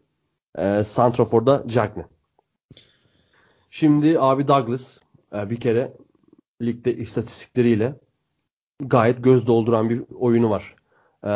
[0.59, 2.05] Ee, Santrafor'da Cagney.
[3.71, 4.99] Şimdi abi Douglas
[5.33, 5.93] e, bir kere
[6.63, 7.95] ligde istatistikleriyle
[8.81, 10.75] gayet göz dolduran bir oyunu var.
[11.25, 11.29] E,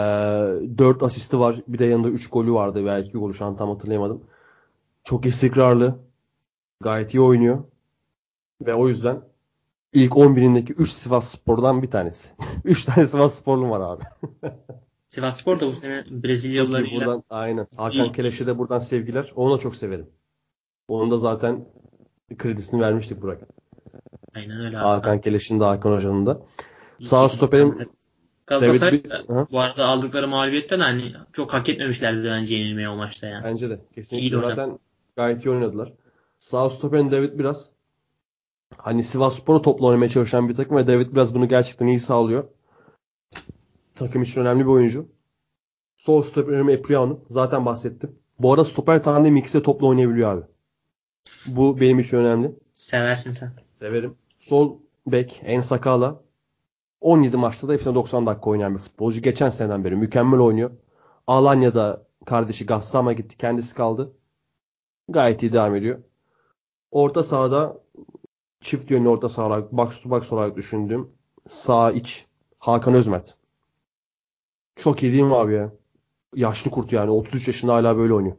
[0.78, 1.56] 4 asisti var.
[1.68, 2.86] Bir de yanında 3 golü vardı.
[2.86, 4.24] Belki 2 golü şu an tam hatırlayamadım.
[5.04, 5.98] Çok istikrarlı.
[6.80, 7.64] Gayet iyi oynuyor.
[8.66, 9.22] Ve o yüzden
[9.92, 12.28] ilk 11'indeki 3 Sivas Spor'dan bir tanesi.
[12.64, 14.04] 3 tane Sivas Sporlu var abi.
[15.12, 17.66] Sivasspor da bu sene Brezilyalılarıyla Buradan aynen.
[17.76, 19.32] Hakan Keleş'e de buradan sevgiler.
[19.36, 20.10] Onu da çok severim.
[20.88, 21.68] Onun da zaten
[22.38, 23.40] kredisini vermiştik Burak.
[24.34, 24.84] aynen öyle abi.
[24.84, 26.42] Hakan Keleş'in de Hakan Hoca'nın da.
[27.00, 27.88] Sağ stoperim
[28.46, 29.02] Galatasaray
[29.50, 33.44] bu arada aldıkları mağlubiyetten hani çok hak etmemişlerdi bence yenilmeyi o maçta yani.
[33.44, 33.74] Bence de.
[33.74, 34.54] İyi Kesinlikle oynadı.
[34.54, 34.78] zaten
[35.16, 35.92] gayet iyi oynadılar.
[36.38, 37.72] Sağ stoperin David biraz
[38.76, 42.44] hani Sivasspor'u topla oynamaya çalışan bir takım ve David biraz bunu gerçekten iyi sağlıyor.
[43.94, 45.08] Takım için önemli bir oyuncu.
[45.96, 47.18] Sol stoperim Epriano.
[47.28, 48.18] Zaten bahsettim.
[48.38, 50.42] Bu arada stoper tandem ikisi de topla oynayabiliyor abi.
[51.46, 52.52] Bu benim için önemli.
[52.72, 53.50] Seversin sen.
[53.78, 54.14] Severim.
[54.38, 56.20] Sol bek En Sakala
[57.00, 59.22] 17 maçta da hepsine 90 dakika oynayan bir futbolcu.
[59.22, 60.70] Geçen seneden beri mükemmel oynuyor.
[61.26, 63.36] Alanya'da kardeşi Gassama gitti.
[63.36, 64.12] Kendisi kaldı.
[65.08, 65.98] Gayet iyi devam ediyor.
[66.90, 67.80] Orta sahada
[68.60, 71.10] çift yönlü orta saha olarak box to box olarak düşündüğüm
[71.48, 72.26] sağ iç
[72.58, 73.36] Hakan Özmert.
[74.76, 75.72] Çok iyi değil mi abi ya?
[76.34, 77.10] Yaşlı kurt yani.
[77.10, 78.36] 33 yaşında hala böyle oynuyor.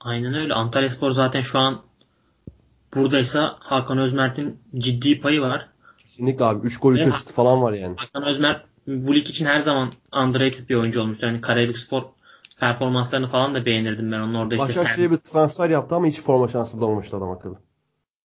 [0.00, 0.54] Aynen öyle.
[0.54, 1.82] Antalyaspor zaten şu an
[2.94, 5.68] buradaysa Hakan Özmert'in ciddi payı var.
[5.98, 6.66] Kesinlikle abi.
[6.66, 7.14] 3 gol 3 Evet.
[7.14, 7.94] asist falan var yani.
[7.96, 9.92] Hakan Özmert bu lig için her zaman
[10.24, 11.26] underrated bir oyuncu olmuştu.
[11.26, 12.02] Yani Karabük Spor
[12.60, 16.48] performanslarını falan da beğenirdim ben onun orada işte Başakşehir'e bir transfer yaptı ama hiç forma
[16.48, 17.56] şansı bulamamıştı adam akıllı.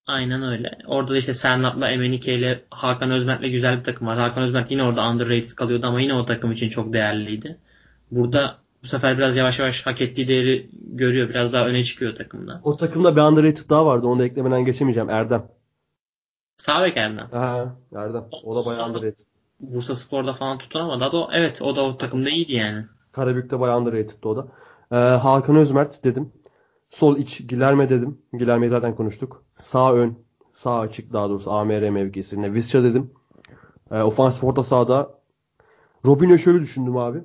[0.07, 0.77] Aynen öyle.
[0.87, 4.17] Orada da işte Sernat'la Emenike ile Hakan Özmert'le güzel bir takım var.
[4.17, 7.57] Hakan Özmert yine orada underrated kalıyordu ama yine o takım için çok değerliydi.
[8.11, 11.29] Burada bu sefer biraz yavaş yavaş hak ettiği değeri görüyor.
[11.29, 12.61] Biraz daha öne çıkıyor takımda.
[12.63, 14.07] O takımda bir underrated daha vardı.
[14.07, 15.09] Onu da eklemeden geçemeyeceğim.
[15.09, 15.47] Erdem.
[16.57, 17.27] Sağ bek Erdem.
[17.31, 18.25] Ha, Erdem.
[18.43, 19.25] O da bayağı underrated.
[19.59, 21.05] Bursa Spor'da falan tutunamadı.
[21.05, 22.85] Ama o, evet o da o takımda iyiydi yani.
[23.11, 24.47] Karabük'te bayağı underrated'dı o da.
[24.91, 26.31] Ee, Hakan Özmert dedim.
[26.89, 28.21] Sol iç Gilerme dedim.
[28.33, 29.43] Gilerme'yi zaten konuştuk.
[29.57, 30.17] Sağ ön.
[30.53, 32.53] Sağ açık daha doğrusu AMR mevkisinde.
[32.53, 33.11] Visca dedim.
[33.91, 35.19] Ee, ofansif orta sahada
[36.05, 37.23] Robinho şöyle düşündüm abi.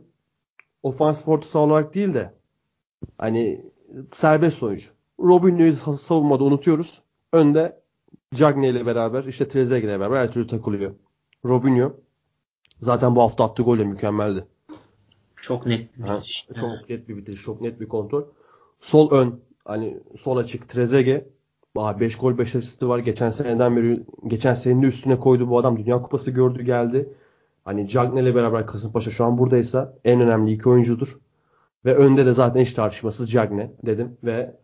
[0.83, 2.35] Ofansif orta saha olarak değil de
[3.19, 3.61] hani
[4.13, 4.87] serbest oyuncu.
[5.21, 7.03] Robinho'yu sa- savunmada unutuyoruz.
[7.33, 7.81] Önde
[8.35, 10.95] Cagney ile beraber işte Trezeguet ile beraber her türlü takılıyor.
[11.45, 11.93] Robinho
[12.79, 14.45] zaten bu hafta attığı golle mükemmeldi.
[15.37, 16.49] Çok net bir Ha, bitiş.
[16.61, 18.23] çok net bir bitiriş, çok net bir kontrol.
[18.81, 21.27] Sol ön, hani sol açık Trezeguet.
[21.77, 22.99] 5 gol 5 asisti var.
[22.99, 25.79] Geçen seneden beri, geçen senenin üstüne koydu bu adam.
[25.79, 27.09] Dünya Kupası gördü geldi.
[27.65, 31.19] Hani Cagney ile beraber Kasımpaşa şu an buradaysa en önemli iki oyuncudur.
[31.85, 34.17] Ve önde de zaten hiç tartışmasız Cagney dedim.
[34.25, 34.57] Ve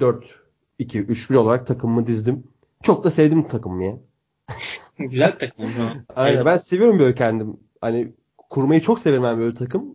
[0.00, 2.44] 4-2-3-1 olarak takımımı dizdim.
[2.82, 3.98] Çok da sevdim takımımı ya.
[4.98, 5.64] Güzel takım.
[6.16, 6.36] Aynen.
[6.36, 6.46] Evet.
[6.46, 7.56] Ben seviyorum böyle kendim.
[7.80, 8.12] Hani
[8.50, 9.94] kurmayı çok severim ben böyle takım.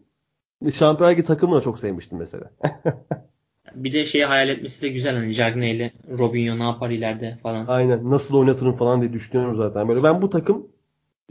[0.74, 2.52] Şampiyonlar Ligi takımını da çok sevmiştim mesela.
[3.76, 7.66] Bir de şeyi hayal etmesi de güzel hani Cagney ile Robinho ne yapar ileride falan.
[7.68, 8.12] Aynen.
[8.12, 9.88] Nasıl oynatırım falan diye düşünüyorum zaten.
[9.88, 10.68] Böyle ben bu takım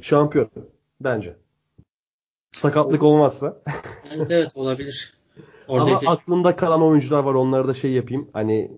[0.00, 0.50] şampiyon
[1.00, 1.36] bence.
[2.52, 3.62] Sakatlık olmazsa.
[4.10, 5.14] Evet, evet olabilir.
[5.68, 7.34] Ama Oradaki aklımda kalan oyuncular var.
[7.34, 8.28] Onları da şey yapayım.
[8.32, 8.70] Hani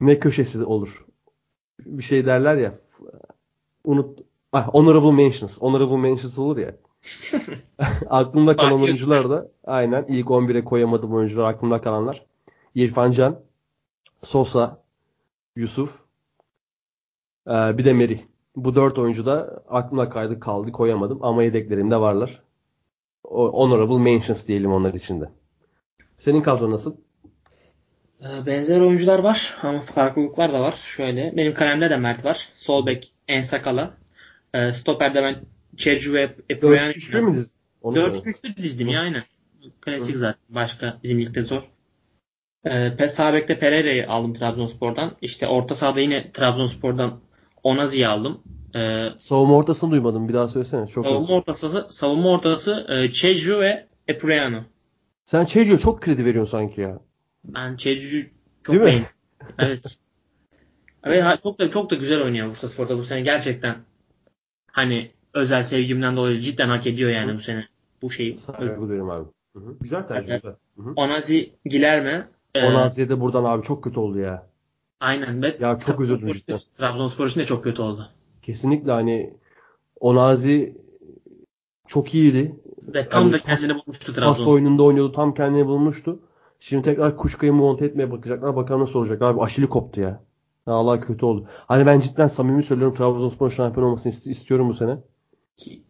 [0.00, 1.06] ne köşesi olur.
[1.80, 2.74] Bir şey derler ya.
[3.84, 4.18] Unut.
[4.52, 5.58] Ah, honorable mentions.
[5.58, 6.76] Honorable mentions olur ya.
[8.10, 12.29] aklımda kalan oyuncular da aynen ilk 11'e koyamadığım oyuncular aklımda kalanlar.
[12.74, 13.40] İrfan Can,
[14.22, 14.82] Sosa,
[15.56, 16.00] Yusuf,
[17.46, 18.20] ee, bir de Merih.
[18.56, 22.42] Bu dört oyuncu da aklımda kaydı kaldı koyamadım ama yedeklerimde varlar.
[23.24, 25.30] O- Honorable mentions diyelim onlar içinde.
[26.16, 26.96] Senin kadro nasıl?
[28.22, 30.76] Ee, benzer oyuncular var ama farklılıklar da var.
[30.84, 32.48] Şöyle benim kalemde de Mert var.
[32.56, 33.94] Sol bek Ensakala.
[34.54, 35.36] Ee, stoper'de ben
[35.76, 37.56] Çercu ve Eproyan 4-3-1 mi dizdin?
[37.82, 38.16] Onu söyle.
[38.18, 39.22] 4-3'lü dizdim ya aynen.
[39.80, 40.40] Klasik zaten.
[40.48, 41.70] Başka bizim ligde zor.
[42.64, 45.16] Ee, Pe- sağ bekte Pereira'yı aldım Trabzonspor'dan.
[45.22, 47.20] İşte orta sahada yine Trabzonspor'dan
[47.62, 48.40] Onazi'yi aldım.
[48.76, 50.28] Ee, Savunma ortasını duymadım.
[50.28, 50.86] Bir daha söylesene.
[50.86, 54.60] Çok savunma ortası, savunma ortası e, Çercu ve Eproyano.
[55.24, 56.98] Sen Çeco'ya çok kredi veriyorsun sanki ya.
[57.44, 58.24] Ben Çercu'yu
[58.62, 58.86] çok Değil mi?
[58.86, 59.08] beğendim.
[59.58, 59.96] Evet.
[61.06, 63.76] Ve çok da çok da güzel oynuyor Bursaspor'da bu sene gerçekten.
[64.72, 67.64] Hani özel sevgimden dolayı cidden hak ediyor yani bu sene
[68.02, 68.38] bu şeyi.
[68.38, 69.28] Saygı duyuyorum abi.
[69.56, 69.76] Hı hı.
[69.80, 70.42] Güzel tercih Evet.
[70.42, 70.56] güzel.
[70.76, 70.92] Hı hı.
[70.96, 72.28] Onazi Gilerme.
[72.54, 74.46] E, Onazi'ye de buradan abi çok kötü oldu ya.
[75.00, 75.42] aynen.
[75.42, 76.58] Ve Ya çok üzüldüm cidden.
[76.78, 78.06] Trabzonspor için de çok kötü oldu.
[78.42, 79.34] Kesinlikle hani
[80.00, 80.76] Onazi
[81.86, 82.56] çok iyiydi.
[82.94, 84.54] Ve tam Yani da pas- kendini bulmuştu Pas Trabzonspor.
[84.54, 85.12] oyununda oynuyordu.
[85.12, 86.18] Tam kendini bulmuştu.
[86.58, 88.56] Şimdi tekrar Kuşka'yı monte etmeye bakacaklar.
[88.56, 89.22] Bakalım nasıl olacak.
[89.22, 90.22] Abi aşili koptu ya.
[90.66, 91.46] Ya Allah kötü oldu.
[91.68, 94.98] Hani ben cidden samimi söylüyorum Trabzonspor şampiyon olmasını ist- istiyorum bu sene.
[95.56, 95.82] Ki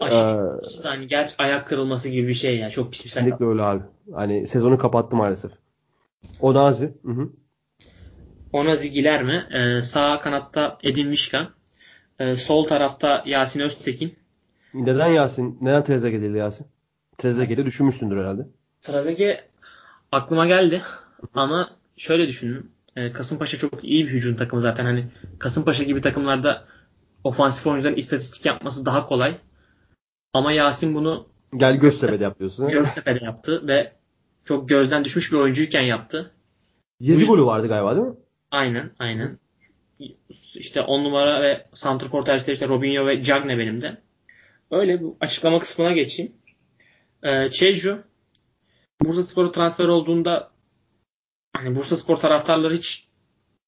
[0.00, 2.70] Aşırı Ee, hani ger ayak kırılması gibi bir şey ya.
[2.70, 3.24] Çok pis bir sakat.
[3.24, 3.82] Kesinlikle öyle abi.
[4.14, 5.52] Hani sezonu kapattı maalesef.
[6.40, 6.94] Onazi.
[7.04, 7.30] Hı hı.
[8.52, 9.48] Onazi Gilerme.
[9.52, 11.48] E, sağ kanatta Edin Mişkan.
[12.18, 14.16] E, sol tarafta Yasin Öztekin.
[14.74, 15.58] Neden Yasin?
[15.60, 16.66] Neden Trezeguet değil Yasin?
[17.18, 18.46] Trezeguet'i düşünmüşsündür herhalde.
[18.82, 19.48] Trezeguet
[20.12, 20.82] aklıma geldi
[21.34, 22.70] ama şöyle düşündüm.
[22.96, 24.84] E, Kasımpaşa çok iyi bir hücum takımı zaten.
[24.84, 25.06] Hani
[25.38, 26.64] Kasımpaşa gibi takımlarda
[27.24, 29.34] ofansif oyuncuların istatistik yapması daha kolay.
[30.34, 31.26] Ama Yasin bunu
[31.56, 32.64] Gel Göztepe'de yap diyorsun.
[32.64, 32.70] ha?
[32.70, 33.92] Göztepe'de yaptı ve
[34.48, 36.30] çok gözden düşmüş bir oyuncuyken yaptı.
[37.00, 38.14] 7 golü vardı galiba değil mi?
[38.50, 39.38] Aynen, aynen.
[40.54, 43.96] İşte 10 numara ve santrfor tercihleri işte Robinho ve Cagne benim de.
[44.70, 46.32] Öyle bu açıklama kısmına geçeyim.
[47.22, 48.02] Ee, Çeju
[49.02, 50.50] Bursaspor'a transfer olduğunda
[51.56, 53.08] hani Bursaspor taraftarları hiç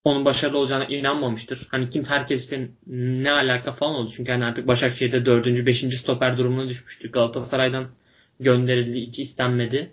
[0.05, 1.69] onun başarılı olacağına inanmamıştır.
[1.71, 4.13] Hani kim herkesle ne alaka falan oldu.
[4.17, 5.47] Çünkü hani artık Başakşehir'de 4.
[5.47, 5.99] 5.
[5.99, 7.11] stoper durumuna düşmüştü.
[7.11, 7.89] Galatasaray'dan
[8.41, 9.93] gönderildi, hiç istenmedi.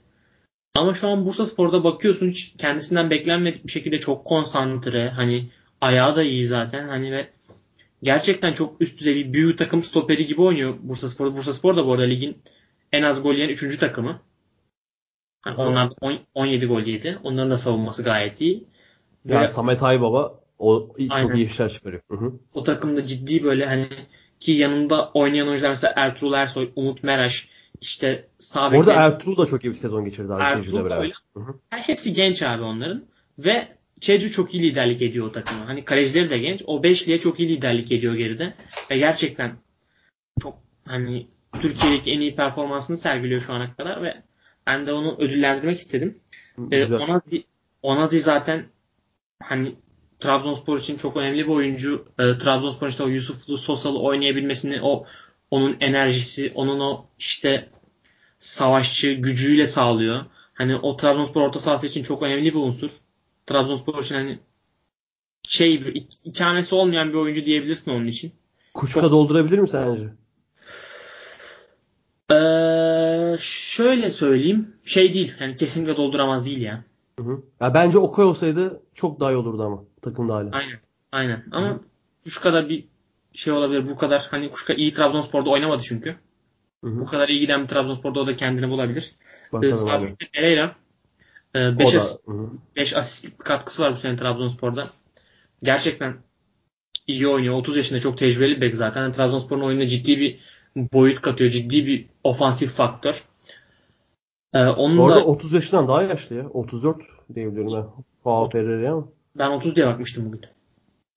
[0.78, 5.09] Ama şu an Bursaspor'da bakıyorsun hiç kendisinden beklenmedik bir şekilde çok konsantre.
[5.09, 5.49] Hani
[5.82, 6.88] ayağı da iyi zaten.
[6.88, 7.30] Hani ve
[8.03, 11.38] gerçekten çok üst düzey bir büyük takım stoperi gibi oynuyor Bursaspor'da.
[11.38, 12.38] Bursaspor da bu arada ligin
[12.91, 13.78] en az gol yiyen 3.
[13.78, 14.21] takımı.
[15.41, 17.17] Hani onlar da on- 17 gol yedi.
[17.23, 18.63] Onların da savunması gayet iyi.
[19.25, 21.36] Ve Ya Samet Aybaba o çok Aynen.
[21.36, 22.01] iyi işler çıkarıyor.
[22.11, 22.34] Hı hı.
[22.53, 23.88] o takımda ciddi böyle hani
[24.39, 27.49] ki yanında oynayan oyuncular mesela Ertuğrul Ersoy, Umut Meraş,
[27.82, 31.03] işte sağ Orada Ertuğrul da çok iyi bir sezon geçirdi abi Ertuğrul beraber.
[31.03, 31.13] öyle.
[31.69, 33.05] Ha, hepsi genç abi onların.
[33.39, 35.63] Ve Çeju çok iyi liderlik ediyor o takımı.
[35.65, 36.63] Hani kalecileri de genç.
[36.65, 38.53] O beşliye çok iyi liderlik ediyor geride.
[38.91, 39.51] Ve gerçekten
[40.41, 40.57] çok
[40.88, 41.28] hani
[41.61, 44.23] Türkiye'deki en iyi performansını sergiliyor şu ana kadar ve
[44.67, 46.19] ben de onu ödüllendirmek istedim.
[46.71, 46.86] Ee.
[46.86, 47.43] Onazi,
[47.82, 48.65] Onazi zaten
[49.43, 49.75] hani
[50.19, 52.05] Trabzonspor için çok önemli bir oyuncu.
[52.19, 55.05] Ee, Trabzonspor işte o Yusuflu, Sosalı oynayabilmesini, o
[55.51, 57.69] onun enerjisi, onun o işte
[58.39, 60.19] savaşçı gücüyle sağlıyor.
[60.53, 62.89] Hani o Trabzonspor orta sahası için çok önemli bir unsur.
[63.45, 64.39] Trabzonspor için hani
[65.43, 68.32] şey bir ik- ikamesi olmayan bir oyuncu diyebilirsin onun için.
[68.74, 70.03] Kuşka çok- doldurabilir mi sence?
[72.32, 74.74] Ee, şöyle söyleyeyim.
[74.83, 75.33] Şey değil.
[75.39, 76.83] Yani kesinlikle dolduramaz değil ya.
[77.19, 77.41] Hı hı.
[77.61, 80.49] Ya bence Okay olsaydı çok daha iyi olurdu ama takımda hala.
[80.51, 80.79] Aynen.
[81.11, 81.43] Aynen.
[81.51, 81.79] Ama
[82.24, 82.87] Kuşka da bir
[83.38, 83.89] şey olabilir.
[83.89, 86.16] Bu kadar hani Kuşka iyi Trabzonspor'da oynamadı çünkü.
[86.84, 87.00] Hı hı.
[87.00, 89.16] Bu kadar iyi giden bir Trabzonspor'da o da kendini bulabilir.
[89.64, 89.72] Ee.
[89.72, 90.76] Sabri Pereira
[91.55, 92.50] O 5 da asist, hı hı.
[92.76, 94.89] 5 asistlik bir katkısı var bu sene Trabzonspor'da.
[95.64, 96.16] Gerçekten
[97.08, 97.55] iyi oynuyor.
[97.55, 99.01] 30 yaşında çok tecrübeli bir bek zaten.
[99.01, 100.39] Yani Trabzonspor'un oyununa ciddi bir
[100.93, 101.51] boyut katıyor.
[101.51, 103.24] Ciddi bir ofansif faktör.
[104.54, 106.50] Ee, onun Bu arada da 30 yaşından daha yaşlı ya.
[106.50, 106.97] 34
[107.36, 107.78] diyebiliyorum ben.
[108.92, 109.08] Ama.
[109.36, 110.57] ben 30 diye bakmıştım bugün.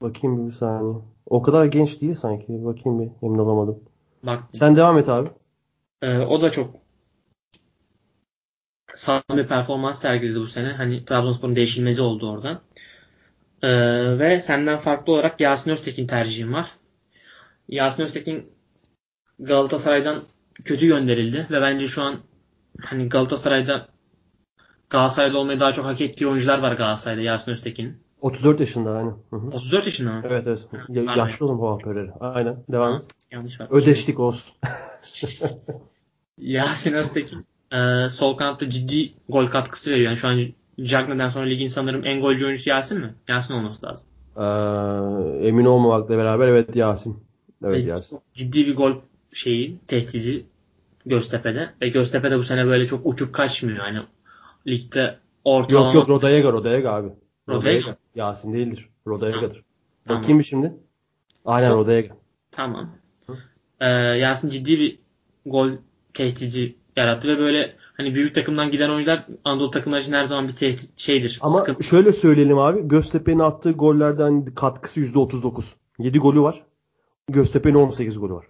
[0.01, 0.95] Bakayım bir, saniye.
[1.27, 2.65] O kadar genç değil sanki.
[2.65, 3.27] Bakayım bir.
[3.27, 3.85] Emin olamadım.
[4.23, 5.29] Bak Sen devam et abi.
[6.03, 6.75] Ee, o da çok
[8.95, 10.73] sağlam bir performans sergiledi bu sene.
[10.73, 12.61] Hani Trabzonspor'un değişilmezi oldu orada.
[13.63, 16.71] Ee, ve senden farklı olarak Yasin Öztekin tercihim var.
[17.69, 18.53] Yasin Öztekin
[19.39, 20.23] Galatasaray'dan
[20.65, 22.15] kötü gönderildi ve bence şu an
[22.85, 23.89] hani Galatasaray'da
[24.91, 28.10] Galatasaray'da olmayı daha çok hak ettiği oyuncular var Galatasaray'da Yasin Öztekin'in.
[28.21, 29.15] 34 yaşında aynen.
[29.31, 29.47] Hı hı.
[29.47, 30.23] 34 yaşında mı?
[30.25, 30.67] Evet evet.
[30.89, 31.21] Ya, pardon.
[31.21, 32.13] yaşlı oğlum bu hoparlörleri.
[32.21, 32.57] Aynen.
[32.73, 32.97] Devam.
[32.97, 33.03] Et.
[33.31, 33.69] yanlış var.
[33.71, 34.55] Ödeşlik olsun.
[36.39, 40.07] Yasin Öztekin e, sol kanatta ciddi gol katkısı veriyor.
[40.07, 40.41] Yani şu an
[40.83, 43.15] Cagney'den sonra ligin sanırım en golcü oyuncusu Yasin mi?
[43.29, 44.07] Yasin olması lazım.
[44.37, 47.19] Ee, emin olmamakla beraber evet Yasin.
[47.65, 48.19] Evet Ve Yasin.
[48.35, 48.93] ciddi bir gol
[49.33, 50.47] şeyi, tehdidi
[51.07, 51.71] Göztepe'de.
[51.83, 53.79] Ve Göztepe'de bu sene böyle çok uçup kaçmıyor.
[53.79, 53.99] Hani
[54.67, 55.87] ligde ortalama...
[55.87, 57.09] Yok yok Rodayega Rodayega abi.
[57.51, 57.97] Rodayega.
[58.15, 58.89] Yasin değildir.
[59.07, 59.65] Rodayega'dır.
[60.05, 60.23] Tamam.
[60.23, 60.73] Bakayım bir şimdi.
[61.45, 62.17] Aynen Rodayega.
[62.51, 62.97] Tamam.
[63.81, 64.99] Ee, Yasin ciddi bir
[65.47, 65.71] gol
[66.15, 70.57] tehdidi yarattı ve böyle hani büyük takımdan giden oyuncular Anadolu takımları için her zaman bir
[70.57, 71.39] tehdit şeydir.
[71.43, 71.83] Ama sıkıntı.
[71.83, 72.89] şöyle söyleyelim abi.
[72.89, 75.65] Göztepe'nin attığı gollerden katkısı %39.
[75.99, 76.63] 7 golü var.
[77.29, 78.47] Göztepe'nin 18 golü var.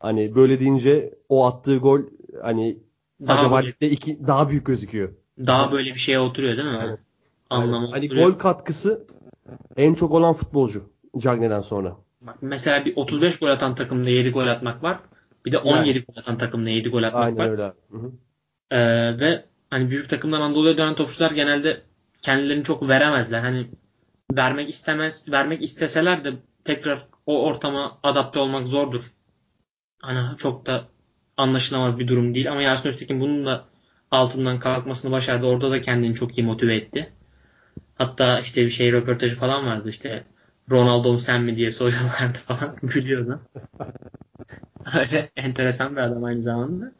[0.00, 2.00] Hani böyle deyince o attığı gol
[2.42, 2.78] hani
[3.26, 5.12] Daha acaba böyle- iki, daha büyük gözüküyor.
[5.46, 6.76] Daha böyle bir şeye oturuyor değil mi?
[6.76, 6.98] Aynen.
[7.50, 8.28] Anlamı Hani oturuyor.
[8.30, 9.06] gol katkısı
[9.76, 11.96] en çok olan futbolcu Cagney'den sonra.
[12.20, 15.00] Bak mesela bir 35 gol atan takımda 7 gol atmak var.
[15.46, 17.48] Bir de 17 gol atan takımda 7 gol atmak Aynen var.
[17.48, 17.76] öyle abi.
[17.90, 18.12] Hı hı.
[18.70, 21.80] Ee, ve hani büyük takımdan Anadolu'ya dönen topçular genelde
[22.22, 23.40] kendilerini çok veremezler.
[23.40, 23.66] Hani
[24.32, 26.32] vermek istemez, vermek isteseler de
[26.64, 29.02] tekrar o ortama adapte olmak zordur.
[30.02, 30.84] Hani çok da
[31.36, 33.64] anlaşılamaz bir durum değil ama Yasin Öztekin bunun da
[34.10, 35.46] altından kalkmasını başardı.
[35.46, 37.12] Orada da kendini çok iyi motive etti.
[38.00, 40.24] Hatta işte bir şey röportajı falan vardı işte
[40.70, 42.76] Ronaldo mu sen mi diye soruyorlardı falan.
[42.82, 43.40] Gülüyordu.
[44.98, 46.92] Öyle enteresan bir adam aynı zamanda.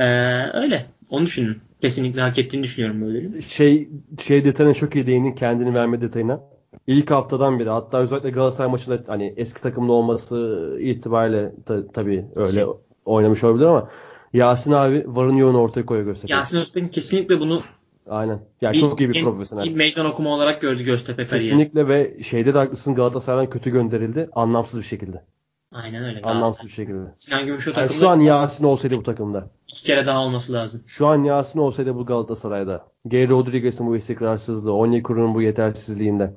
[0.00, 0.06] Ee,
[0.52, 0.86] öyle.
[1.10, 1.56] Onu düşünün.
[1.80, 3.42] Kesinlikle hak ettiğini düşünüyorum böyle.
[3.42, 3.88] Şey
[4.22, 6.40] şey detayına çok iyi değindin kendini verme detayına.
[6.86, 12.66] İlk haftadan beri hatta özellikle Galatasaray maçında hani eski takımda olması itibariyle ta, tabii öyle
[13.04, 13.90] oynamış olabilir ama
[14.32, 16.38] Yasin abi varın yoğunu ortaya koyuyor gösteriyor.
[16.38, 17.62] Yasin Öztekin kesinlikle bunu
[18.08, 18.40] Aynen.
[18.60, 19.64] Yani bir- çok iyi bir profesyonel.
[19.64, 21.44] bir meydan okuma olarak gördü Göztepe kariyeri.
[21.44, 24.28] Kesinlikle ve şeyde de haklısın Galatasaray'dan kötü gönderildi.
[24.32, 25.24] Anlamsız bir şekilde.
[25.72, 26.22] Aynen öyle.
[26.22, 27.12] Anlamsız bir şekilde.
[27.16, 29.50] Sinan Gümüş o Yani takımda şu an Yasin olsaydı bu takımda.
[29.68, 30.82] iki kere daha olması lazım.
[30.86, 32.86] Şu an Yasin olsaydı bu Galatasaray'da.
[33.04, 36.34] Gary Rodriguez'in bu istikrarsızlığı, Onyekuru'nun bu yetersizliğinde.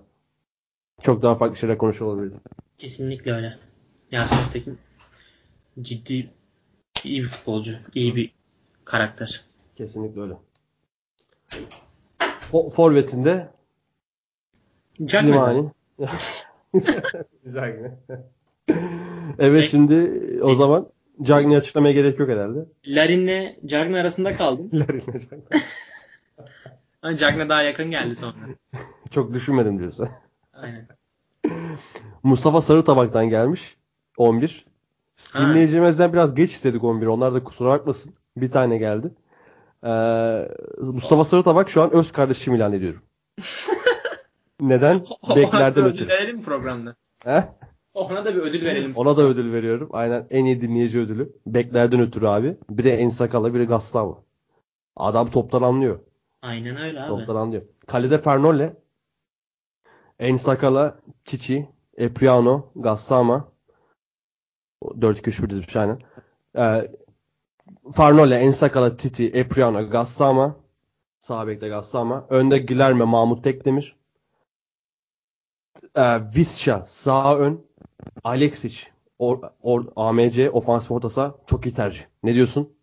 [1.02, 2.36] Çok daha farklı şeyler konuşuyor olabilirdi.
[2.78, 3.58] Kesinlikle öyle.
[4.12, 4.78] Yasin Öztekin
[5.82, 6.30] ciddi
[7.04, 7.76] iyi bir futbolcu.
[7.96, 8.32] iyi bir
[8.86, 9.42] karakter.
[9.76, 10.34] Kesinlikle öyle.
[12.54, 13.50] O forvetinde.
[15.08, 15.72] Slimani.
[17.54, 17.92] Cagney.
[19.40, 20.88] evet şimdi o zaman
[21.22, 22.66] Cagney açıklamaya gerek yok herhalde.
[22.86, 24.70] Larin'le Cagney arasında kaldım.
[24.74, 25.44] Larin'le Cagney.
[27.02, 28.34] Ama Cagney daha yakın geldi sonra.
[29.12, 30.10] Çok düşünmedim diyorsun.
[30.54, 30.88] Aynen.
[32.24, 33.78] Mustafa Sarıtabak'tan gelmiş.
[34.18, 34.66] 11.
[35.32, 35.40] Ha.
[35.40, 37.08] Dinleyicimizden biraz geç istedik 11.
[37.08, 38.14] Onlar da kusura bakmasın.
[38.38, 39.12] Bir tane geldi.
[39.86, 40.48] Ee,
[40.78, 43.02] Mustafa Sarıtabak şu an öz kardeşim ilan ediyorum.
[44.62, 45.02] Neden?
[45.36, 46.10] Beklerden ötürü.
[46.10, 46.96] verelim mi programda?
[47.24, 47.44] He?
[47.94, 48.94] Ona da bir ödül verelim.
[48.96, 49.90] Ona da ödül veriyorum.
[49.94, 51.34] Aynen en iyi dinleyici ödülü.
[51.48, 52.58] Beklerden ötürü abi.
[52.70, 54.24] Biri En Sakala, biri Gastavo.
[54.96, 56.00] Adam toptan anlıyor.
[56.42, 57.08] Aynen öyle abi.
[57.08, 57.62] Toptan anlıyor.
[57.88, 58.74] Kalede Fernole,
[60.20, 63.52] En Sakala, Cici, Epriano, Gassama.
[64.84, 66.00] 4-2-3-1 dizmiş aynen.
[66.58, 66.92] Ee,
[67.94, 70.56] Farnole, En Sakala, Titi, Epriano, Gassama.
[71.20, 72.26] Sağ bekte Gassama.
[72.30, 73.96] Önde Gilerme, Mahmut Tekdemir.
[75.96, 77.66] Ee, Visca sağ ön.
[78.24, 78.78] Alexic
[79.20, 82.02] or, or, AMC ofansif orta saha çok iyi tercih.
[82.24, 82.74] Ne diyorsun?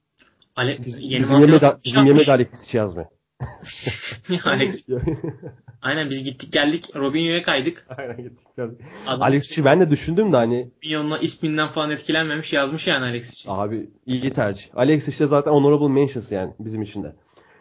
[0.57, 2.29] Ale Biz, yeni bizim yeme de, antrenör bizim yeme de yapmış.
[2.29, 3.09] Alexic'i yazmıyor.
[4.45, 4.85] Alex.
[5.83, 7.87] Aynen biz gittik geldik Robinho'ya kaydık.
[7.99, 8.57] Aynen gittik.
[8.57, 8.81] geldik.
[9.07, 13.51] Adam Alexic'i ben de düşündüm de hani Robinho'nun isminden falan etkilenmemiş yazmış yani Alex için.
[13.51, 14.65] abi iyi tercih.
[14.75, 17.15] Alexic de zaten honorable mentions yani bizim için de.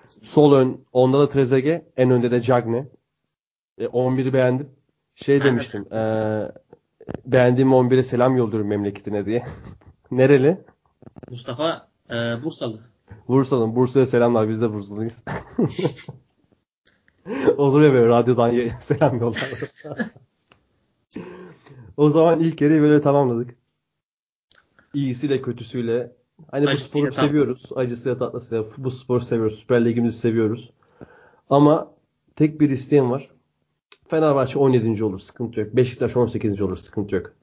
[0.07, 2.87] Sol ön onda da Trezeguet en önde de Cagne.
[3.77, 4.69] E, 11'i beğendim.
[5.15, 5.93] Şey demiştim.
[5.93, 5.99] E,
[7.25, 9.45] beğendiğim 11'e selam yolluyorum memleketine diye.
[10.11, 10.57] Nereli?
[11.29, 12.79] Mustafa e, Bursalı.
[13.27, 13.75] Bursa'nın.
[13.75, 14.49] Bursa'ya selamlar.
[14.49, 15.23] Biz de Bursalıyız.
[17.57, 19.53] Olur ya böyle radyodan selam yollar.
[21.97, 23.55] o zaman ilk yarıyı böyle tamamladık.
[24.93, 26.11] İyisiyle kötüsüyle.
[26.51, 27.63] Hani bu Acısıyla sporu tam- seviyoruz.
[27.75, 28.65] Acısıyla tatlısıyla.
[28.77, 29.59] Bu sporu seviyoruz.
[29.59, 30.71] Süper Ligimizi seviyoruz.
[31.49, 31.91] Ama
[32.35, 33.29] tek bir isteğim var.
[34.07, 35.03] Fenerbahçe 17.
[35.03, 35.19] olur.
[35.19, 35.75] Sıkıntı yok.
[35.75, 36.61] Beşiktaş 18.
[36.61, 36.77] olur.
[36.77, 37.33] Sıkıntı yok.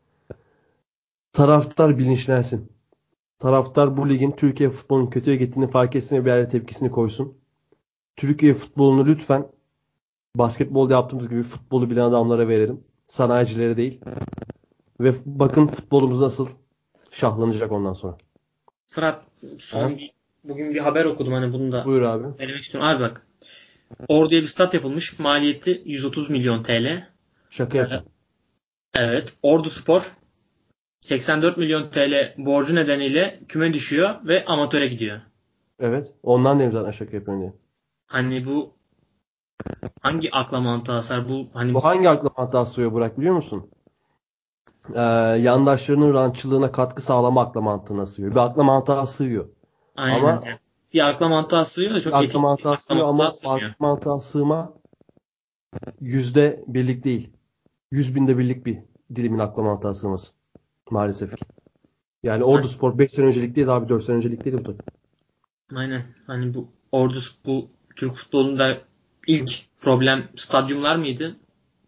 [1.32, 2.72] Taraftar bilinçlensin.
[3.38, 7.38] Taraftar bu ligin Türkiye futbolunun kötüye gittiğini fark etsin ve bir yerde tepkisini koysun.
[8.16, 9.48] Türkiye futbolunu lütfen
[10.36, 12.84] basketbolda yaptığımız gibi futbolu bilen adamlara verelim.
[13.06, 14.00] Sanayicilere değil.
[15.00, 16.48] Ve bakın futbolumuz nasıl
[17.10, 18.16] şahlanacak ondan sonra.
[18.86, 19.24] Fırat
[19.58, 20.12] son bir,
[20.44, 22.34] bugün bir haber okudum hani bunu da Buyur abi.
[22.38, 22.90] söylemek istiyorum.
[22.90, 23.26] Abi bak
[24.08, 25.18] Ordu'ya bir stat yapılmış.
[25.18, 27.08] Maliyeti 130 milyon TL.
[27.50, 28.04] Şaka yapma.
[28.94, 29.32] Evet.
[29.42, 30.12] Ordu Spor
[31.04, 35.20] 84 milyon TL borcu nedeniyle küme düşüyor ve amatöre gidiyor.
[35.78, 36.14] Evet.
[36.22, 37.52] Ondan dedim zaten şaka yapıyorum diye.
[38.06, 38.72] Hani bu
[40.00, 41.28] hangi akla mantığa sar?
[41.28, 43.70] Bu hani Bu hangi akla mantığa sığıyor Burak biliyor musun?
[44.94, 45.00] Ee,
[45.40, 48.30] yandaşlarının rantçılığına katkı sağlama akla mantığına sığıyor.
[48.30, 49.48] Bir akla mantığa sığıyor.
[49.96, 50.18] aynen.
[50.20, 50.42] ama-
[50.94, 54.72] bir akla mantığa sığıyor da çok Akla mantığa sığıyor ama akla mantığa sığma
[56.00, 57.30] yüzde birlik değil.
[57.90, 58.78] Yüz binde birlik bir
[59.14, 60.43] dilimin akla mantığa sığması.
[60.94, 61.32] Maalesef.
[62.22, 64.86] Yani Ordu Spor 5 sene öncelik değil abi 4 sene öncelik değil bu takım.
[65.74, 66.02] Aynen.
[66.26, 68.78] Hani bu Ordu bu Türk futbolunda
[69.26, 71.36] ilk problem stadyumlar mıydı?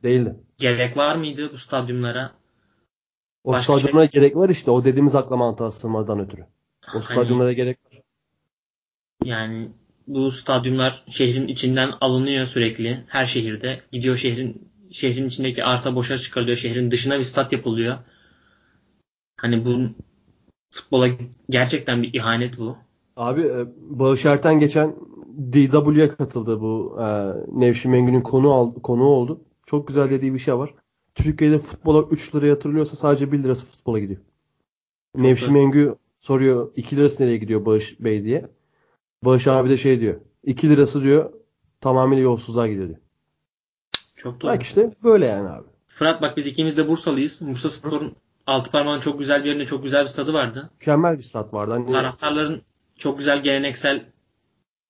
[0.03, 0.37] Değildi.
[0.59, 2.33] Gerek var mıydı bu stadyumlara?
[3.45, 4.71] O Başka şey- stadyumlara gerek var işte.
[4.71, 6.43] O dediğimiz akla mantığa sığmadan ötürü.
[6.43, 6.47] O
[6.89, 8.03] Hani stadyumlara gerek var.
[9.25, 9.69] yani
[10.07, 13.05] bu stadyumlar şehrin içinden alınıyor sürekli.
[13.09, 13.81] Her şehirde.
[13.93, 16.57] Gidiyor şehrin şehrin içindeki arsa boşa çıkarılıyor.
[16.57, 17.97] Şehrin dışına bir stat yapılıyor.
[19.47, 19.89] Hani bu
[20.71, 21.09] futbola
[21.51, 22.77] gerçekten bir ihanet bu.
[23.17, 24.97] Abi e, Bağış Erten geçen
[25.53, 27.07] DW'ye katıldı bu e,
[27.61, 29.41] Nevşin Mengü'nün konu al, konuğu oldu.
[29.67, 30.75] Çok güzel dediği bir şey var.
[31.15, 34.21] Türkiye'de futbola 3 lira yatırılıyorsa sadece 1 lirası futbola gidiyor.
[35.15, 35.55] Nevşin doğru.
[35.55, 38.49] Mengü soruyor 2 lirası nereye gidiyor Bağış Bey diye.
[39.25, 40.21] Bağış abi de şey diyor.
[40.45, 41.33] 2 lirası diyor
[41.81, 43.01] tamamıyla yolsuzluğa gidiyor diyor.
[44.15, 44.51] Çok doğru.
[44.51, 45.67] Bak işte böyle yani abi.
[45.87, 47.49] Fırat bak biz ikimiz de Bursalıyız.
[47.49, 48.17] Bursa Spor'un
[48.47, 50.71] altı parmağın çok güzel bir yerinde çok güzel bir stadı vardı.
[50.81, 51.73] Mükemmel bir stat vardı.
[51.73, 52.63] Hani Taraftarların
[52.99, 54.05] çok güzel geleneksel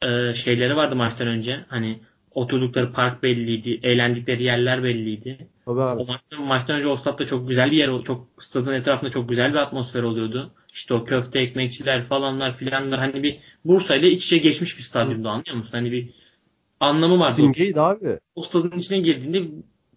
[0.02, 1.64] e, şeyleri vardı maçtan önce.
[1.68, 2.00] Hani
[2.30, 5.48] oturdukları park belliydi, eğlendikleri yerler belliydi.
[5.64, 6.02] tabii abi.
[6.02, 9.52] O maçtan, maçtan önce o statta çok güzel bir yer, çok stadın etrafında çok güzel
[9.52, 10.52] bir atmosfer oluyordu.
[10.72, 15.28] İşte o köfte ekmekçiler falanlar filanlar hani bir Bursa ile iç içe geçmiş bir stadyumdu
[15.28, 15.72] anlıyor musun?
[15.72, 16.10] Hani bir
[16.80, 17.34] anlamı vardı.
[17.34, 18.18] Simgeydi abi.
[18.34, 19.42] o stadın içine girdiğinde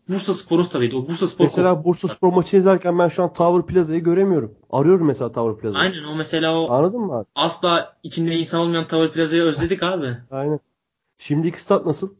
[0.09, 0.95] Bursa Spor'un stadıydı.
[0.95, 4.55] O Bursa Spor Mesela Bursa Spor maçı izlerken ben şu an Tower Plaza'yı göremiyorum.
[4.69, 5.83] Arıyorum mesela Tower Plaza'yı.
[5.83, 7.25] Aynen o mesela o Anladın mı abi?
[7.35, 10.17] asla içinde insan olmayan Tower Plaza'yı özledik abi.
[10.31, 10.59] Aynen.
[11.17, 12.15] Şimdiki stat nasıl?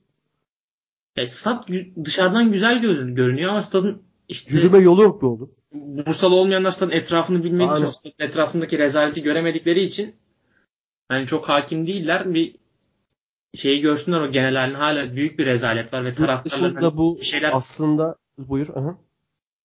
[1.18, 1.70] Ya stat
[2.06, 5.52] dışarıdan güzel gö- görünüyor ama stadın işte Yürüme yolu yok be oğlum.
[5.74, 7.90] Bursalı olmayanlar stadın etrafını bilmediği için, Aynen.
[7.90, 10.16] stadın etrafındaki rezaleti göremedikleri için
[11.12, 12.34] yani çok hakim değiller.
[12.34, 12.56] Bir
[13.54, 17.26] şeyi görsünler o genel halini hala büyük bir rezalet var ve taraftarların dışında bu bir
[17.26, 18.68] şeyler aslında buyur.
[18.76, 18.98] Aha.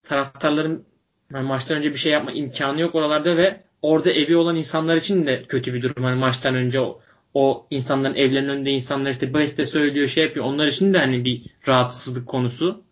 [0.03, 0.85] taraftarların
[1.33, 5.27] yani maçtan önce bir şey yapma imkanı yok oralarda ve orada evi olan insanlar için
[5.27, 6.05] de kötü bir durum.
[6.05, 7.01] Hani maçtan önce o,
[7.35, 10.45] o insanların evlerinin önünde insanlar işte beste söylüyor şey yapıyor.
[10.47, 12.83] Onlar için de hani bir rahatsızlık konusu.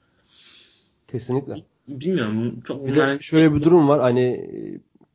[1.08, 1.54] Kesinlikle.
[1.88, 2.60] Bilmiyorum.
[2.60, 4.00] Çok Bir de şöyle bir durum var.
[4.00, 4.50] Hani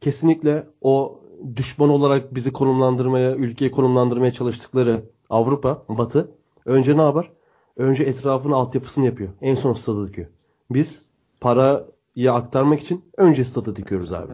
[0.02, 1.22] kesinlikle o
[1.56, 6.32] düşman olarak bizi konumlandırmaya, ülkeyi konumlandırmaya çalıştıkları Avrupa, Batı
[6.66, 7.32] önce ne yapar?
[7.78, 9.30] Önce etrafını altyapısını yapıyor.
[9.42, 10.28] En son stadı dikiyor.
[10.72, 11.10] Biz
[11.42, 14.34] parayı aktarmak için önce stadı dikiyoruz abi.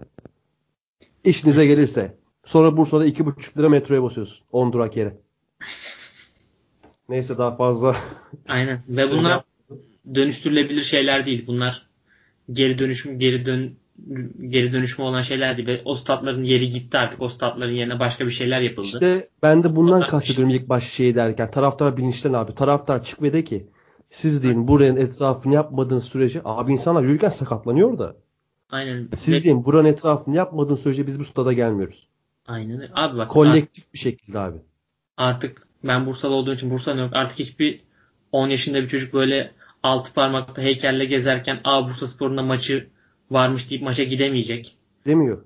[1.23, 2.17] İşinize gelirse.
[2.45, 4.45] Sonra Bursa'da 2,5 lira metroya basıyorsun.
[4.51, 5.17] 10 durak yere.
[7.09, 7.95] Neyse daha fazla
[8.47, 9.43] aynen ve bunlar
[10.15, 11.47] dönüştürülebilir şeyler değil.
[11.47, 11.87] Bunlar
[12.51, 13.75] geri dönüşüm geri dön
[14.47, 15.67] geri dönüşümü olan şeyler değil.
[15.67, 17.21] Ve o statların yeri gitti artık.
[17.21, 18.85] O statların yerine başka bir şeyler yapıldı.
[18.87, 21.51] İşte ben de bundan kastediyorum ilk baş şey derken.
[21.51, 22.55] Taraftar bilinçten abi.
[22.55, 23.67] Taraftar çık ve de ki
[24.09, 28.15] siz deyin buranın etrafını yapmadığınız sürece abi insanlar yürürken sakatlanıyor da.
[28.69, 29.09] Aynen.
[29.15, 32.07] Siz Ve- deyin buranın etrafını yapmadığınız sürece biz bu stada gelmiyoruz.
[32.47, 32.89] Aynen.
[32.95, 34.57] Abi bak Kolektif bir şekilde abi.
[35.17, 37.09] artık ben Bursalı olduğum için Bursa'da yok.
[37.13, 37.79] Artık hiçbir
[38.31, 39.51] 10 yaşında bir çocuk böyle
[39.83, 42.87] altı parmakta heykelle gezerken a Bursa Spor'un maçı
[43.33, 44.77] varmış deyip maça gidemeyecek.
[45.05, 45.45] Demiyor.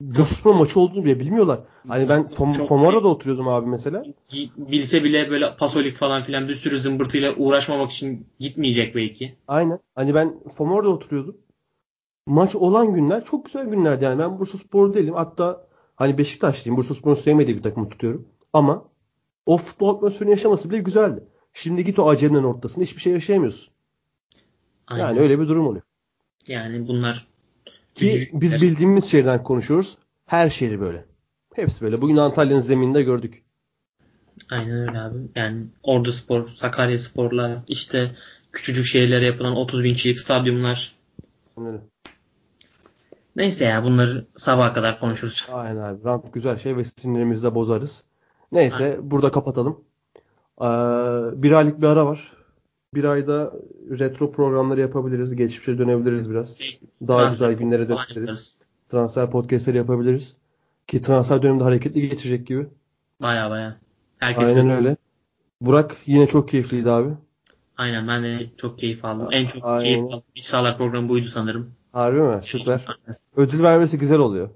[0.00, 1.60] Bursaspor maçı olduğunu bile bilmiyorlar.
[1.88, 4.04] Hani ben Fom- Fomora'da oturuyordum abi mesela.
[4.56, 9.36] Bilse bile böyle pasolik falan filan bir sürü zımbırtıyla uğraşmamak için gitmeyecek belki.
[9.48, 9.78] Aynen.
[9.94, 11.36] Hani ben Fomora'da oturuyordum.
[12.26, 14.04] Maç olan günler çok güzel günlerdi.
[14.04, 15.14] Yani ben Bursaspor değilim.
[15.14, 15.66] Hatta
[15.96, 16.76] hani Beşiktaşlıyım.
[16.76, 18.28] Bursaspor'un sevmediği bir takımı tutuyorum.
[18.52, 18.84] Ama
[19.46, 21.24] o futbol atmosferini yaşaması bile güzeldi.
[21.52, 23.74] Şimdi git o acemenin ortasında hiçbir şey yaşayamıyorsun.
[24.86, 25.06] Aynen.
[25.06, 25.82] Yani öyle bir durum oluyor.
[26.46, 27.26] Yani bunlar
[27.94, 29.98] Ki biz bildiğimiz şeyden konuşuyoruz.
[30.26, 31.04] Her şehri böyle.
[31.54, 32.02] Hepsi böyle.
[32.02, 33.42] Bugün Antalya'nın zemininde gördük.
[34.50, 35.18] Aynen öyle abi.
[35.36, 38.14] Yani Ordu Spor, Sakarya Spor'la işte
[38.52, 40.96] küçücük şehirlere yapılan 30 bin kişilik stadyumlar.
[41.56, 41.78] Öyle.
[43.36, 45.48] Neyse ya bunları sabaha kadar konuşuruz.
[45.52, 46.04] Aynen abi.
[46.04, 48.04] Rant güzel şey ve sinirimizi de bozarız.
[48.52, 49.80] Neyse burada kapatalım.
[50.60, 50.64] Ee,
[51.42, 52.32] bir aylık bir ara var.
[52.94, 53.52] Bir ayda
[53.90, 55.36] retro programları yapabiliriz.
[55.36, 56.58] Geçmişe dönebiliriz biraz.
[57.08, 58.60] Daha Transfer güzel günlere dönebiliriz.
[58.90, 60.36] Transfer podcastleri yapabiliriz.
[60.86, 62.66] Ki transfer döneminde hareketli geçecek gibi.
[63.22, 63.76] Baya baya.
[64.18, 64.74] Herkes Aynen öyle.
[64.74, 64.96] öyle.
[65.60, 67.10] Burak yine çok keyifliydi abi.
[67.76, 69.28] Aynen ben de çok keyif aldım.
[69.32, 69.84] En çok Aynen.
[69.84, 71.72] keyif aldığım iç sahalar programı buydu sanırım.
[71.92, 72.40] Harbi mi?
[72.42, 72.86] Süper.
[73.36, 74.50] Ödül vermesi güzel oluyor.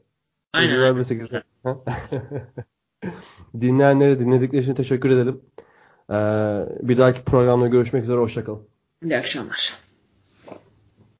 [0.52, 0.70] Aynen.
[0.70, 1.42] Ödül vermesi güzel.
[3.60, 5.40] Dinleyenlere dinledikleri için teşekkür edelim.
[6.12, 6.16] Ee,
[6.82, 8.18] bir dahaki programda görüşmek üzere.
[8.18, 8.62] Hoşçakalın.
[9.04, 9.74] İyi akşamlar.